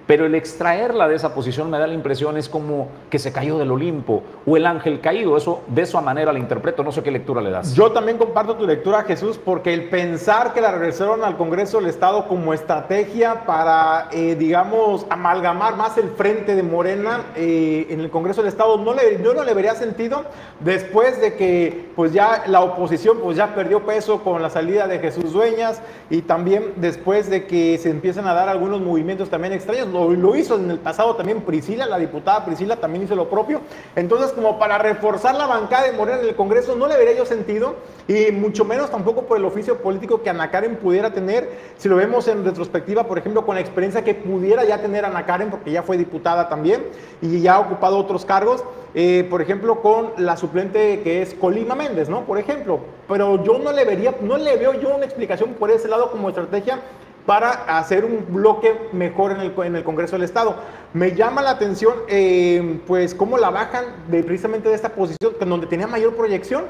Pero 0.08 0.26
el 0.26 0.36
extraerla 0.36 1.08
de 1.08 1.16
esa 1.16 1.36
posición 1.36 1.70
me 1.70 1.78
da 1.78 1.86
la 1.86 1.94
impresión 1.94 2.38
es 2.38 2.50
como 2.50 2.88
que 3.10 3.20
se 3.20 3.32
cayó 3.32 3.58
del 3.58 3.72
Olimpo 3.72 4.24
o 4.46 4.58
el 4.58 4.66
ángel 4.66 5.02
caído. 5.02 5.38
Eso 5.38 5.62
de 5.68 5.84
esa 5.84 6.02
manera 6.02 6.34
la 6.34 6.40
interpreto. 6.40 6.84
No 6.84 6.92
sé 6.92 7.04
qué 7.04 7.12
lectura 7.12 7.42
le 7.42 7.52
das. 7.52 7.76
Yo 7.76 7.92
también 7.92 8.18
comparto 8.18 8.56
tu 8.56 8.66
lectura, 8.66 9.04
Jesús, 9.04 9.38
porque 9.38 9.74
el 9.74 9.90
pensar 9.90 10.54
que 10.54 10.62
la 10.62 10.72
regresaron 10.72 11.24
al 11.24 11.38
Congreso 11.38 11.78
del 11.78 11.88
Estado 11.88 12.28
como 12.28 12.54
estrategia 12.54 13.46
para, 13.46 14.10
eh, 14.12 14.36
digamos, 14.36 15.06
amalgamar 15.10 15.76
más 15.76 15.98
el 15.98 16.10
frente 16.10 16.56
de 16.56 16.64
Morena 16.64 17.26
eh, 17.36 17.88
en 17.90 18.00
el 18.00 18.10
Congreso 18.10 18.42
del 18.42 18.50
Estado 18.50 18.78
no 18.78 18.94
le, 18.94 19.18
no 19.20 19.44
le 19.44 19.54
vería 19.54 19.76
sentido 19.76 20.24
después 20.60 21.20
de 21.20 21.36
que 21.36 21.90
pues 21.96 22.14
ya 22.14 22.44
la 22.48 22.62
oposición 22.62 23.20
pues 23.22 23.38
ya 23.38 23.54
perdió 23.56 23.86
peso 23.86 24.24
con 24.24 24.42
la 24.42 24.50
salida 24.50 24.88
de 24.88 25.00
Jesús 25.00 25.34
Dueñas 25.34 25.82
y 26.10 26.22
también 26.22 26.74
después 26.78 27.30
de 27.30 27.46
que 27.46 27.78
se 27.78 27.90
empiezan 27.90 28.28
a 28.28 28.34
dar 28.34 28.50
algunos 28.50 28.82
movimientos 28.82 29.30
también 29.30 29.54
extraños 29.54 29.88
lo, 30.06 30.36
hizo 30.36 30.56
en 30.56 30.72
el 30.72 30.80
pasado 30.80 31.16
también 31.16 31.42
Priscila, 31.42 31.86
la 31.86 31.98
diputada 31.98 32.46
Priscila 32.46 32.78
también 32.78 33.04
hizo 33.04 33.16
lo 33.16 33.30
propio. 33.30 33.62
Entonces, 33.96 34.32
como 34.32 34.60
para 34.60 34.78
reforzar 34.78 35.36
la 35.36 35.48
bancada 35.48 35.88
de 35.88 35.94
Morena 35.94 36.22
en 36.22 36.30
el 36.30 36.36
Congreso, 36.36 36.76
no 36.76 36.88
le 36.88 36.98
vería 36.98 37.18
yo 37.18 37.26
sentido, 37.26 37.76
y 38.08 38.32
mucho 38.32 38.66
menos 38.66 38.90
tampoco 38.90 39.24
por 39.24 39.38
el 39.38 39.46
oficio 39.46 39.78
político 39.82 40.22
que 40.22 40.30
Ana 40.30 40.52
Karen 40.52 40.78
pudiera 40.78 41.12
tener, 41.12 41.50
si 41.78 41.90
lo 41.90 41.96
vemos 41.96 42.28
en 42.28 42.46
retrospectiva, 42.46 43.04
por 43.04 43.18
ejemplo, 43.18 43.46
con 43.46 43.56
la 43.56 43.62
experiencia 43.62 44.04
que 44.04 44.14
pudiera 44.14 44.64
ya 44.64 44.82
tener 44.82 45.06
Ana 45.06 45.26
Karen, 45.26 45.50
porque 45.50 45.72
ya 45.72 45.84
fue 45.84 45.98
diputada 45.98 46.50
también 46.50 46.84
y 47.22 47.42
ya 47.42 47.56
ha 47.56 47.60
ocupado 47.60 47.98
otros 47.98 48.26
cargos, 48.26 48.64
eh, 48.94 49.28
por 49.30 49.42
ejemplo, 49.42 49.82
con 49.82 50.12
la 50.18 50.38
suplente 50.38 51.02
que 51.02 51.22
es 51.22 51.34
Colima 51.34 51.76
Méndez, 51.76 52.10
¿no? 52.10 52.26
Por 52.26 52.38
ejemplo, 52.38 52.80
pero 53.08 53.44
yo 53.44 53.60
no 53.60 53.72
le 53.72 53.86
vería, 53.86 54.16
no 54.22 54.38
le 54.38 54.58
veo 54.58 54.74
yo 54.74 54.96
una 54.96 55.06
explicación 55.06 55.54
por 55.54 55.72
ese 55.72 55.88
lado 55.88 56.12
como 56.12 56.30
estrategia 56.30 56.80
para 57.28 57.78
hacer 57.78 58.06
un 58.06 58.26
bloque 58.30 58.74
mejor 58.94 59.34
en 59.34 59.42
el, 59.42 59.54
en 59.64 59.76
el 59.76 59.84
Congreso 59.84 60.16
del 60.16 60.24
Estado. 60.24 60.56
Me 60.94 61.14
llama 61.14 61.42
la 61.42 61.52
atención, 61.52 61.94
eh, 62.08 62.80
pues, 62.88 63.14
cómo 63.14 63.38
la 63.38 63.50
bajan 63.50 63.84
de, 64.08 64.24
precisamente 64.24 64.70
de 64.70 64.76
esta 64.76 64.94
posición, 64.94 65.34
donde 65.46 65.68
tenía 65.68 65.88
mayor 65.88 66.16
proyección 66.16 66.64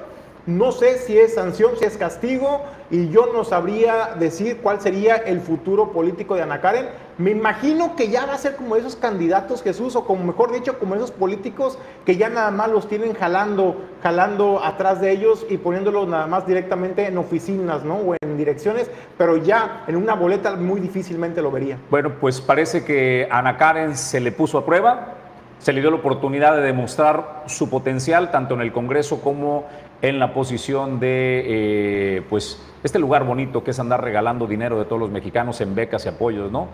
no 0.48 0.72
sé 0.72 0.98
si 1.00 1.18
es 1.20 1.36
sanción, 1.36 1.74
si 1.78 1.84
es 1.84 1.98
castigo, 1.98 2.62
y 2.90 3.10
yo 3.10 3.34
no 3.34 3.44
sabría 3.44 4.16
decir 4.18 4.60
cuál 4.64 4.80
sería 4.80 5.18
el 5.18 5.42
futuro 5.42 5.92
político 5.92 6.36
de 6.36 6.42
Ana 6.42 6.62
Karen. 6.62 6.88
Me 7.18 7.32
imagino 7.32 7.98
que 7.98 8.08
ya 8.08 8.26
va 8.26 8.34
a 8.34 8.38
ser 8.38 8.56
como 8.56 8.78
esos 8.78 8.96
candidatos, 8.96 9.62
Jesús, 9.62 9.98
o 9.98 10.06
como 10.06 10.24
mejor 10.24 10.54
dicho, 10.54 10.80
como 10.80 10.96
esos 10.96 11.12
políticos 11.12 11.78
que 12.06 12.16
ya 12.16 12.30
nada 12.30 12.50
más 12.52 12.70
los 12.70 12.88
tienen 12.88 13.14
jalando, 13.14 13.76
jalando 14.02 14.64
atrás 14.64 15.02
de 15.02 15.12
ellos 15.12 15.46
y 15.50 15.58
poniéndolos 15.58 16.08
nada 16.08 16.28
más 16.28 16.48
directamente 16.48 17.06
en 17.06 17.18
oficinas, 17.18 17.84
¿no? 17.84 17.96
O 17.96 18.16
en 18.22 18.38
direcciones, 18.38 18.90
pero 19.18 19.36
ya 19.36 19.84
en 19.88 19.98
una 19.98 20.14
boleta 20.14 20.56
muy 20.56 20.80
difícilmente 20.80 21.42
lo 21.42 21.52
vería. 21.52 21.78
Bueno, 21.90 22.14
pues 22.22 22.40
parece 22.40 22.86
que 22.86 23.28
Ana 23.30 23.58
Karen 23.58 23.98
se 23.98 24.22
le 24.22 24.32
puso 24.32 24.60
a 24.60 24.66
prueba, 24.66 25.16
se 25.60 25.74
le 25.74 25.82
dio 25.82 25.90
la 25.90 25.98
oportunidad 25.98 26.56
de 26.56 26.62
demostrar 26.62 27.44
su 27.48 27.70
potencial 27.70 28.32
tanto 28.32 28.54
en 28.54 28.62
el 28.62 28.72
Congreso 28.72 29.22
como 29.22 29.66
en 30.02 30.20
la 30.20 30.34
posición 30.34 31.00
de 31.00 31.44
eh, 31.48 32.22
pues 32.30 32.62
este 32.84 33.00
lugar 33.00 33.24
bonito 33.24 33.64
que 33.64 33.72
es 33.72 33.80
andar 33.80 34.04
regalando 34.04 34.48
dinero 34.48 34.78
de 34.78 34.86
todos 34.86 35.00
los 35.00 35.10
mexicanos 35.10 35.60
en 35.62 35.76
becas 35.76 36.06
y 36.06 36.10
apoyos, 36.10 36.52
¿no? 36.52 36.68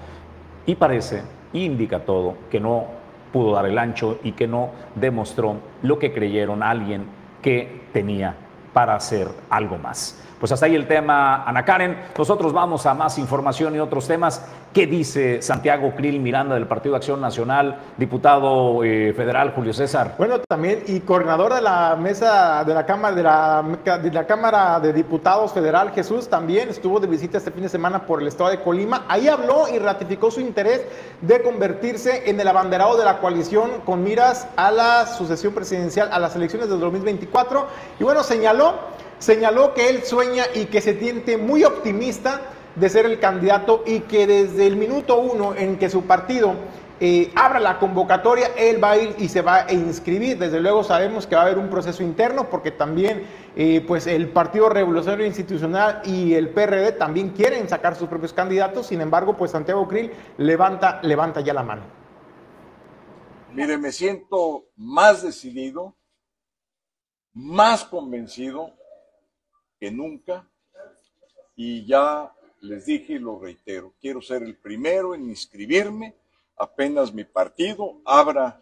Y 0.66 0.76
parece, 0.76 1.24
indica 1.54 2.00
todo, 2.00 2.36
que 2.50 2.60
no 2.60 2.86
pudo 3.32 3.54
dar 3.54 3.66
el 3.66 3.78
ancho 3.78 4.20
y 4.24 4.34
que 4.34 4.48
no 4.48 4.72
demostró 4.96 5.58
lo 5.82 6.00
que 6.00 6.14
creyeron 6.14 6.64
alguien 6.64 7.06
que 7.42 7.82
tenía 7.92 8.36
para 8.74 8.96
hacer 8.96 9.28
algo 9.50 9.78
más. 9.78 10.22
Pues 10.40 10.52
hasta 10.52 10.66
ahí 10.66 10.76
el 10.76 10.88
tema, 10.88 11.44
Ana 11.44 11.64
Karen. 11.64 11.98
Nosotros 12.18 12.54
vamos 12.54 12.86
a 12.86 12.94
más 12.94 13.18
información 13.18 13.76
y 13.76 13.80
otros 13.80 14.08
temas. 14.08 14.46
¿Qué 14.74 14.88
dice 14.88 15.42
Santiago 15.42 15.94
Krill 15.96 16.20
Miranda 16.20 16.56
del 16.56 16.68
Partido 16.68 16.96
Acción 16.96 17.22
Nacional, 17.22 17.80
diputado 17.96 18.84
eh, 18.84 19.14
federal 19.16 19.54
Julio 19.56 19.72
César? 19.72 20.16
Bueno, 20.18 20.40
también 20.40 20.84
y 20.88 21.02
coordinador 21.02 21.54
de 21.54 21.62
la 21.62 21.96
mesa 21.96 22.64
de 22.64 22.74
la 22.74 22.86
Cámara 22.86 23.16
de 23.16 23.24
la, 23.24 23.64
de 24.02 24.26
Cámara 24.26 24.80
de 24.80 24.92
Diputados 24.94 25.52
Federal, 25.54 25.92
Jesús, 25.92 26.28
también 26.28 26.70
estuvo 26.70 27.00
de 27.00 27.08
visita 27.08 27.38
este 27.38 27.52
fin 27.52 27.64
de 27.64 27.70
semana 27.70 28.06
por 28.06 28.22
el 28.22 28.28
estado 28.28 28.50
de 28.50 28.62
Colima. 28.62 29.06
Ahí 29.08 29.28
habló 29.28 29.68
y 29.72 29.78
ratificó 29.80 30.32
su 30.32 30.40
interés 30.42 30.82
de 31.22 31.42
convertirse 31.42 32.30
en 32.30 32.40
el 32.40 32.48
abanderado 32.48 32.98
de 32.98 33.06
la 33.06 33.20
coalición 33.20 33.82
con 33.86 34.04
miras 34.04 34.48
a 34.56 34.72
la 34.72 35.06
sucesión 35.06 35.54
presidencial 35.54 36.10
a 36.12 36.20
las 36.20 36.36
elecciones 36.36 36.70
del 36.70 36.80
2024. 36.80 37.68
Y 38.00 38.04
bueno, 38.04 38.24
señaló 38.24 38.74
señaló 39.24 39.74
que 39.74 39.90
él 39.90 40.04
sueña 40.04 40.44
y 40.54 40.66
que 40.66 40.82
se 40.82 41.00
siente 41.00 41.38
muy 41.38 41.64
optimista 41.64 42.42
de 42.76 42.90
ser 42.90 43.06
el 43.06 43.20
candidato 43.20 43.84
y 43.86 44.02
que 44.02 44.28
desde 44.28 44.68
el 44.68 44.76
minuto 44.76 45.18
uno 45.18 45.56
en 45.56 45.78
que 45.78 45.90
su 45.90 46.04
partido 46.04 46.56
eh, 47.00 47.32
abra 47.34 47.60
la 47.60 47.80
convocatoria, 47.80 48.48
él 48.58 48.84
va 48.84 48.92
a 48.92 48.98
ir 48.98 49.16
y 49.18 49.30
se 49.30 49.42
va 49.42 49.66
a 49.66 49.72
inscribir. 49.72 50.38
Desde 50.38 50.60
luego 50.60 50.84
sabemos 50.84 51.26
que 51.26 51.36
va 51.36 51.44
a 51.44 51.46
haber 51.46 51.58
un 51.58 51.70
proceso 51.70 52.04
interno 52.04 52.50
porque 52.50 52.72
también 52.72 53.24
eh, 53.56 53.84
pues 53.88 54.08
el 54.08 54.28
Partido 54.30 54.68
Revolucionario 54.68 55.26
Institucional 55.26 56.02
y 56.04 56.34
el 56.34 56.50
PRD 56.50 56.92
también 56.94 57.30
quieren 57.30 57.70
sacar 57.70 57.96
sus 57.96 58.10
propios 58.10 58.34
candidatos. 58.34 58.88
Sin 58.88 59.00
embargo, 59.00 59.38
pues 59.38 59.52
Santiago 59.52 59.88
Krill 59.88 60.12
levanta, 60.38 61.00
levanta 61.02 61.40
ya 61.40 61.54
la 61.54 61.64
mano. 61.64 61.84
Mire, 63.54 63.78
me 63.78 63.92
siento 63.92 64.66
más 64.76 65.24
decidido, 65.24 65.96
más 67.34 67.86
convencido 67.86 68.74
nunca. 69.92 70.50
Y 71.56 71.86
ya 71.86 72.34
les 72.62 72.86
dije 72.86 73.14
y 73.14 73.20
lo 73.20 73.40
reitero, 73.40 73.94
quiero 74.00 74.22
ser 74.22 74.44
el 74.44 74.56
primero 74.56 75.14
en 75.14 75.30
inscribirme 75.30 76.16
apenas 76.56 77.14
mi 77.14 77.26
partido 77.26 78.02
abra 78.06 78.62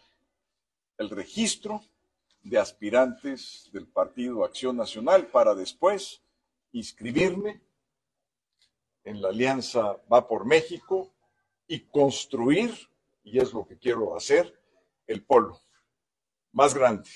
el 0.97 1.09
registro 1.09 1.83
de 2.41 2.57
aspirantes 2.57 3.69
del 3.71 3.87
Partido 3.87 4.43
Acción 4.43 4.75
Nacional 4.75 5.27
para 5.27 5.53
después 5.53 6.21
inscribirme 6.71 7.61
en 9.03 9.21
la 9.21 9.29
alianza 9.29 9.97
Va 10.11 10.27
por 10.27 10.45
México 10.45 11.13
y 11.67 11.81
construir, 11.81 12.73
y 13.23 13.39
es 13.39 13.53
lo 13.53 13.65
que 13.65 13.77
quiero 13.77 14.15
hacer, 14.15 14.59
el 15.07 15.23
polo 15.23 15.59
más 16.51 16.73
grande, 16.73 17.09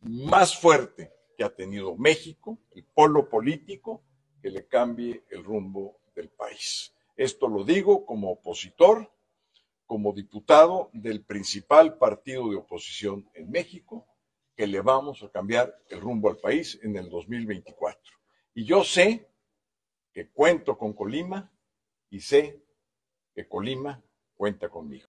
más 0.00 0.58
fuerte 0.58 1.15
que 1.36 1.44
ha 1.44 1.54
tenido 1.54 1.96
México, 1.96 2.58
el 2.72 2.84
polo 2.84 3.28
político 3.28 4.02
que 4.40 4.50
le 4.50 4.66
cambie 4.66 5.24
el 5.30 5.44
rumbo 5.44 6.00
del 6.14 6.30
país. 6.30 6.94
Esto 7.16 7.48
lo 7.48 7.64
digo 7.64 8.06
como 8.06 8.30
opositor, 8.30 9.12
como 9.86 10.12
diputado 10.12 10.90
del 10.92 11.24
principal 11.24 11.98
partido 11.98 12.50
de 12.50 12.56
oposición 12.56 13.30
en 13.34 13.50
México, 13.50 14.06
que 14.56 14.66
le 14.66 14.80
vamos 14.80 15.22
a 15.22 15.30
cambiar 15.30 15.76
el 15.88 16.00
rumbo 16.00 16.30
al 16.30 16.38
país 16.38 16.78
en 16.82 16.96
el 16.96 17.08
2024. 17.10 18.00
Y 18.54 18.64
yo 18.64 18.82
sé 18.84 19.28
que 20.12 20.30
cuento 20.30 20.78
con 20.78 20.94
Colima 20.94 21.52
y 22.10 22.20
sé 22.20 22.62
que 23.34 23.46
Colima 23.46 24.02
cuenta 24.34 24.70
conmigo. 24.70 25.08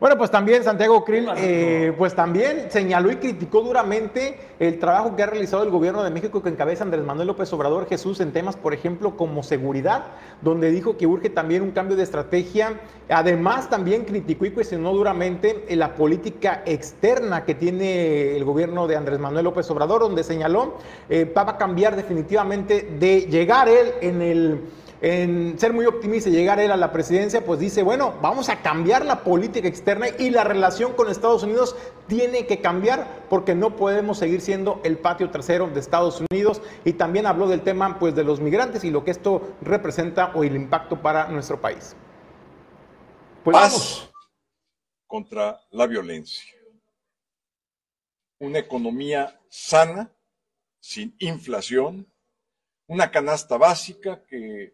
Bueno, 0.00 0.18
pues 0.18 0.28
también 0.30 0.64
Santiago 0.64 1.04
Krill, 1.04 1.28
eh, 1.36 1.94
pues 1.96 2.16
también 2.16 2.66
señaló 2.68 3.12
y 3.12 3.16
criticó 3.16 3.60
duramente 3.60 4.38
el 4.58 4.80
trabajo 4.80 5.14
que 5.14 5.22
ha 5.22 5.26
realizado 5.26 5.62
el 5.62 5.70
gobierno 5.70 6.02
de 6.02 6.10
México 6.10 6.42
que 6.42 6.48
encabeza 6.48 6.82
Andrés 6.82 7.04
Manuel 7.04 7.28
López 7.28 7.52
Obrador 7.52 7.88
Jesús 7.88 8.18
en 8.18 8.32
temas, 8.32 8.56
por 8.56 8.74
ejemplo, 8.74 9.16
como 9.16 9.44
seguridad, 9.44 10.06
donde 10.42 10.72
dijo 10.72 10.96
que 10.96 11.06
urge 11.06 11.30
también 11.30 11.62
un 11.62 11.70
cambio 11.70 11.96
de 11.96 12.02
estrategia. 12.02 12.80
Además, 13.08 13.70
también 13.70 14.04
criticó 14.04 14.46
y 14.46 14.50
cuestionó 14.50 14.92
duramente 14.92 15.64
la 15.70 15.94
política 15.94 16.62
externa 16.66 17.44
que 17.44 17.54
tiene 17.54 18.36
el 18.36 18.44
gobierno 18.44 18.88
de 18.88 18.96
Andrés 18.96 19.20
Manuel 19.20 19.44
López 19.44 19.70
Obrador, 19.70 20.00
donde 20.00 20.24
señaló 20.24 20.74
eh, 21.08 21.32
va 21.36 21.42
a 21.42 21.56
cambiar 21.56 21.94
definitivamente 21.94 22.96
de 22.98 23.22
llegar 23.22 23.68
él 23.68 23.92
en 24.00 24.22
el 24.22 24.60
en 25.04 25.58
ser 25.58 25.74
muy 25.74 25.84
optimista 25.84 26.30
y 26.30 26.32
llegar 26.32 26.58
él 26.60 26.72
a 26.72 26.78
la 26.78 26.90
presidencia, 26.90 27.44
pues 27.44 27.60
dice, 27.60 27.82
bueno, 27.82 28.14
vamos 28.22 28.48
a 28.48 28.62
cambiar 28.62 29.04
la 29.04 29.22
política 29.22 29.68
externa 29.68 30.06
y 30.18 30.30
la 30.30 30.44
relación 30.44 30.94
con 30.94 31.10
Estados 31.10 31.42
Unidos 31.42 31.76
tiene 32.06 32.46
que 32.46 32.62
cambiar 32.62 33.26
porque 33.28 33.54
no 33.54 33.76
podemos 33.76 34.16
seguir 34.16 34.40
siendo 34.40 34.80
el 34.82 34.96
patio 34.96 35.30
trasero 35.30 35.68
de 35.68 35.78
Estados 35.78 36.22
Unidos. 36.30 36.62
Y 36.86 36.94
también 36.94 37.26
habló 37.26 37.48
del 37.48 37.60
tema 37.60 37.98
pues, 37.98 38.14
de 38.14 38.24
los 38.24 38.40
migrantes 38.40 38.82
y 38.82 38.90
lo 38.90 39.04
que 39.04 39.10
esto 39.10 39.56
representa 39.60 40.32
o 40.34 40.42
el 40.42 40.56
impacto 40.56 41.02
para 41.02 41.28
nuestro 41.28 41.60
país. 41.60 41.94
Pues 43.44 43.54
Paz 43.58 44.10
contra 45.06 45.60
la 45.70 45.86
violencia. 45.86 46.50
Una 48.38 48.58
economía 48.58 49.38
sana, 49.50 50.10
sin 50.80 51.14
inflación, 51.18 52.10
una 52.86 53.10
canasta 53.10 53.58
básica 53.58 54.24
que 54.24 54.72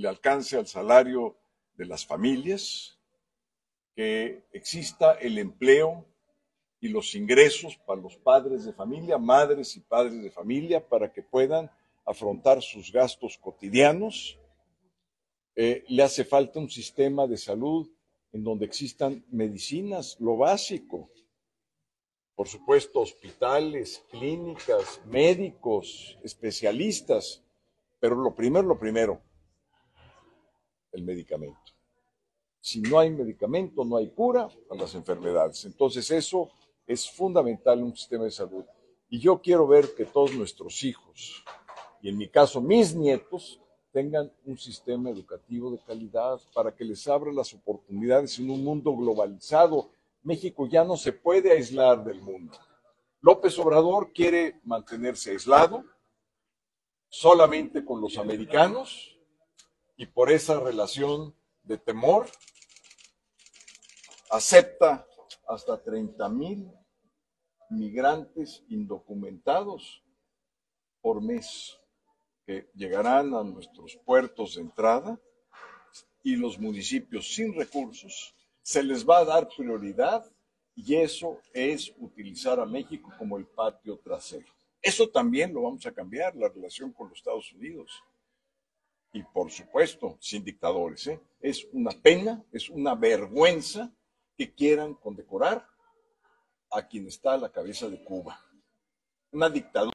le 0.00 0.08
alcance 0.08 0.56
al 0.56 0.66
salario 0.66 1.36
de 1.74 1.84
las 1.84 2.06
familias, 2.06 2.98
que 3.94 4.44
exista 4.52 5.12
el 5.12 5.36
empleo 5.38 6.06
y 6.80 6.88
los 6.88 7.14
ingresos 7.14 7.76
para 7.86 8.00
los 8.00 8.16
padres 8.16 8.64
de 8.64 8.72
familia, 8.72 9.18
madres 9.18 9.76
y 9.76 9.80
padres 9.80 10.22
de 10.22 10.30
familia, 10.30 10.88
para 10.88 11.12
que 11.12 11.22
puedan 11.22 11.70
afrontar 12.06 12.62
sus 12.62 12.90
gastos 12.90 13.36
cotidianos. 13.36 14.38
Eh, 15.54 15.84
le 15.88 16.02
hace 16.02 16.24
falta 16.24 16.58
un 16.58 16.70
sistema 16.70 17.26
de 17.26 17.36
salud 17.36 17.90
en 18.32 18.42
donde 18.42 18.64
existan 18.64 19.22
medicinas, 19.30 20.16
lo 20.18 20.38
básico. 20.38 21.10
Por 22.34 22.48
supuesto, 22.48 23.00
hospitales, 23.00 24.02
clínicas, 24.10 25.02
médicos, 25.04 26.18
especialistas. 26.22 27.44
Pero 27.98 28.14
lo 28.14 28.34
primero, 28.34 28.66
lo 28.66 28.78
primero, 28.78 29.20
el 30.92 31.02
medicamento. 31.02 31.72
Si 32.60 32.80
no 32.80 32.98
hay 32.98 33.10
medicamento, 33.10 33.84
no 33.84 33.96
hay 33.96 34.10
cura 34.10 34.48
a 34.70 34.74
las 34.74 34.94
enfermedades. 34.94 35.64
Entonces 35.64 36.10
eso 36.10 36.50
es 36.86 37.10
fundamental 37.10 37.78
en 37.78 37.86
un 37.86 37.96
sistema 37.96 38.24
de 38.24 38.30
salud. 38.30 38.64
Y 39.08 39.18
yo 39.18 39.40
quiero 39.40 39.66
ver 39.66 39.94
que 39.94 40.04
todos 40.04 40.34
nuestros 40.34 40.84
hijos, 40.84 41.44
y 42.02 42.08
en 42.08 42.18
mi 42.18 42.28
caso 42.28 42.60
mis 42.60 42.94
nietos, 42.94 43.60
tengan 43.92 44.32
un 44.44 44.56
sistema 44.56 45.10
educativo 45.10 45.70
de 45.72 45.80
calidad 45.80 46.40
para 46.54 46.74
que 46.74 46.84
les 46.84 47.08
abra 47.08 47.32
las 47.32 47.52
oportunidades 47.54 48.38
en 48.38 48.50
un 48.50 48.62
mundo 48.62 48.94
globalizado. 48.94 49.90
México 50.22 50.66
ya 50.66 50.84
no 50.84 50.96
se 50.96 51.12
puede 51.12 51.50
aislar 51.50 52.04
del 52.04 52.20
mundo. 52.20 52.56
López 53.20 53.58
Obrador 53.58 54.12
quiere 54.12 54.60
mantenerse 54.64 55.32
aislado 55.32 55.84
solamente 57.08 57.84
con 57.84 58.00
los 58.00 58.16
americanos 58.16 59.18
y 60.00 60.06
por 60.06 60.32
esa 60.32 60.58
relación 60.58 61.36
de 61.62 61.76
temor 61.76 62.26
acepta 64.30 65.06
hasta 65.46 65.76
30 65.76 66.26
mil 66.30 66.72
migrantes 67.68 68.64
indocumentados 68.70 70.02
por 71.02 71.20
mes 71.20 71.78
que 72.46 72.70
llegarán 72.74 73.34
a 73.34 73.44
nuestros 73.44 73.94
puertos 73.96 74.54
de 74.54 74.62
entrada 74.62 75.20
y 76.22 76.34
los 76.34 76.58
municipios 76.58 77.34
sin 77.34 77.54
recursos, 77.54 78.34
se 78.62 78.82
les 78.82 79.06
va 79.06 79.18
a 79.18 79.26
dar 79.26 79.48
prioridad 79.54 80.24
y 80.74 80.94
eso 80.94 81.42
es 81.52 81.92
utilizar 81.98 82.58
a 82.58 82.64
México 82.64 83.12
como 83.18 83.36
el 83.36 83.44
patio 83.44 83.98
trasero. 83.98 84.46
Eso 84.80 85.10
también 85.10 85.52
lo 85.52 85.60
vamos 85.60 85.84
a 85.84 85.92
cambiar, 85.92 86.34
la 86.36 86.48
relación 86.48 86.90
con 86.90 87.10
los 87.10 87.18
Estados 87.18 87.52
Unidos. 87.52 88.02
Y 89.12 89.22
por 89.22 89.50
supuesto, 89.50 90.16
sin 90.20 90.44
dictadores. 90.44 91.06
¿eh? 91.08 91.20
Es 91.40 91.66
una 91.72 91.90
pena, 91.90 92.42
es 92.52 92.70
una 92.70 92.94
vergüenza 92.94 93.90
que 94.36 94.54
quieran 94.54 94.94
condecorar 94.94 95.66
a 96.70 96.86
quien 96.86 97.06
está 97.06 97.34
a 97.34 97.38
la 97.38 97.50
cabeza 97.50 97.88
de 97.88 98.02
Cuba. 98.04 98.38
Una 99.32 99.48
dictadura. 99.50 99.92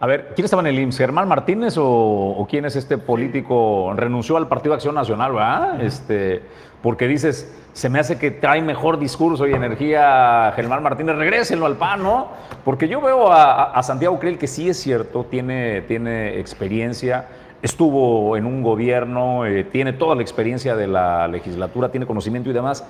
A 0.00 0.06
ver, 0.06 0.32
¿quién 0.34 0.44
estaba 0.44 0.62
en 0.62 0.68
el 0.68 0.78
IMSS? 0.78 0.98
¿Germán 0.98 1.26
Martínez 1.26 1.74
o, 1.76 2.46
quién 2.48 2.64
es 2.64 2.76
este 2.76 2.98
político? 2.98 3.92
Renunció 3.96 4.36
al 4.36 4.46
Partido 4.46 4.74
Acción 4.74 4.94
Nacional, 4.94 5.32
¿verdad? 5.32 5.80
Este, 5.80 6.42
porque 6.82 7.08
dices, 7.08 7.52
se 7.72 7.88
me 7.88 7.98
hace 7.98 8.16
que 8.16 8.30
trae 8.30 8.62
mejor 8.62 9.00
discurso 9.00 9.48
y 9.48 9.54
energía 9.54 10.52
Germán 10.54 10.84
Martínez, 10.84 11.16
regrésenlo 11.16 11.66
al 11.66 11.76
PAN, 11.76 12.04
¿no? 12.04 12.28
Porque 12.64 12.86
yo 12.86 13.00
veo 13.00 13.32
a, 13.32 13.72
a 13.72 13.82
Santiago 13.82 14.20
Krill 14.20 14.38
que 14.38 14.46
sí 14.46 14.68
es 14.68 14.76
cierto, 14.76 15.24
tiene, 15.24 15.82
tiene 15.82 16.38
experiencia, 16.38 17.26
estuvo 17.62 18.36
en 18.36 18.46
un 18.46 18.62
gobierno, 18.62 19.46
eh, 19.46 19.64
tiene 19.64 19.92
toda 19.92 20.14
la 20.14 20.22
experiencia 20.22 20.76
de 20.76 20.86
la 20.86 21.26
legislatura, 21.28 21.90
tiene 21.90 22.06
conocimiento 22.06 22.50
y 22.50 22.52
demás, 22.52 22.84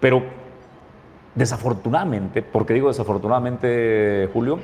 pero 0.00 0.22
desafortunadamente, 1.34 2.42
porque 2.42 2.74
digo 2.74 2.88
desafortunadamente, 2.88 4.28
Julio, 4.32 4.60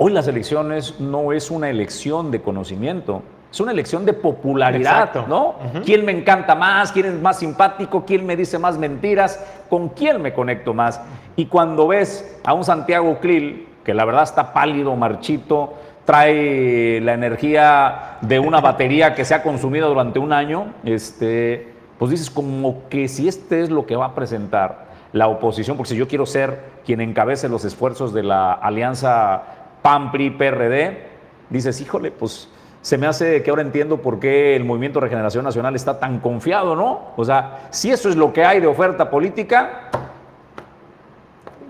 Hoy 0.00 0.12
las 0.12 0.28
elecciones 0.28 1.00
no 1.00 1.32
es 1.32 1.50
una 1.50 1.68
elección 1.68 2.30
de 2.30 2.40
conocimiento, 2.40 3.20
es 3.50 3.58
una 3.58 3.72
elección 3.72 4.04
de 4.04 4.12
popularidad, 4.12 5.08
Exacto. 5.08 5.24
¿no? 5.26 5.56
¿Quién 5.84 6.04
me 6.04 6.12
encanta 6.12 6.54
más? 6.54 6.92
¿Quién 6.92 7.06
es 7.06 7.20
más 7.20 7.40
simpático? 7.40 8.04
¿Quién 8.06 8.24
me 8.24 8.36
dice 8.36 8.60
más 8.60 8.78
mentiras? 8.78 9.44
¿Con 9.68 9.88
quién 9.88 10.22
me 10.22 10.32
conecto 10.32 10.72
más? 10.72 11.00
Y 11.34 11.46
cuando 11.46 11.88
ves 11.88 12.38
a 12.44 12.54
un 12.54 12.62
Santiago 12.62 13.18
Krill, 13.18 13.66
que 13.82 13.92
la 13.92 14.04
verdad 14.04 14.22
está 14.22 14.52
pálido, 14.52 14.94
marchito, 14.94 15.74
trae 16.08 17.02
la 17.02 17.12
energía 17.12 18.16
de 18.22 18.38
una 18.38 18.62
batería 18.62 19.14
que 19.14 19.26
se 19.26 19.34
ha 19.34 19.42
consumido 19.42 19.90
durante 19.90 20.18
un 20.18 20.32
año, 20.32 20.72
este, 20.82 21.68
pues 21.98 22.10
dices 22.10 22.30
como 22.30 22.88
que 22.88 23.08
si 23.08 23.28
este 23.28 23.60
es 23.60 23.68
lo 23.68 23.84
que 23.84 23.94
va 23.94 24.06
a 24.06 24.14
presentar 24.14 24.86
la 25.12 25.28
oposición, 25.28 25.76
porque 25.76 25.90
si 25.90 25.96
yo 25.98 26.08
quiero 26.08 26.24
ser 26.24 26.60
quien 26.86 27.02
encabece 27.02 27.50
los 27.50 27.66
esfuerzos 27.66 28.14
de 28.14 28.22
la 28.22 28.54
alianza 28.54 29.42
PAN, 29.82 30.10
PRI, 30.10 30.30
PRD, 30.30 31.08
dices, 31.50 31.78
híjole, 31.82 32.10
pues 32.10 32.48
se 32.80 32.96
me 32.96 33.06
hace 33.06 33.42
que 33.42 33.50
ahora 33.50 33.60
entiendo 33.60 33.98
por 33.98 34.18
qué 34.18 34.56
el 34.56 34.64
Movimiento 34.64 35.00
Regeneración 35.00 35.44
Nacional 35.44 35.76
está 35.76 36.00
tan 36.00 36.20
confiado, 36.20 36.74
¿no? 36.74 37.08
O 37.18 37.24
sea, 37.26 37.68
si 37.68 37.90
eso 37.90 38.08
es 38.08 38.16
lo 38.16 38.32
que 38.32 38.46
hay 38.46 38.60
de 38.60 38.66
oferta 38.66 39.10
política, 39.10 39.90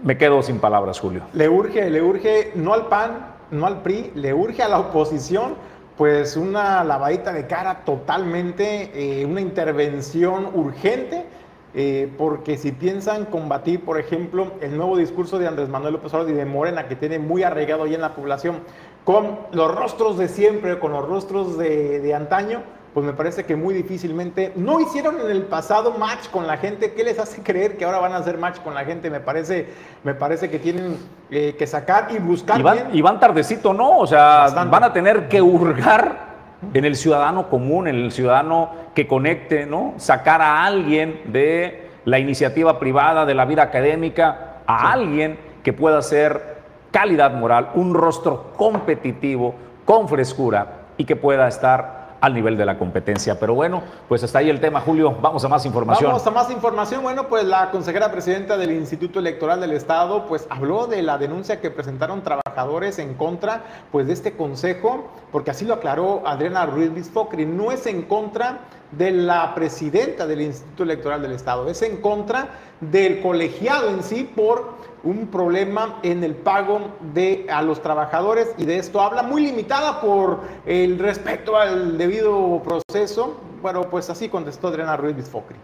me 0.05 0.16
quedo 0.16 0.45
sin 0.45 0.61
palabras, 0.61 1.01
Julio. 1.01 1.22
Le 1.32 1.49
urge, 1.49 1.91
le 1.91 2.01
urge, 2.01 2.53
no 2.55 2.72
al 2.72 2.86
PAN, 2.86 3.38
no 3.51 3.66
al 3.66 3.82
PRI, 3.82 4.12
le 4.14 4.34
urge 4.34 4.62
a 4.62 4.68
la 4.68 4.78
oposición, 4.78 5.55
pues 5.96 6.36
una 6.36 6.84
lavadita 6.84 7.32
de 7.32 7.46
cara 7.46 7.84
totalmente, 7.84 8.90
eh, 8.94 9.24
una 9.24 9.40
intervención 9.40 10.51
urgente. 10.55 11.26
Eh, 11.74 12.11
porque 12.16 12.57
si 12.57 12.72
piensan 12.72 13.26
combatir, 13.26 13.84
por 13.84 14.01
ejemplo, 14.01 14.53
el 14.62 14.74
nuevo 14.74 14.96
discurso 14.96 15.38
de 15.38 15.46
Andrés 15.46 15.68
Manuel 15.68 15.92
López 15.92 16.14
Obrador 16.14 16.32
y 16.32 16.34
de 16.34 16.46
Morena, 16.46 16.88
que 16.88 16.96
tiene 16.96 17.18
muy 17.18 17.42
arraigado 17.42 17.84
ahí 17.84 17.94
en 17.94 18.01
la 18.01 18.14
población, 18.14 18.61
con 19.05 19.38
los 19.53 19.74
rostros 19.74 20.16
de 20.16 20.28
siempre, 20.28 20.78
con 20.78 20.92
los 20.92 21.07
rostros 21.07 21.59
de 21.59 22.14
antaño, 22.14 22.62
pues 22.99 23.07
me 23.07 23.16
parece 23.16 23.44
que 23.44 23.55
muy 23.55 23.74
difícilmente 23.74 24.51
no 24.57 24.80
hicieron 24.80 25.20
en 25.20 25.30
el 25.30 25.42
pasado 25.42 25.92
match 25.92 26.28
con 26.32 26.49
la 26.49 26.57
gente. 26.57 26.94
¿Qué 26.94 27.05
les 27.05 27.16
hace 27.20 27.44
creer 27.44 27.76
que 27.76 27.84
ahora 27.84 28.01
van 28.01 28.11
a 28.12 28.16
hacer 28.16 28.38
match 28.38 28.59
con 28.59 28.74
la 28.74 28.84
gente? 28.84 29.09
Me 29.09 29.20
parece, 29.20 29.68
me 30.03 30.14
parece 30.14 30.51
que 30.51 30.59
tienen 30.59 30.96
eh, 31.30 31.55
que 31.57 31.64
sacar 31.68 32.09
y 32.11 32.18
buscar 32.18 32.59
Y 32.59 32.62
van, 32.64 32.74
bien. 32.74 32.88
y 32.94 33.01
van 33.01 33.20
tardecito, 33.20 33.72
¿no? 33.72 33.99
O 33.99 34.07
sea, 34.09 34.38
Bastante. 34.40 34.70
van 34.72 34.82
a 34.82 34.92
tener 34.92 35.28
que 35.28 35.40
hurgar 35.40 36.26
en 36.74 36.84
el 36.84 36.96
ciudadano 36.96 37.49
común, 37.49 37.86
en 37.86 37.94
el 37.94 38.11
ciudadano 38.11 38.70
que 38.96 39.07
conecte, 39.07 39.64
¿no? 39.64 39.94
Sacar 39.99 40.42
a 40.42 40.64
alguien 40.64 41.20
de 41.26 41.88
la 42.05 42.18
iniciativa 42.18 42.80
privada, 42.80 43.26
de 43.26 43.34
la 43.36 43.44
vida 43.44 43.62
académica, 43.62 44.57
a 44.66 44.90
alguien 44.90 45.38
que 45.62 45.72
pueda 45.72 46.03
ser 46.03 46.57
calidad 46.90 47.32
moral, 47.32 47.68
un 47.74 47.94
rostro 47.94 48.55
competitivo, 48.57 49.55
con 49.84 50.09
frescura 50.09 50.66
y 50.96 51.05
que 51.05 51.14
pueda 51.14 51.46
estar 51.46 51.97
al 52.21 52.35
nivel 52.35 52.57
de 52.57 52.66
la 52.66 52.79
competencia. 52.79 53.39
Pero 53.39 53.55
bueno, 53.55 53.83
pues 54.09 54.23
hasta 54.25 54.39
ahí 54.39 54.51
el 54.51 54.61
tema, 54.61 54.81
Julio. 54.81 55.16
Vamos 55.21 55.45
a 55.45 55.49
más 55.49 55.64
información. 55.66 56.11
Vamos 56.11 56.27
a 56.27 56.31
más 56.31 56.51
información. 56.51 57.03
Bueno, 57.03 57.29
pues 57.29 57.45
la 57.45 57.71
consejera 57.71 58.11
presidenta 58.11 58.57
del 58.57 58.73
Instituto 58.73 59.19
Electoral 59.19 59.61
del 59.61 59.73
Estado, 59.73 60.27
pues 60.27 60.47
habló 60.51 60.87
de 60.87 61.03
la 61.03 61.19
denuncia 61.19 61.61
que 61.61 61.71
presentaron 61.71 62.23
trabajadores 62.23 62.99
en 62.99 63.14
contra, 63.14 63.62
pues 63.93 64.07
de 64.07 64.12
este 64.12 64.37
consejo, 64.37 65.09
porque 65.33 65.51
así 65.51 65.64
lo 65.64 65.75
aclaró 65.75 66.23
Adriana 66.27 66.66
Ruiz 66.66 66.93
Bisfocri. 66.93 67.47
No 67.47 67.71
es 67.73 67.87
en 67.87 68.03
contra 68.03 68.61
de 68.93 69.11
la 69.11 69.55
presidenta 69.55 70.27
del 70.27 70.41
Instituto 70.41 70.83
Electoral 70.83 71.23
del 71.23 71.33
Estado, 71.33 71.69
es 71.69 71.83
en 71.83 71.99
contra 71.99 72.49
del 72.81 73.21
colegiado 73.21 73.91
en 73.91 74.03
sí 74.03 74.25
por 74.25 74.79
un 75.05 75.28
problema 75.28 76.01
en 76.03 76.24
el 76.24 76.34
pago 76.34 76.96
de 77.14 77.46
a 77.51 77.62
los 77.62 77.80
trabajadores 77.82 78.55
y 78.59 78.64
de 78.64 78.78
esto 78.78 79.01
habla 79.01 79.22
muy 79.22 79.42
limitada 79.42 80.01
por 80.01 80.40
el 80.66 80.99
respeto 80.99 81.57
al 81.57 81.96
debido 81.96 82.62
proceso. 82.62 83.36
Bueno, 83.62 83.82
pues 83.88 84.11
así 84.11 84.28
contestó 84.28 84.68
Adriana 84.68 84.96
Ruiz 84.96 85.16
Bisfocri. 85.16 85.57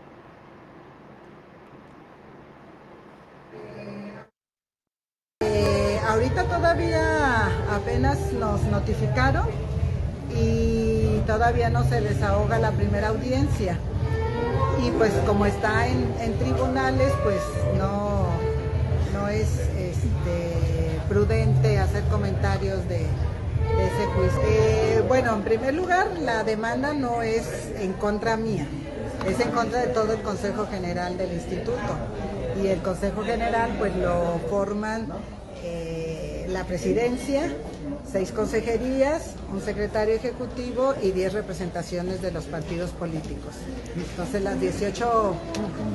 Eh, 5.40 6.00
ahorita 6.08 6.44
todavía 6.44 7.46
apenas 7.74 8.32
nos 8.34 8.62
notificaron 8.64 9.46
y 10.34 11.20
todavía 11.26 11.70
no 11.70 11.84
se 11.84 12.00
desahoga 12.00 12.58
la 12.58 12.70
primera 12.72 13.08
audiencia. 13.08 13.78
Y 14.84 14.90
pues 14.92 15.12
como 15.26 15.46
está 15.46 15.86
en, 15.86 16.14
en 16.20 16.36
tribunales, 16.38 17.12
pues 17.22 17.40
no, 17.78 18.23
no 19.14 19.28
es 19.28 19.48
este, 19.78 21.00
prudente 21.08 21.78
hacer 21.78 22.02
comentarios 22.04 22.86
de, 22.88 23.06
ese 23.74 24.06
juicio. 24.14 24.40
Eh, 24.46 25.02
bueno, 25.08 25.34
en 25.34 25.42
primer 25.42 25.74
lugar, 25.74 26.08
la 26.20 26.44
demanda 26.44 26.92
no 26.92 27.22
es 27.22 27.72
en 27.78 27.94
contra 27.94 28.36
mía, 28.36 28.66
es 29.26 29.40
en 29.40 29.50
contra 29.52 29.80
de 29.80 29.86
todo 29.88 30.12
el 30.12 30.20
Consejo 30.20 30.66
General 30.66 31.16
del 31.16 31.32
Instituto. 31.32 31.80
Y 32.62 32.68
el 32.68 32.82
Consejo 32.82 33.22
General 33.22 33.74
pues 33.78 33.96
lo 33.96 34.38
forman 34.50 35.08
eh, 35.62 36.46
la 36.50 36.64
presidencia, 36.64 37.52
seis 38.10 38.30
consejerías, 38.30 39.34
un 39.52 39.60
secretario 39.60 40.14
ejecutivo 40.14 40.94
y 41.02 41.10
10 41.10 41.32
representaciones 41.32 42.22
de 42.22 42.30
los 42.30 42.44
partidos 42.44 42.90
políticos. 42.90 43.54
Entonces 43.96 44.42
las 44.42 44.60
18, 44.60 45.34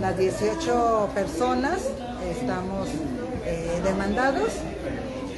las 0.01 0.17
18 0.17 1.09
personas 1.13 1.80
estamos 2.32 2.89
eh, 3.45 3.82
demandados 3.84 4.51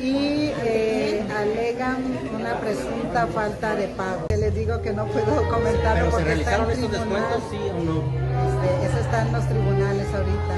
y 0.01 0.51
eh, 0.63 1.23
alegan 1.37 2.03
una 2.33 2.59
presunta 2.59 3.27
falta 3.27 3.75
de 3.75 3.87
pago. 3.89 4.25
Les 4.29 4.53
digo 4.55 4.81
que 4.81 4.93
no 4.93 5.05
puedo 5.05 5.49
comentarlo 5.49 6.05
¿Pero 6.05 6.11
se 6.11 6.23
porque 6.23 6.33
está 6.33 6.55
en 6.55 6.71
estos 6.71 6.91
descuentos, 6.91 7.43
sí 7.51 7.57
o 7.69 7.83
no? 7.83 8.03
Este, 8.47 8.87
eso 8.87 8.97
está 8.97 9.21
en 9.21 9.31
los 9.33 9.47
tribunales 9.47 10.07
ahorita 10.13 10.55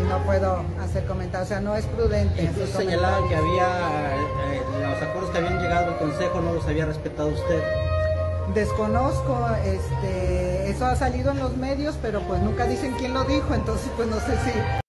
y 0.00 0.08
no 0.08 0.18
puedo 0.24 0.64
hacer 0.82 1.04
comentarios. 1.04 1.46
O 1.46 1.48
sea, 1.48 1.60
no 1.60 1.76
es 1.76 1.84
prudente. 1.86 2.42
Incluso 2.42 2.78
señalaban 2.78 3.28
que 3.28 3.36
había 3.36 4.16
eh, 4.52 4.62
los 4.80 5.02
acuerdos 5.02 5.30
que 5.30 5.38
habían 5.38 5.60
llegado 5.60 5.92
al 5.92 5.98
Consejo 5.98 6.40
no 6.40 6.54
los 6.54 6.66
había 6.66 6.86
respetado 6.86 7.28
usted. 7.28 7.62
Desconozco, 8.54 9.48
este, 9.64 10.70
eso 10.70 10.86
ha 10.86 10.96
salido 10.96 11.32
en 11.32 11.40
los 11.40 11.56
medios, 11.56 11.96
pero 12.00 12.20
pues 12.22 12.40
nunca 12.40 12.64
dicen 12.66 12.94
quién 12.96 13.12
lo 13.12 13.24
dijo, 13.24 13.52
entonces 13.54 13.90
pues 13.96 14.08
no 14.08 14.16
sé 14.16 14.32
si. 14.44 14.85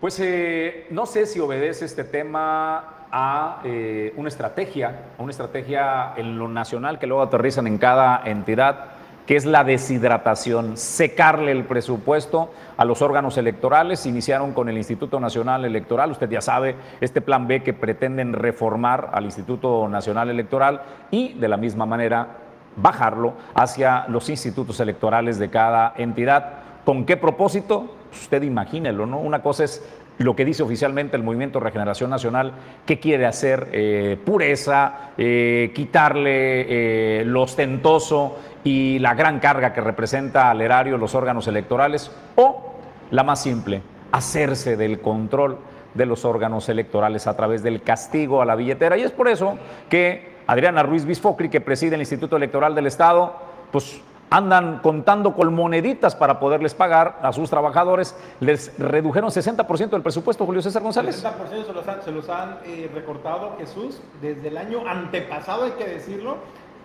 Pues 0.00 0.20
eh, 0.20 0.86
no 0.90 1.06
sé 1.06 1.26
si 1.26 1.40
obedece 1.40 1.84
este 1.84 2.04
tema 2.04 3.06
a 3.10 3.60
eh, 3.64 4.14
una 4.16 4.28
estrategia, 4.28 5.06
a 5.18 5.22
una 5.22 5.32
estrategia 5.32 6.12
en 6.16 6.38
lo 6.38 6.46
nacional 6.46 7.00
que 7.00 7.08
luego 7.08 7.20
aterrizan 7.20 7.66
en 7.66 7.78
cada 7.78 8.22
entidad, 8.24 8.90
que 9.26 9.34
es 9.34 9.44
la 9.44 9.64
deshidratación, 9.64 10.76
secarle 10.76 11.50
el 11.50 11.64
presupuesto 11.64 12.52
a 12.76 12.84
los 12.84 13.02
órganos 13.02 13.38
electorales. 13.38 14.06
Iniciaron 14.06 14.52
con 14.52 14.68
el 14.68 14.78
Instituto 14.78 15.18
Nacional 15.18 15.64
Electoral, 15.64 16.12
usted 16.12 16.30
ya 16.30 16.42
sabe, 16.42 16.76
este 17.00 17.20
plan 17.20 17.48
B 17.48 17.64
que 17.64 17.74
pretenden 17.74 18.34
reformar 18.34 19.10
al 19.12 19.24
Instituto 19.24 19.88
Nacional 19.88 20.30
Electoral 20.30 20.80
y 21.10 21.32
de 21.32 21.48
la 21.48 21.56
misma 21.56 21.86
manera 21.86 22.36
bajarlo 22.76 23.34
hacia 23.52 24.06
los 24.06 24.28
institutos 24.28 24.78
electorales 24.78 25.40
de 25.40 25.50
cada 25.50 25.92
entidad. 25.96 26.52
¿Con 26.84 27.04
qué 27.04 27.16
propósito? 27.16 27.97
Usted 28.12 28.42
imagínelo, 28.42 29.06
¿no? 29.06 29.18
Una 29.18 29.42
cosa 29.42 29.64
es 29.64 29.82
lo 30.18 30.34
que 30.34 30.44
dice 30.44 30.62
oficialmente 30.62 31.16
el 31.16 31.22
Movimiento 31.22 31.60
Regeneración 31.60 32.10
Nacional, 32.10 32.52
que 32.84 32.98
quiere 32.98 33.26
hacer 33.26 33.68
eh, 33.72 34.18
pureza, 34.24 35.12
eh, 35.16 35.70
quitarle 35.74 37.20
eh, 37.20 37.24
lo 37.24 37.42
ostentoso 37.42 38.36
y 38.64 38.98
la 38.98 39.14
gran 39.14 39.38
carga 39.38 39.72
que 39.72 39.80
representa 39.80 40.50
al 40.50 40.60
erario 40.60 40.98
los 40.98 41.14
órganos 41.14 41.46
electorales, 41.46 42.10
o 42.34 42.74
la 43.12 43.22
más 43.22 43.42
simple, 43.42 43.80
hacerse 44.10 44.76
del 44.76 45.00
control 45.00 45.58
de 45.94 46.06
los 46.06 46.24
órganos 46.24 46.68
electorales 46.68 47.26
a 47.26 47.36
través 47.36 47.62
del 47.62 47.82
castigo 47.82 48.42
a 48.42 48.44
la 48.44 48.56
billetera. 48.56 48.96
Y 48.98 49.02
es 49.02 49.12
por 49.12 49.28
eso 49.28 49.56
que 49.88 50.36
Adriana 50.46 50.82
Ruiz 50.82 51.04
Bisfocri, 51.04 51.48
que 51.48 51.60
preside 51.60 51.94
el 51.94 52.00
Instituto 52.00 52.36
Electoral 52.36 52.74
del 52.74 52.86
Estado, 52.86 53.36
pues 53.70 54.00
andan 54.30 54.78
contando 54.80 55.34
con 55.34 55.54
moneditas 55.54 56.14
para 56.14 56.38
poderles 56.40 56.74
pagar 56.74 57.18
a 57.22 57.32
sus 57.32 57.50
trabajadores. 57.50 58.16
Les 58.40 58.78
redujeron 58.78 59.30
60% 59.30 59.90
del 59.90 60.02
presupuesto, 60.02 60.44
Julio 60.44 60.62
César 60.62 60.82
González. 60.82 61.24
60% 61.24 61.66
se 61.66 61.72
los 61.72 61.88
han, 61.88 62.02
se 62.02 62.12
los 62.12 62.28
han 62.28 62.58
eh, 62.64 62.90
recortado, 62.94 63.56
Jesús, 63.58 64.00
desde 64.20 64.48
el 64.48 64.56
año 64.56 64.86
antepasado, 64.86 65.64
hay 65.64 65.72
que 65.72 65.86
decirlo. 65.86 66.36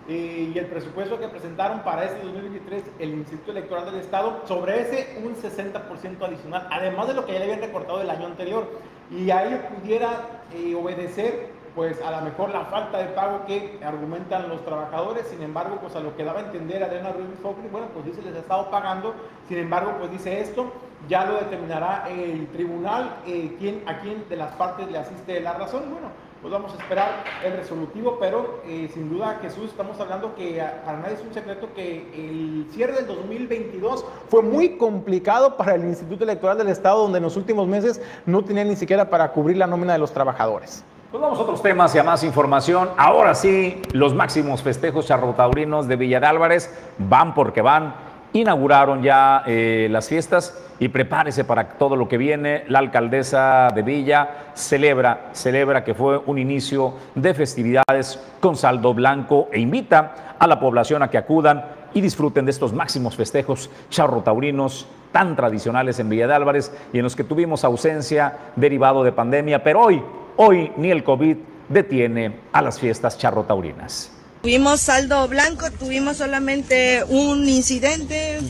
Eh, 0.06 0.52
y 0.54 0.58
el 0.58 0.66
presupuesto 0.66 1.18
que 1.18 1.28
presentaron 1.28 1.80
para 1.80 2.04
este 2.04 2.22
2023 2.22 2.82
el 2.98 3.14
Instituto 3.14 3.52
Electoral 3.52 3.86
del 3.86 3.96
Estado, 3.96 4.42
sobre 4.46 4.82
ese 4.82 5.18
un 5.24 5.34
60% 5.34 6.22
adicional, 6.22 6.68
además 6.70 7.08
de 7.08 7.14
lo 7.14 7.24
que 7.24 7.32
ya 7.32 7.38
le 7.38 7.44
habían 7.46 7.60
recortado 7.60 8.02
el 8.02 8.10
año 8.10 8.26
anterior. 8.26 8.68
Y 9.10 9.30
ahí 9.30 9.62
pudiera 9.74 10.42
eh, 10.54 10.74
obedecer 10.74 11.48
pues 11.74 12.00
a 12.02 12.10
lo 12.10 12.20
mejor 12.22 12.50
la 12.50 12.66
falta 12.66 12.98
de 12.98 13.06
pago 13.06 13.44
que 13.46 13.80
argumentan 13.84 14.48
los 14.48 14.64
trabajadores, 14.64 15.26
sin 15.26 15.42
embargo, 15.42 15.78
pues 15.80 15.96
a 15.96 16.00
lo 16.00 16.16
que 16.16 16.24
daba 16.24 16.40
a 16.40 16.44
entender 16.44 16.84
Adriana 16.84 17.12
Ruiz 17.12 17.26
Focri, 17.42 17.68
bueno, 17.70 17.88
pues 17.92 18.06
dice 18.06 18.22
les 18.22 18.34
ha 18.36 18.38
estado 18.38 18.70
pagando, 18.70 19.14
sin 19.48 19.58
embargo, 19.58 19.94
pues 19.98 20.10
dice 20.12 20.40
esto, 20.40 20.72
ya 21.08 21.24
lo 21.24 21.34
determinará 21.34 22.08
el 22.08 22.46
tribunal, 22.48 23.16
eh, 23.26 23.56
quién, 23.58 23.82
a 23.86 23.98
quién 24.00 24.24
de 24.28 24.36
las 24.36 24.52
partes 24.54 24.90
le 24.90 24.98
asiste 24.98 25.40
la 25.40 25.54
razón, 25.54 25.82
bueno, 25.90 26.08
pues 26.40 26.52
vamos 26.52 26.72
a 26.74 26.76
esperar 26.76 27.24
el 27.42 27.56
resolutivo, 27.56 28.18
pero 28.20 28.60
eh, 28.66 28.88
sin 28.92 29.08
duda, 29.08 29.38
Jesús, 29.40 29.70
estamos 29.70 29.98
hablando 29.98 30.34
que 30.34 30.62
para 30.84 30.98
nadie 30.98 31.14
es 31.14 31.22
un 31.22 31.32
secreto 31.32 31.68
que 31.74 32.06
el 32.14 32.66
cierre 32.70 32.92
del 32.92 33.06
2022 33.06 34.04
fue 34.28 34.42
muy 34.42 34.76
complicado 34.76 35.56
para 35.56 35.74
el 35.74 35.84
Instituto 35.84 36.22
Electoral 36.22 36.58
del 36.58 36.68
Estado, 36.68 37.02
donde 37.02 37.16
en 37.18 37.24
los 37.24 37.36
últimos 37.36 37.66
meses 37.66 38.00
no 38.26 38.44
tenía 38.44 38.62
ni 38.62 38.76
siquiera 38.76 39.08
para 39.08 39.32
cubrir 39.32 39.56
la 39.56 39.66
nómina 39.66 39.94
de 39.94 39.98
los 39.98 40.12
trabajadores. 40.12 40.84
Pues 41.14 41.22
vamos 41.22 41.38
a 41.38 41.42
otros 41.42 41.62
temas 41.62 41.94
y 41.94 41.98
a 41.98 42.02
más 42.02 42.24
información. 42.24 42.90
Ahora 42.96 43.36
sí, 43.36 43.80
los 43.92 44.16
máximos 44.16 44.64
festejos 44.64 45.06
charrotaurinos 45.06 45.86
de 45.86 45.94
Villa 45.94 46.18
de 46.18 46.26
Álvarez 46.26 46.76
van 46.98 47.34
porque 47.34 47.62
van. 47.62 47.94
Inauguraron 48.32 49.00
ya 49.00 49.44
eh, 49.46 49.86
las 49.92 50.08
fiestas 50.08 50.60
y 50.80 50.88
prepárese 50.88 51.44
para 51.44 51.68
todo 51.68 51.94
lo 51.94 52.08
que 52.08 52.18
viene. 52.18 52.64
La 52.66 52.80
alcaldesa 52.80 53.68
de 53.72 53.82
Villa 53.82 54.28
celebra, 54.54 55.28
celebra 55.34 55.84
que 55.84 55.94
fue 55.94 56.18
un 56.18 56.36
inicio 56.36 56.94
de 57.14 57.32
festividades 57.32 58.20
con 58.40 58.56
saldo 58.56 58.92
blanco 58.92 59.48
e 59.52 59.60
invita 59.60 60.34
a 60.36 60.48
la 60.48 60.58
población 60.58 61.04
a 61.04 61.10
que 61.10 61.18
acudan 61.18 61.64
y 61.92 62.00
disfruten 62.00 62.44
de 62.44 62.50
estos 62.50 62.72
máximos 62.72 63.14
festejos 63.14 63.70
charrotaurinos 63.88 64.88
tan 65.12 65.36
tradicionales 65.36 66.00
en 66.00 66.08
Villa 66.08 66.26
de 66.26 66.34
Álvarez 66.34 66.76
y 66.92 66.98
en 66.98 67.04
los 67.04 67.14
que 67.14 67.22
tuvimos 67.22 67.62
ausencia 67.62 68.36
derivado 68.56 69.04
de 69.04 69.12
pandemia, 69.12 69.62
pero 69.62 69.80
hoy 69.80 70.02
Hoy 70.36 70.72
ni 70.76 70.90
el 70.90 71.04
COVID 71.04 71.36
detiene 71.68 72.40
a 72.52 72.60
las 72.60 72.80
fiestas 72.80 73.16
charrotaurinas. 73.18 74.10
Tuvimos 74.42 74.80
saldo 74.80 75.26
blanco, 75.28 75.70
tuvimos 75.70 76.16
solamente 76.16 77.04
un 77.08 77.48
incidente 77.48 78.40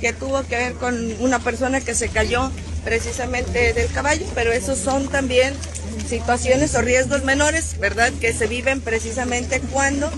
que 0.00 0.12
tuvo 0.12 0.42
que 0.44 0.56
ver 0.56 0.72
con 0.74 0.94
una 1.20 1.40
persona 1.40 1.80
que 1.80 1.94
se 1.94 2.08
cayó 2.08 2.50
precisamente 2.84 3.72
del 3.72 3.90
caballo, 3.90 4.24
pero 4.34 4.52
esos 4.52 4.78
son 4.78 5.08
también 5.08 5.54
situaciones 6.06 6.74
o 6.74 6.82
riesgos 6.82 7.24
menores, 7.24 7.78
¿verdad? 7.78 8.12
Que 8.20 8.32
se 8.32 8.46
viven 8.46 8.80
precisamente 8.80 9.60
cuando 9.72 10.10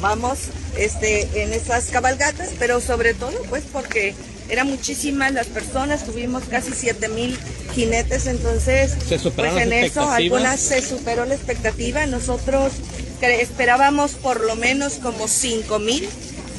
vamos 0.00 0.50
este, 0.76 1.42
en 1.42 1.52
esas 1.52 1.86
cabalgatas, 1.86 2.50
pero 2.58 2.80
sobre 2.80 3.14
todo 3.14 3.38
pues 3.48 3.64
porque 3.72 4.14
eran 4.48 4.68
muchísimas 4.68 5.32
las 5.32 5.46
personas, 5.46 6.04
tuvimos 6.04 6.44
casi 6.44 6.72
7 6.72 7.08
mil 7.08 7.38
jinetes, 7.74 8.26
entonces 8.26 8.92
pues 9.08 9.56
en 9.56 9.72
eso 9.72 10.10
algunas 10.10 10.60
se 10.60 10.82
superó 10.82 11.24
la 11.24 11.34
expectativa, 11.34 12.06
nosotros 12.06 12.72
esperábamos 13.20 14.12
por 14.12 14.40
lo 14.40 14.56
menos 14.56 14.94
como 14.94 15.28
5 15.28 15.78
mil 15.78 16.08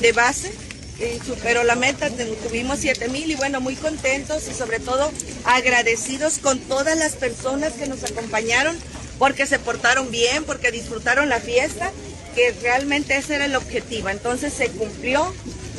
de 0.01 0.11
base, 0.11 0.51
y 0.99 1.25
superó 1.25 1.63
la 1.63 1.75
meta, 1.75 2.09
tuvimos 2.47 2.79
7 2.79 3.07
mil 3.09 3.29
y 3.29 3.35
bueno, 3.35 3.59
muy 3.59 3.75
contentos 3.75 4.43
y 4.49 4.53
sobre 4.53 4.79
todo 4.79 5.11
agradecidos 5.43 6.37
con 6.37 6.59
todas 6.59 6.97
las 6.97 7.13
personas 7.13 7.73
que 7.73 7.87
nos 7.87 8.03
acompañaron 8.03 8.77
porque 9.19 9.45
se 9.45 9.59
portaron 9.59 10.11
bien, 10.11 10.43
porque 10.43 10.71
disfrutaron 10.71 11.29
la 11.29 11.39
fiesta, 11.39 11.91
que 12.35 12.53
realmente 12.61 13.17
ese 13.17 13.35
era 13.35 13.45
el 13.45 13.55
objetivo. 13.55 14.09
Entonces 14.09 14.53
se 14.53 14.69
cumplió 14.69 15.33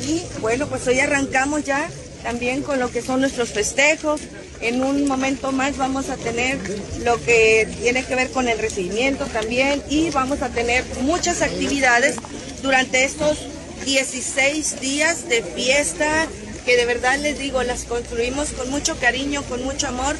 y 0.05 0.23
bueno, 0.39 0.67
pues 0.67 0.85
hoy 0.87 0.99
arrancamos 0.99 1.63
ya 1.63 1.89
también 2.23 2.61
con 2.61 2.79
lo 2.79 2.91
que 2.91 3.01
son 3.01 3.21
nuestros 3.21 3.49
festejos. 3.49 4.21
En 4.61 4.83
un 4.83 5.07
momento 5.07 5.51
más 5.51 5.77
vamos 5.77 6.09
a 6.09 6.15
tener 6.15 6.57
lo 7.03 7.21
que 7.23 7.67
tiene 7.81 8.03
que 8.03 8.15
ver 8.15 8.31
con 8.31 8.47
el 8.47 8.57
recibimiento 8.57 9.25
también 9.25 9.83
y 9.89 10.09
vamos 10.11 10.41
a 10.41 10.49
tener 10.49 10.83
muchas 11.01 11.41
actividades 11.41 12.15
durante 12.61 13.03
estos 13.03 13.37
16 13.85 14.79
días 14.79 15.27
de 15.29 15.43
fiesta 15.43 16.27
que 16.65 16.75
de 16.75 16.85
verdad 16.85 17.19
les 17.19 17.37
digo, 17.37 17.61
las 17.61 17.83
construimos 17.83 18.49
con 18.49 18.71
mucho 18.71 18.97
cariño, 18.97 19.43
con 19.43 19.63
mucho 19.63 19.87
amor 19.87 20.15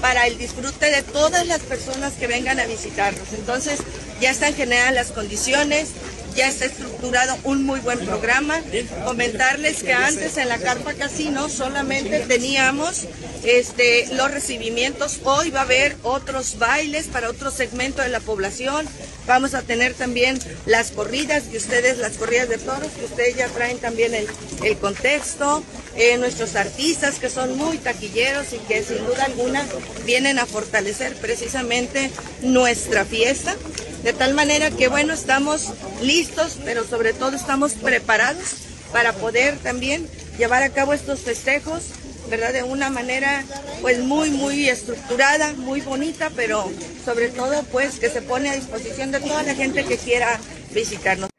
para 0.00 0.26
el 0.26 0.38
disfrute 0.38 0.90
de 0.90 1.02
todas 1.02 1.46
las 1.46 1.60
personas 1.60 2.14
que 2.14 2.26
vengan 2.26 2.58
a 2.58 2.64
visitarnos. 2.64 3.28
Entonces 3.34 3.80
ya 4.20 4.30
están 4.30 4.54
generadas 4.54 4.94
las 4.94 5.12
condiciones, 5.12 5.88
ya 6.34 6.48
está 6.48 6.66
estructurado 6.66 7.36
un 7.44 7.64
muy 7.64 7.80
buen 7.80 7.98
programa. 8.00 8.60
Comentarles 9.04 9.82
que 9.82 9.92
antes 9.92 10.36
en 10.36 10.48
la 10.48 10.58
Carpa 10.58 10.94
Casino 10.94 11.48
solamente 11.48 12.20
teníamos 12.20 13.06
este, 13.44 14.06
los 14.14 14.30
recibimientos. 14.30 15.20
Hoy 15.24 15.50
va 15.50 15.60
a 15.60 15.64
haber 15.64 15.96
otros 16.02 16.58
bailes 16.58 17.08
para 17.08 17.30
otro 17.30 17.50
segmento 17.50 18.02
de 18.02 18.08
la 18.08 18.20
población. 18.20 18.86
Vamos 19.26 19.54
a 19.54 19.62
tener 19.62 19.94
también 19.94 20.38
las 20.66 20.90
corridas, 20.90 21.44
que 21.44 21.58
ustedes, 21.58 21.98
las 21.98 22.16
corridas 22.16 22.48
de 22.48 22.58
toros, 22.58 22.90
que 22.98 23.04
ustedes 23.04 23.36
ya 23.36 23.48
traen 23.48 23.78
también 23.78 24.14
el, 24.14 24.26
el 24.62 24.76
contexto. 24.78 25.62
Eh, 25.96 26.16
nuestros 26.18 26.54
artistas 26.54 27.18
que 27.18 27.28
son 27.28 27.56
muy 27.56 27.76
taquilleros 27.76 28.52
y 28.52 28.58
que 28.58 28.82
sin 28.82 29.04
duda 29.06 29.24
alguna 29.24 29.66
vienen 30.06 30.38
a 30.38 30.46
fortalecer 30.46 31.16
precisamente 31.16 32.10
nuestra 32.42 33.04
fiesta. 33.04 33.56
De 34.02 34.12
tal 34.12 34.34
manera 34.34 34.70
que 34.70 34.88
bueno, 34.88 35.12
estamos 35.12 35.72
listos, 36.02 36.58
pero 36.64 36.84
sobre 36.84 37.12
todo 37.12 37.36
estamos 37.36 37.72
preparados 37.72 38.56
para 38.92 39.12
poder 39.12 39.58
también 39.58 40.08
llevar 40.38 40.62
a 40.62 40.70
cabo 40.70 40.94
estos 40.94 41.20
festejos, 41.20 41.84
¿verdad? 42.28 42.52
De 42.52 42.62
una 42.62 42.90
manera 42.90 43.44
pues 43.82 43.98
muy, 44.00 44.30
muy 44.30 44.68
estructurada, 44.68 45.52
muy 45.52 45.80
bonita, 45.80 46.30
pero 46.34 46.70
sobre 47.04 47.28
todo 47.28 47.62
pues 47.64 47.98
que 47.98 48.08
se 48.08 48.22
pone 48.22 48.50
a 48.50 48.56
disposición 48.56 49.10
de 49.10 49.20
toda 49.20 49.42
la 49.42 49.54
gente 49.54 49.84
que 49.84 49.98
quiera 49.98 50.40
visitarnos 50.72 51.29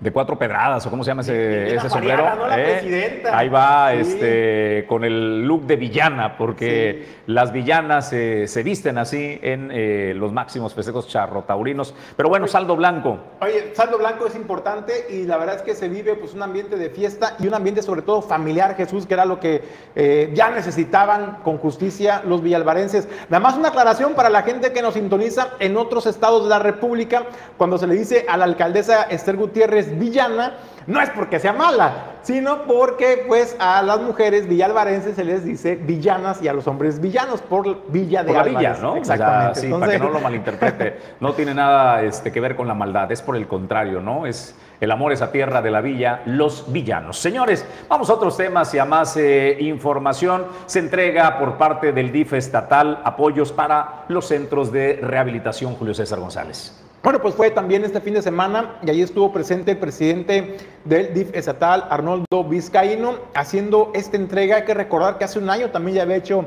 de 0.00 0.12
cuatro 0.12 0.38
pedradas, 0.38 0.84
o 0.86 0.90
cómo 0.90 1.04
se 1.04 1.10
llama 1.10 1.22
ese, 1.22 1.76
ese 1.76 1.88
sombrero. 1.88 2.26
¿Eh? 2.56 3.22
Ahí 3.32 3.48
va 3.48 3.94
este, 3.94 4.84
con 4.88 5.04
el 5.04 5.46
look 5.46 5.66
de 5.66 5.76
villana, 5.76 6.36
porque 6.36 7.06
las 7.26 7.52
villanas 7.52 8.08
se 8.08 8.62
visten 8.62 8.98
así 8.98 9.38
en 9.42 9.70
eh, 9.72 10.12
los 10.14 10.32
máximos 10.32 10.74
festejos 10.74 11.08
charrotaurinos. 11.08 11.94
Pero 12.16 12.28
bueno, 12.28 12.46
saldo 12.46 12.76
blanco. 12.76 13.18
Oye, 13.40 13.72
saldo 13.74 13.98
blanco 13.98 14.26
es 14.26 14.34
importante 14.34 15.06
y 15.10 15.24
la 15.24 15.36
verdad 15.36 15.56
es 15.56 15.62
que 15.62 15.74
se 15.74 15.88
vive 15.88 16.14
pues, 16.16 16.34
un 16.34 16.42
ambiente 16.42 16.76
de 16.76 16.90
fiesta 16.90 17.36
y 17.38 17.46
un 17.46 17.54
ambiente 17.54 17.82
sobre 17.82 18.02
todo 18.02 18.20
familiar, 18.20 18.76
Jesús, 18.76 19.06
que 19.06 19.14
era 19.14 19.24
lo 19.24 19.40
que 19.40 19.62
eh, 19.94 20.30
ya 20.34 20.50
necesitaban 20.50 21.38
con 21.42 21.58
justicia 21.58 22.22
los 22.26 22.42
villalvarenses. 22.42 23.08
Nada 23.28 23.40
más 23.40 23.56
una 23.56 23.68
aclaración 23.68 24.14
para 24.14 24.28
la 24.28 24.42
gente 24.42 24.72
que 24.72 24.82
nos 24.82 24.94
sintoniza 24.94 25.50
en 25.58 25.76
otros 25.76 26.06
estados 26.06 26.44
de 26.44 26.50
la 26.50 26.58
República, 26.58 27.24
cuando 27.56 27.78
se 27.78 27.86
le 27.86 27.94
dice 27.94 28.26
a 28.28 28.36
la 28.36 28.44
alcaldesa 28.44 29.04
Esther 29.04 29.36
Gutiérrez 29.36 29.93
villana, 29.94 30.54
no 30.86 31.00
es 31.00 31.10
porque 31.10 31.40
sea 31.40 31.52
mala, 31.52 32.14
sino 32.22 32.62
porque 32.62 33.24
pues 33.26 33.56
a 33.58 33.82
las 33.82 34.00
mujeres 34.00 34.48
villalvarenses 34.48 35.16
se 35.16 35.24
les 35.24 35.44
dice 35.44 35.76
villanas 35.76 36.42
y 36.42 36.48
a 36.48 36.52
los 36.52 36.66
hombres 36.66 37.00
villanos 37.00 37.40
por 37.40 37.90
Villa 37.90 38.22
de 38.22 38.32
por 38.32 38.36
la 38.36 38.42
villa, 38.42 38.76
¿no? 38.80 38.96
Exactamente. 38.96 39.60
sí, 39.60 39.68
para 39.68 39.92
que 39.92 39.98
no 39.98 40.10
lo 40.10 40.20
malinterprete. 40.20 40.98
No 41.20 41.32
tiene 41.32 41.54
nada 41.54 42.02
este, 42.02 42.32
que 42.32 42.40
ver 42.40 42.56
con 42.56 42.68
la 42.68 42.74
maldad, 42.74 43.10
es 43.12 43.22
por 43.22 43.36
el 43.36 43.46
contrario, 43.46 44.00
¿no? 44.00 44.26
Es 44.26 44.54
el 44.80 44.90
amor 44.90 45.12
esa 45.12 45.30
tierra 45.32 45.62
de 45.62 45.70
la 45.70 45.80
villa, 45.80 46.22
los 46.26 46.70
villanos. 46.72 47.18
Señores, 47.18 47.64
vamos 47.88 48.10
a 48.10 48.14
otros 48.14 48.36
temas 48.36 48.74
y 48.74 48.78
a 48.78 48.84
más 48.84 49.16
eh, 49.16 49.56
información. 49.60 50.46
Se 50.66 50.78
entrega 50.78 51.38
por 51.38 51.56
parte 51.56 51.92
del 51.92 52.12
DIF 52.12 52.34
estatal 52.34 53.00
apoyos 53.04 53.52
para 53.52 54.04
los 54.08 54.26
centros 54.26 54.72
de 54.72 54.98
rehabilitación 55.02 55.74
Julio 55.76 55.94
César 55.94 56.20
González. 56.20 56.83
Bueno, 57.04 57.18
pues 57.20 57.34
fue 57.34 57.50
también 57.50 57.84
este 57.84 58.00
fin 58.00 58.14
de 58.14 58.22
semana 58.22 58.78
y 58.82 58.88
ahí 58.88 59.02
estuvo 59.02 59.30
presente 59.30 59.72
el 59.72 59.76
presidente 59.76 60.56
del 60.86 61.12
DIF 61.12 61.34
estatal, 61.34 61.84
Arnoldo 61.90 62.44
Vizcaíno, 62.48 63.16
haciendo 63.34 63.92
esta 63.94 64.16
entrega. 64.16 64.56
Hay 64.56 64.64
que 64.64 64.72
recordar 64.72 65.18
que 65.18 65.24
hace 65.24 65.38
un 65.38 65.50
año 65.50 65.70
también 65.70 65.96
ya 65.96 66.02
había 66.04 66.16
hecho 66.16 66.46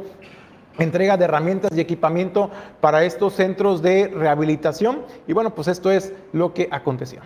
entrega 0.80 1.16
de 1.16 1.26
herramientas 1.26 1.70
y 1.78 1.80
equipamiento 1.80 2.50
para 2.82 3.04
estos 3.04 3.34
centros 3.34 3.84
de 3.84 4.08
rehabilitación. 4.08 5.02
Y 5.28 5.34
bueno, 5.34 5.54
pues 5.54 5.68
esto 5.68 5.92
es 5.92 6.12
lo 6.34 6.56
que 6.56 6.68
aconteció. 6.72 7.22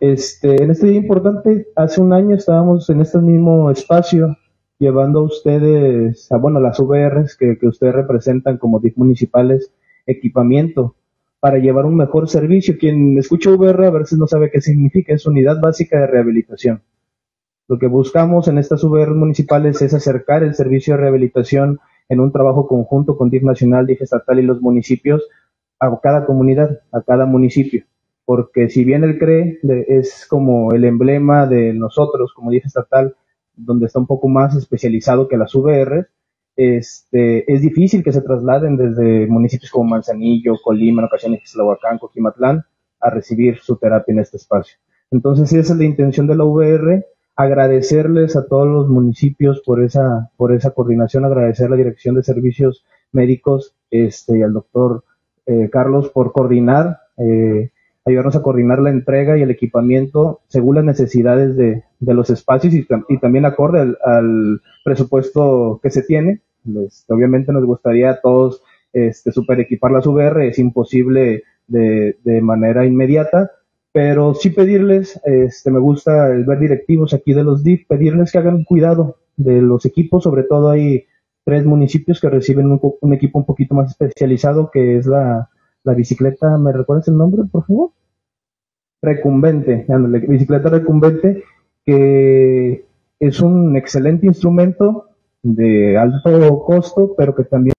Este, 0.00 0.62
en 0.62 0.70
este 0.70 0.86
día 0.86 0.96
importante, 0.96 1.66
hace 1.76 2.00
un 2.00 2.14
año 2.14 2.36
estábamos 2.36 2.88
en 2.88 3.02
este 3.02 3.18
mismo 3.18 3.70
espacio 3.70 4.34
llevando 4.78 5.18
a 5.18 5.24
ustedes, 5.24 6.32
a, 6.32 6.38
bueno, 6.38 6.58
las 6.58 6.80
VRs 6.80 7.36
que, 7.36 7.58
que 7.58 7.66
ustedes 7.66 7.94
representan 7.94 8.56
como 8.56 8.80
DIF 8.80 8.96
municipales, 8.96 9.70
equipamiento 10.06 10.94
para 11.40 11.58
llevar 11.58 11.86
un 11.86 11.96
mejor 11.96 12.28
servicio. 12.28 12.76
Quien 12.78 13.18
escucha 13.18 13.50
VR 13.50 13.86
a 13.86 13.90
veces 13.90 14.18
no 14.18 14.26
sabe 14.26 14.50
qué 14.50 14.60
significa, 14.60 15.14
es 15.14 15.26
unidad 15.26 15.60
básica 15.60 15.98
de 15.98 16.06
rehabilitación. 16.06 16.82
Lo 17.66 17.78
que 17.78 17.86
buscamos 17.86 18.48
en 18.48 18.58
estas 18.58 18.84
VR 18.84 19.12
municipales 19.14 19.80
es 19.80 19.94
acercar 19.94 20.42
el 20.42 20.54
servicio 20.54 20.94
de 20.94 21.00
rehabilitación 21.00 21.80
en 22.08 22.20
un 22.20 22.32
trabajo 22.32 22.66
conjunto 22.66 23.16
con 23.16 23.30
DIF 23.30 23.44
nacional, 23.44 23.86
DIF 23.86 24.02
estatal 24.02 24.38
y 24.38 24.42
los 24.42 24.60
municipios 24.60 25.22
a 25.78 25.98
cada 26.02 26.26
comunidad, 26.26 26.80
a 26.92 27.00
cada 27.02 27.26
municipio. 27.26 27.84
Porque 28.24 28.68
si 28.68 28.84
bien 28.84 29.04
el 29.04 29.18
CRE 29.18 29.60
es 29.88 30.26
como 30.28 30.72
el 30.72 30.84
emblema 30.84 31.46
de 31.46 31.72
nosotros 31.72 32.32
como 32.34 32.50
DIF 32.50 32.66
estatal, 32.66 33.16
donde 33.56 33.86
está 33.86 33.98
un 33.98 34.06
poco 34.06 34.28
más 34.28 34.54
especializado 34.56 35.28
que 35.28 35.36
las 35.36 35.54
VR, 35.54 36.06
este, 36.56 37.50
es 37.52 37.62
difícil 37.62 38.02
que 38.02 38.12
se 38.12 38.22
trasladen 38.22 38.76
desde 38.76 39.26
municipios 39.26 39.70
como 39.70 39.90
Manzanillo, 39.90 40.56
Colima, 40.62 41.02
en 41.02 41.06
ocasiones 41.06 41.42
Islahuacán, 41.44 41.98
Coquimatlán, 41.98 42.64
a 43.00 43.10
recibir 43.10 43.58
su 43.58 43.76
terapia 43.76 44.12
en 44.12 44.18
este 44.20 44.36
espacio. 44.36 44.76
Entonces, 45.10 45.52
esa 45.52 45.72
es 45.72 45.78
la 45.78 45.84
intención 45.84 46.26
de 46.26 46.36
la 46.36 46.44
VR, 46.44 47.06
agradecerles 47.34 48.36
a 48.36 48.46
todos 48.46 48.68
los 48.68 48.88
municipios 48.88 49.62
por 49.64 49.82
esa, 49.82 50.30
por 50.36 50.52
esa 50.52 50.72
coordinación, 50.72 51.24
agradecer 51.24 51.66
a 51.66 51.70
la 51.70 51.76
Dirección 51.76 52.14
de 52.14 52.22
Servicios 52.22 52.84
Médicos 53.12 53.74
este, 53.90 54.38
y 54.38 54.42
al 54.42 54.52
doctor 54.52 55.04
eh, 55.46 55.68
Carlos 55.70 56.10
por 56.10 56.32
coordinar, 56.32 57.00
eh, 57.16 57.70
ayudarnos 58.10 58.36
a 58.36 58.42
coordinar 58.42 58.80
la 58.80 58.90
entrega 58.90 59.36
y 59.36 59.42
el 59.42 59.50
equipamiento 59.50 60.40
según 60.48 60.76
las 60.76 60.84
necesidades 60.84 61.56
de, 61.56 61.84
de 61.98 62.14
los 62.14 62.30
espacios 62.30 62.74
y, 62.74 62.86
también 63.18 63.44
acorde 63.44 63.80
al, 63.80 63.98
al, 64.04 64.60
presupuesto 64.84 65.80
que 65.82 65.90
se 65.90 66.02
tiene. 66.02 66.40
Este, 66.86 67.12
obviamente 67.12 67.52
nos 67.52 67.64
gustaría 67.64 68.10
a 68.10 68.20
todos 68.20 68.62
este, 68.92 69.32
super 69.32 69.60
equipar 69.60 69.92
las 69.92 70.06
VR, 70.06 70.48
es 70.48 70.58
imposible 70.58 71.44
de, 71.66 72.18
de 72.24 72.40
manera 72.40 72.84
inmediata, 72.84 73.50
pero 73.92 74.34
sí 74.34 74.50
pedirles, 74.50 75.20
este, 75.24 75.70
me 75.70 75.78
gusta 75.78 76.28
el 76.28 76.44
ver 76.44 76.58
directivos 76.58 77.14
aquí 77.14 77.32
de 77.32 77.44
los 77.44 77.64
DIF, 77.64 77.86
pedirles 77.88 78.32
que 78.32 78.38
hagan 78.38 78.64
cuidado 78.64 79.16
de 79.36 79.60
los 79.62 79.84
equipos, 79.86 80.24
sobre 80.24 80.44
todo 80.44 80.70
hay 80.70 81.06
tres 81.44 81.64
municipios 81.64 82.20
que 82.20 82.28
reciben 82.28 82.70
un, 82.70 82.80
un 83.00 83.12
equipo 83.14 83.38
un 83.38 83.46
poquito 83.46 83.74
más 83.74 83.90
especializado, 83.90 84.70
que 84.70 84.96
es 84.96 85.06
la, 85.06 85.50
la 85.84 85.94
bicicleta, 85.94 86.58
¿me 86.58 86.72
recuerdas 86.72 87.08
el 87.08 87.16
nombre, 87.16 87.42
por 87.50 87.66
favor? 87.66 87.90
Recumbente, 89.02 89.86
bicicleta 90.28 90.68
recumbente, 90.68 91.42
que 91.86 92.84
es 93.18 93.40
un 93.40 93.76
excelente 93.76 94.26
instrumento 94.26 95.06
de 95.42 95.96
alto 95.96 96.64
costo, 96.64 97.14
pero 97.16 97.34
que 97.34 97.44
también 97.44 97.72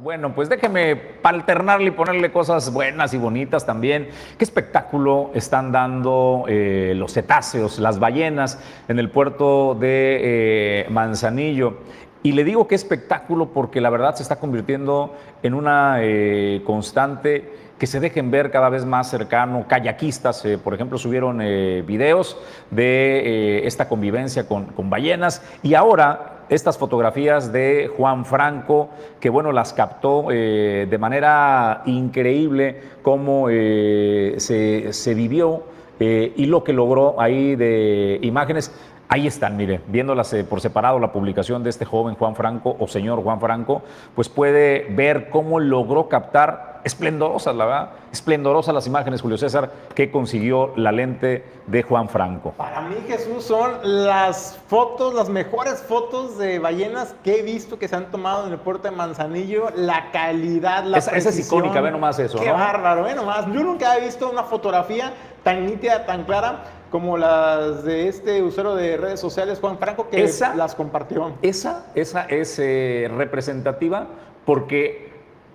bueno, 0.00 0.34
pues 0.34 0.48
déjeme 0.48 1.00
alternarle 1.22 1.88
y 1.88 1.90
ponerle 1.90 2.32
cosas 2.32 2.72
buenas 2.72 3.14
y 3.14 3.18
bonitas 3.18 3.66
también. 3.66 4.08
¿Qué 4.38 4.44
espectáculo 4.44 5.30
están 5.34 5.70
dando 5.70 6.44
eh, 6.48 6.94
los 6.96 7.12
cetáceos, 7.12 7.78
las 7.78 7.98
ballenas 7.98 8.58
en 8.88 8.98
el 8.98 9.10
puerto 9.10 9.74
de 9.74 10.18
eh, 10.22 10.86
Manzanillo? 10.90 11.78
Y 12.22 12.32
le 12.32 12.42
digo 12.42 12.66
qué 12.66 12.74
espectáculo 12.74 13.52
porque 13.52 13.80
la 13.80 13.90
verdad 13.90 14.14
se 14.14 14.22
está 14.22 14.36
convirtiendo 14.36 15.14
en 15.42 15.54
una 15.54 15.98
eh, 16.00 16.62
constante 16.64 17.71
que 17.82 17.88
se 17.88 17.98
dejen 17.98 18.30
ver 18.30 18.52
cada 18.52 18.68
vez 18.68 18.84
más 18.84 19.10
cercano. 19.10 19.64
Kayakistas, 19.66 20.44
eh, 20.44 20.56
por 20.56 20.72
ejemplo, 20.72 20.98
subieron 20.98 21.40
eh, 21.42 21.82
videos 21.84 22.38
de 22.70 22.84
eh, 22.84 23.66
esta 23.66 23.88
convivencia 23.88 24.46
con, 24.46 24.66
con, 24.66 24.88
ballenas 24.88 25.42
y 25.64 25.74
ahora 25.74 26.44
estas 26.48 26.78
fotografías 26.78 27.52
de 27.52 27.90
Juan 27.96 28.24
Franco, 28.24 28.90
que 29.18 29.30
bueno, 29.30 29.50
las 29.50 29.72
captó 29.72 30.28
de 30.28 30.96
manera 31.00 31.82
increíble 31.86 32.82
cómo 33.02 33.48
se, 33.48 34.92
se, 34.92 35.14
vivió 35.14 35.64
y 35.98 36.46
lo 36.46 36.62
que 36.62 36.72
logró 36.72 37.20
ahí 37.20 37.56
de 37.56 38.20
imágenes. 38.22 38.72
Ahí 39.08 39.26
están, 39.26 39.56
mire, 39.56 39.80
viéndolas 39.88 40.32
por 40.48 40.60
separado 40.60 41.00
la 41.00 41.10
publicación 41.10 41.64
de 41.64 41.70
este 41.70 41.84
joven 41.84 42.14
Juan 42.14 42.36
Franco 42.36 42.76
o 42.78 42.86
señor 42.86 43.22
Juan 43.24 43.40
Franco, 43.40 43.82
pues 44.14 44.28
puede 44.28 44.86
ver 44.90 45.30
cómo 45.30 45.58
logró 45.58 46.08
captar 46.08 46.71
esplendorosas, 46.84 47.54
la 47.54 47.64
verdad, 47.64 47.90
esplendorosas 48.12 48.74
las 48.74 48.86
imágenes, 48.86 49.22
Julio 49.22 49.38
César, 49.38 49.70
que 49.94 50.10
consiguió 50.10 50.72
la 50.76 50.92
lente 50.92 51.44
de 51.66 51.82
Juan 51.82 52.08
Franco. 52.08 52.52
Para 52.56 52.80
mí, 52.82 52.96
Jesús, 53.06 53.44
son 53.44 53.72
las 53.82 54.58
fotos, 54.68 55.14
las 55.14 55.28
mejores 55.28 55.82
fotos 55.82 56.38
de 56.38 56.58
ballenas 56.58 57.14
que 57.22 57.40
he 57.40 57.42
visto 57.42 57.78
que 57.78 57.88
se 57.88 57.96
han 57.96 58.10
tomado 58.10 58.46
en 58.46 58.52
el 58.52 58.58
puerto 58.58 58.88
de 58.88 58.96
Manzanillo. 58.96 59.68
La 59.76 60.10
calidad, 60.10 60.84
la 60.84 60.98
Esa, 60.98 61.16
esa 61.16 61.28
es 61.28 61.46
icónica, 61.46 61.80
ve 61.80 61.90
nomás 61.90 62.18
eso, 62.18 62.38
Qué 62.38 62.48
¿no? 62.48 62.54
bárbaro, 62.54 63.04
ve 63.04 63.14
nomás. 63.14 63.46
Yo 63.46 63.62
nunca 63.62 63.96
he 63.96 64.04
visto 64.04 64.30
una 64.30 64.42
fotografía 64.42 65.12
tan 65.42 65.66
nítida, 65.66 66.06
tan 66.06 66.24
clara 66.24 66.64
como 66.90 67.16
las 67.16 67.84
de 67.84 68.06
este 68.08 68.42
usuario 68.42 68.74
de 68.74 68.98
redes 68.98 69.18
sociales, 69.18 69.58
Juan 69.60 69.78
Franco, 69.78 70.10
que 70.10 70.22
esa, 70.22 70.54
las 70.54 70.74
compartió. 70.74 71.32
Esa, 71.40 71.86
esa 71.94 72.24
es 72.24 72.58
eh, 72.58 73.10
representativa 73.16 74.06
porque 74.44 75.11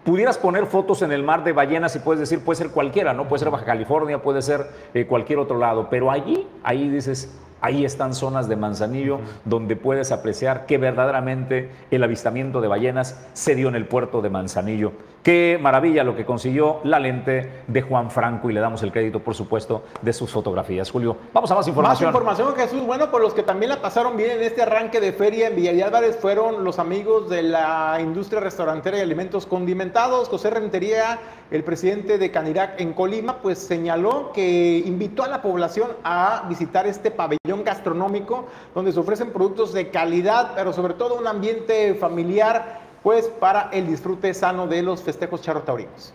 pudieras 0.08 0.38
poner 0.38 0.68
fotos 0.68 1.01
en 1.01 1.12
el 1.12 1.22
mar 1.22 1.43
de 1.43 1.51
ballenas 1.51 1.93
y 1.97 1.99
puedes 1.99 2.22
decir, 2.22 2.39
puede 2.39 2.55
ser 2.55 2.70
cualquiera, 2.70 3.12
¿no? 3.12 3.28
Puede 3.28 3.39
ser 3.39 3.49
Baja 3.49 3.66
California, 3.66 4.22
puede 4.22 4.41
ser 4.41 4.66
eh, 4.93 5.05
cualquier 5.05 5.38
otro 5.38 5.58
lado, 5.60 5.89
pero 5.89 6.10
allí, 6.10 6.47
ahí 6.64 6.88
dices, 6.88 7.38
ahí 7.60 7.84
están 7.84 8.14
zonas 8.14 8.47
de 8.47 8.55
Manzanillo 8.55 9.16
uh 9.16 9.20
-huh. 9.20 9.41
donde 9.43 9.76
puedes 9.76 10.14
apreciar 10.14 10.66
que 10.66 10.78
verdaderamente 10.78 11.72
el 11.91 12.01
avistamiento 12.03 12.62
de 12.62 12.70
ballenas 12.70 13.22
se 13.34 13.53
dio 13.55 13.68
en 13.68 13.76
el 13.76 13.86
puerto 13.86 14.22
de 14.22 14.30
Manzanillo. 14.30 14.93
Qué 15.24 15.59
maravilla 15.61 16.05
lo 16.05 16.15
que 16.15 16.26
consiguió 16.26 16.80
la 16.84 16.99
lente 16.99 17.63
de 17.68 17.82
Juan 17.82 18.09
Franco 18.09 18.49
y 18.49 18.53
le 18.53 18.61
damos 18.61 18.82
el 18.84 18.93
crédito, 18.93 19.20
por 19.20 19.36
supuesto, 19.36 19.84
de 20.01 20.13
sus 20.13 20.32
fotografías. 20.32 20.89
Julio, 20.89 21.18
vamos 21.34 21.51
a 21.51 21.55
más 21.55 21.68
información. 21.68 22.07
Más 22.07 22.15
información, 22.15 22.55
Jesús. 22.55 22.86
Bueno, 22.86 23.11
por 23.11 23.22
los 23.22 23.34
que 23.34 23.43
también 23.43 23.70
la 23.70 23.82
pasaron 23.82 24.15
bien 24.15 24.32
en 24.32 24.43
este 24.43 24.61
arranque 24.61 25.01
de 25.01 25.11
feria 25.11 25.47
en 25.47 25.55
Villa 25.57 25.74
de 25.74 25.84
Álvarez 25.84 26.18
fueron 26.18 26.63
los 26.63 26.80
amigos 26.80 27.30
de 27.30 27.43
la 27.43 27.97
industria 27.99 28.39
restaurantera 28.39 28.97
y 28.99 29.01
alimentos 29.01 29.45
condimentados. 29.45 30.30
José 30.30 30.49
Rentería, 30.49 31.20
el 31.51 31.63
presidente 31.63 32.18
de 32.18 32.32
Canirac 32.32 32.80
en 32.80 32.93
Colima, 32.93 33.38
pues 33.41 33.59
señaló 33.59 34.32
que 34.32 34.82
invitó 34.86 35.24
a 35.24 35.28
la 35.28 35.41
población 35.41 35.91
a 36.05 36.45
visitar 36.47 36.88
este 36.88 37.11
pabellón 37.11 37.63
gastronómico 37.65 38.45
donde 38.74 38.93
se 38.93 38.99
ofrecen 38.99 39.32
productos 39.32 39.74
de 39.74 39.89
calidad, 39.89 40.53
pero 40.55 40.72
sobre 40.72 40.93
todo 40.93 41.15
un 41.15 41.28
ambiente 41.28 41.95
familiar 41.95 42.87
pues 43.08 43.30
para 43.39 43.70
el 43.72 43.88
disfrute 43.88 44.34
sano 44.34 44.68
de 44.68 44.84
los 44.84 45.01
festejos 45.01 45.41
charrotaurinos. 45.41 46.14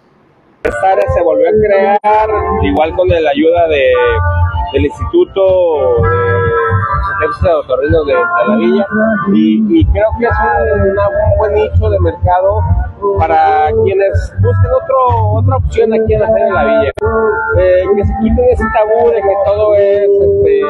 Esta 0.63 0.93
área 0.93 1.11
se 1.15 1.23
volvió 1.23 1.49
a 1.49 1.53
crear, 1.67 2.29
igual 2.65 2.95
con 2.95 3.09
la 3.09 3.31
ayuda 3.31 3.67
de, 3.69 3.95
del 4.75 4.85
Instituto 4.85 6.03
de 6.03 7.29
de 7.29 8.13
de, 8.13 8.13
la 8.47 8.57
Villa, 8.57 8.87
y, 9.33 9.81
y, 9.81 9.85
creo 9.87 10.07
que 10.19 10.27
es 10.27 10.33
un, 10.75 11.39
buen 11.39 11.55
nicho 11.55 11.89
de 11.89 11.99
mercado 12.01 12.61
para 13.19 13.71
quienes 13.85 14.35
busquen 14.43 14.71
otro, 14.75 15.31
otra 15.39 15.57
opción 15.57 15.95
aquí 15.95 16.13
en 16.13 16.21
la 16.21 16.27
Feria 16.27 16.45
de 16.45 16.53
la 16.53 16.65
Villa. 16.65 16.93
Eh, 17.57 17.85
que 17.97 18.05
se 18.05 18.13
quiten 18.21 18.45
ese 18.51 18.65
tabú 18.75 19.09
de 19.09 19.17
que 19.17 19.35
todo 19.47 19.75
es 19.77 20.11
este, 20.11 20.61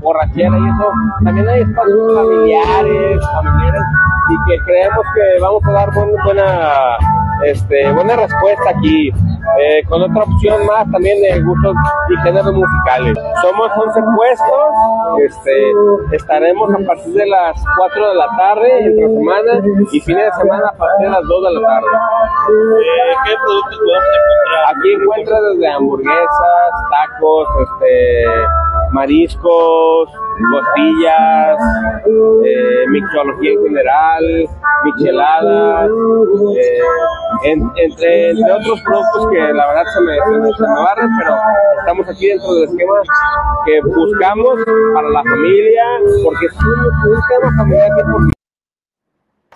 borrachera 0.00 0.58
y 0.58 0.68
eso. 0.68 0.92
También 1.24 1.48
hay 1.48 1.60
espacios 1.60 2.14
familiares, 2.14 3.20
familiares, 3.32 3.82
y 4.28 4.50
que 4.50 4.64
creemos 4.64 5.04
que 5.14 5.42
vamos 5.42 5.62
a 5.66 5.72
dar 5.72 5.94
buen, 5.94 6.10
buena, 6.24 6.96
este, 7.44 7.92
buena 7.92 8.16
respuesta 8.16 8.70
aquí. 8.70 9.12
Eh, 9.56 9.82
con 9.88 10.02
otra 10.02 10.24
opción 10.24 10.66
más 10.66 10.88
también 10.90 11.20
de 11.22 11.40
gustos 11.40 11.74
y 12.10 12.16
géneros 12.22 12.52
musicales. 12.52 13.16
Somos 13.42 13.70
11 13.76 14.00
puestos, 14.14 15.24
este, 15.26 15.72
estaremos 16.12 16.70
a 16.70 16.86
partir 16.86 17.14
de 17.14 17.26
las 17.26 17.56
4 17.76 18.08
de 18.08 18.14
la 18.14 18.26
tarde 18.36 18.86
entre 18.86 19.06
semana 19.08 19.52
y 19.90 20.00
fines 20.00 20.24
de 20.26 20.32
semana 20.32 20.68
a 20.68 20.76
partir 20.76 21.06
de 21.06 21.12
las 21.12 21.22
2 21.22 21.44
de 21.44 21.60
la 21.60 21.66
tarde. 21.66 21.86
Eh, 21.88 23.14
¿Qué 23.24 23.34
productos 23.42 23.78
podemos 23.78 24.14
encontrar? 24.20 24.76
Aquí 24.76 24.92
encuentras 24.92 25.40
desde 25.52 25.68
hamburguesas, 25.72 26.70
tacos, 26.90 27.48
este, 27.62 28.24
mariscos, 28.92 30.08
costillas, 30.50 31.58
eh, 32.44 32.84
mixología 32.90 33.52
en 33.52 33.62
general, 33.64 34.24
micheladas, 34.84 35.90
eh, 36.56 37.50
en, 37.50 37.70
entre, 37.76 38.30
entre, 38.30 38.52
otros 38.52 38.80
productos 38.82 39.30
que 39.30 39.38
la 39.38 39.66
verdad 39.66 39.84
se 39.94 40.00
me, 40.02 40.14
se 40.14 40.62
me, 40.62 40.82
barren, 40.84 41.08
pero 41.18 41.34
estamos 41.80 42.08
aquí 42.08 42.28
dentro 42.28 42.54
del 42.54 42.64
esquema 42.64 42.94
que 43.66 43.80
buscamos 43.82 44.58
para 44.94 45.08
la 45.10 45.22
familia, 45.22 45.84
porque 46.24 46.46
es 46.46 46.56
un, 46.62 47.12
un 47.12 47.20
tema 47.28 47.56
familiar 47.56 47.90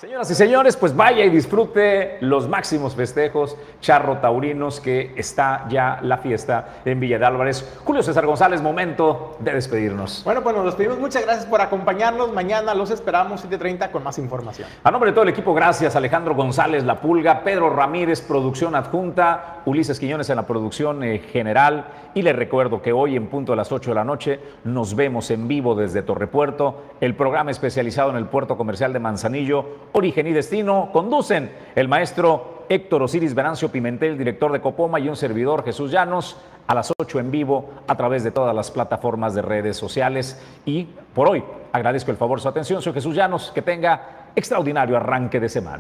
Señoras 0.03 0.29
y 0.33 0.35
señores, 0.35 0.77
pues 0.77 0.97
vaya 0.97 1.25
y 1.25 1.31
disfrute 1.31 2.19
los 2.23 2.49
máximos 2.49 2.97
festejos 2.97 3.57
charro 3.81 4.19
taurinos 4.19 4.81
que 4.81 5.13
está 5.15 5.65
ya 5.69 6.01
la 6.03 6.19
fiesta 6.19 6.81
en 6.85 6.99
Villa 6.99 7.21
de 7.21 7.27
Álvarez. 7.27 7.79
Julio 7.85 8.03
César 8.03 8.27
González, 8.27 8.61
momento 8.61 9.37
de 9.39 9.53
despedirnos. 9.53 10.25
Bueno, 10.25 10.43
pues 10.43 10.57
nos 10.57 10.65
despedimos. 10.65 10.99
Muchas 10.99 11.25
gracias 11.25 11.47
por 11.47 11.61
acompañarnos. 11.61 12.33
Mañana 12.33 12.75
los 12.75 12.91
esperamos 12.91 13.49
7.30 13.49 13.93
con 13.93 14.03
más 14.03 14.19
información. 14.19 14.69
A 14.83 14.91
nombre 14.91 15.13
de 15.13 15.15
todo 15.15 15.23
el 15.23 15.29
equipo, 15.31 15.55
gracias 15.55 15.95
Alejandro 15.95 16.35
González 16.35 16.83
La 16.83 17.01
Pulga, 17.01 17.45
Pedro 17.45 17.71
Ramírez, 17.71 18.23
producción 18.23 18.75
adjunta, 18.75 19.63
Ulises 19.67 20.01
Quiñones 20.01 20.29
en 20.31 20.35
la 20.35 20.49
producción 20.49 21.05
eh, 21.05 21.21
general. 21.21 21.85
Y 22.15 22.23
les 22.23 22.35
recuerdo 22.35 22.83
que 22.83 22.93
hoy 22.93 23.15
en 23.15 23.29
punto 23.29 23.53
de 23.53 23.57
las 23.57 23.71
8 23.71 23.93
de 23.93 23.95
la 23.95 24.05
noche 24.05 24.41
nos 24.65 24.97
vemos 24.97 25.31
en 25.31 25.47
vivo 25.47 25.77
desde 25.77 26.03
Torrepuerto, 26.03 26.83
el 27.01 27.15
programa 27.15 27.53
especializado 27.53 28.11
en 28.11 28.17
el 28.17 28.27
puerto 28.27 28.57
comercial 28.57 28.93
de 28.93 28.99
Manzanillo 28.99 29.92
Origen 29.93 30.27
y 30.27 30.33
Destino 30.33 30.91
conducen 30.93 31.53
el 31.75 31.89
maestro 31.89 32.65
Héctor 32.69 33.03
Osiris 33.03 33.35
Venancio 33.35 33.71
Pimentel, 33.71 34.17
director 34.17 34.51
de 34.51 34.61
Copoma, 34.61 34.99
y 34.99 35.09
un 35.09 35.17
servidor 35.17 35.65
Jesús 35.65 35.91
Llanos, 35.91 36.39
a 36.67 36.75
las 36.75 36.93
8 36.97 37.19
en 37.21 37.31
vivo 37.31 37.71
a 37.87 37.97
través 37.97 38.25
de 38.25 38.31
todas 38.31 38.55
las 38.55 38.71
plataformas 38.71 39.35
de 39.35 39.43
redes 39.43 39.77
sociales. 39.77 40.41
Y 40.65 40.85
por 41.15 41.29
hoy 41.29 41.45
agradezco 41.73 42.11
el 42.11 42.17
favor 42.17 42.41
su 42.41 42.49
atención. 42.49 42.81
Soy 42.81 42.93
Jesús 42.93 43.15
Llanos. 43.15 43.53
Que 43.55 43.63
tenga 43.63 44.31
extraordinario 44.35 44.97
arranque 44.97 45.41
de 45.41 45.49
semana. 45.49 45.71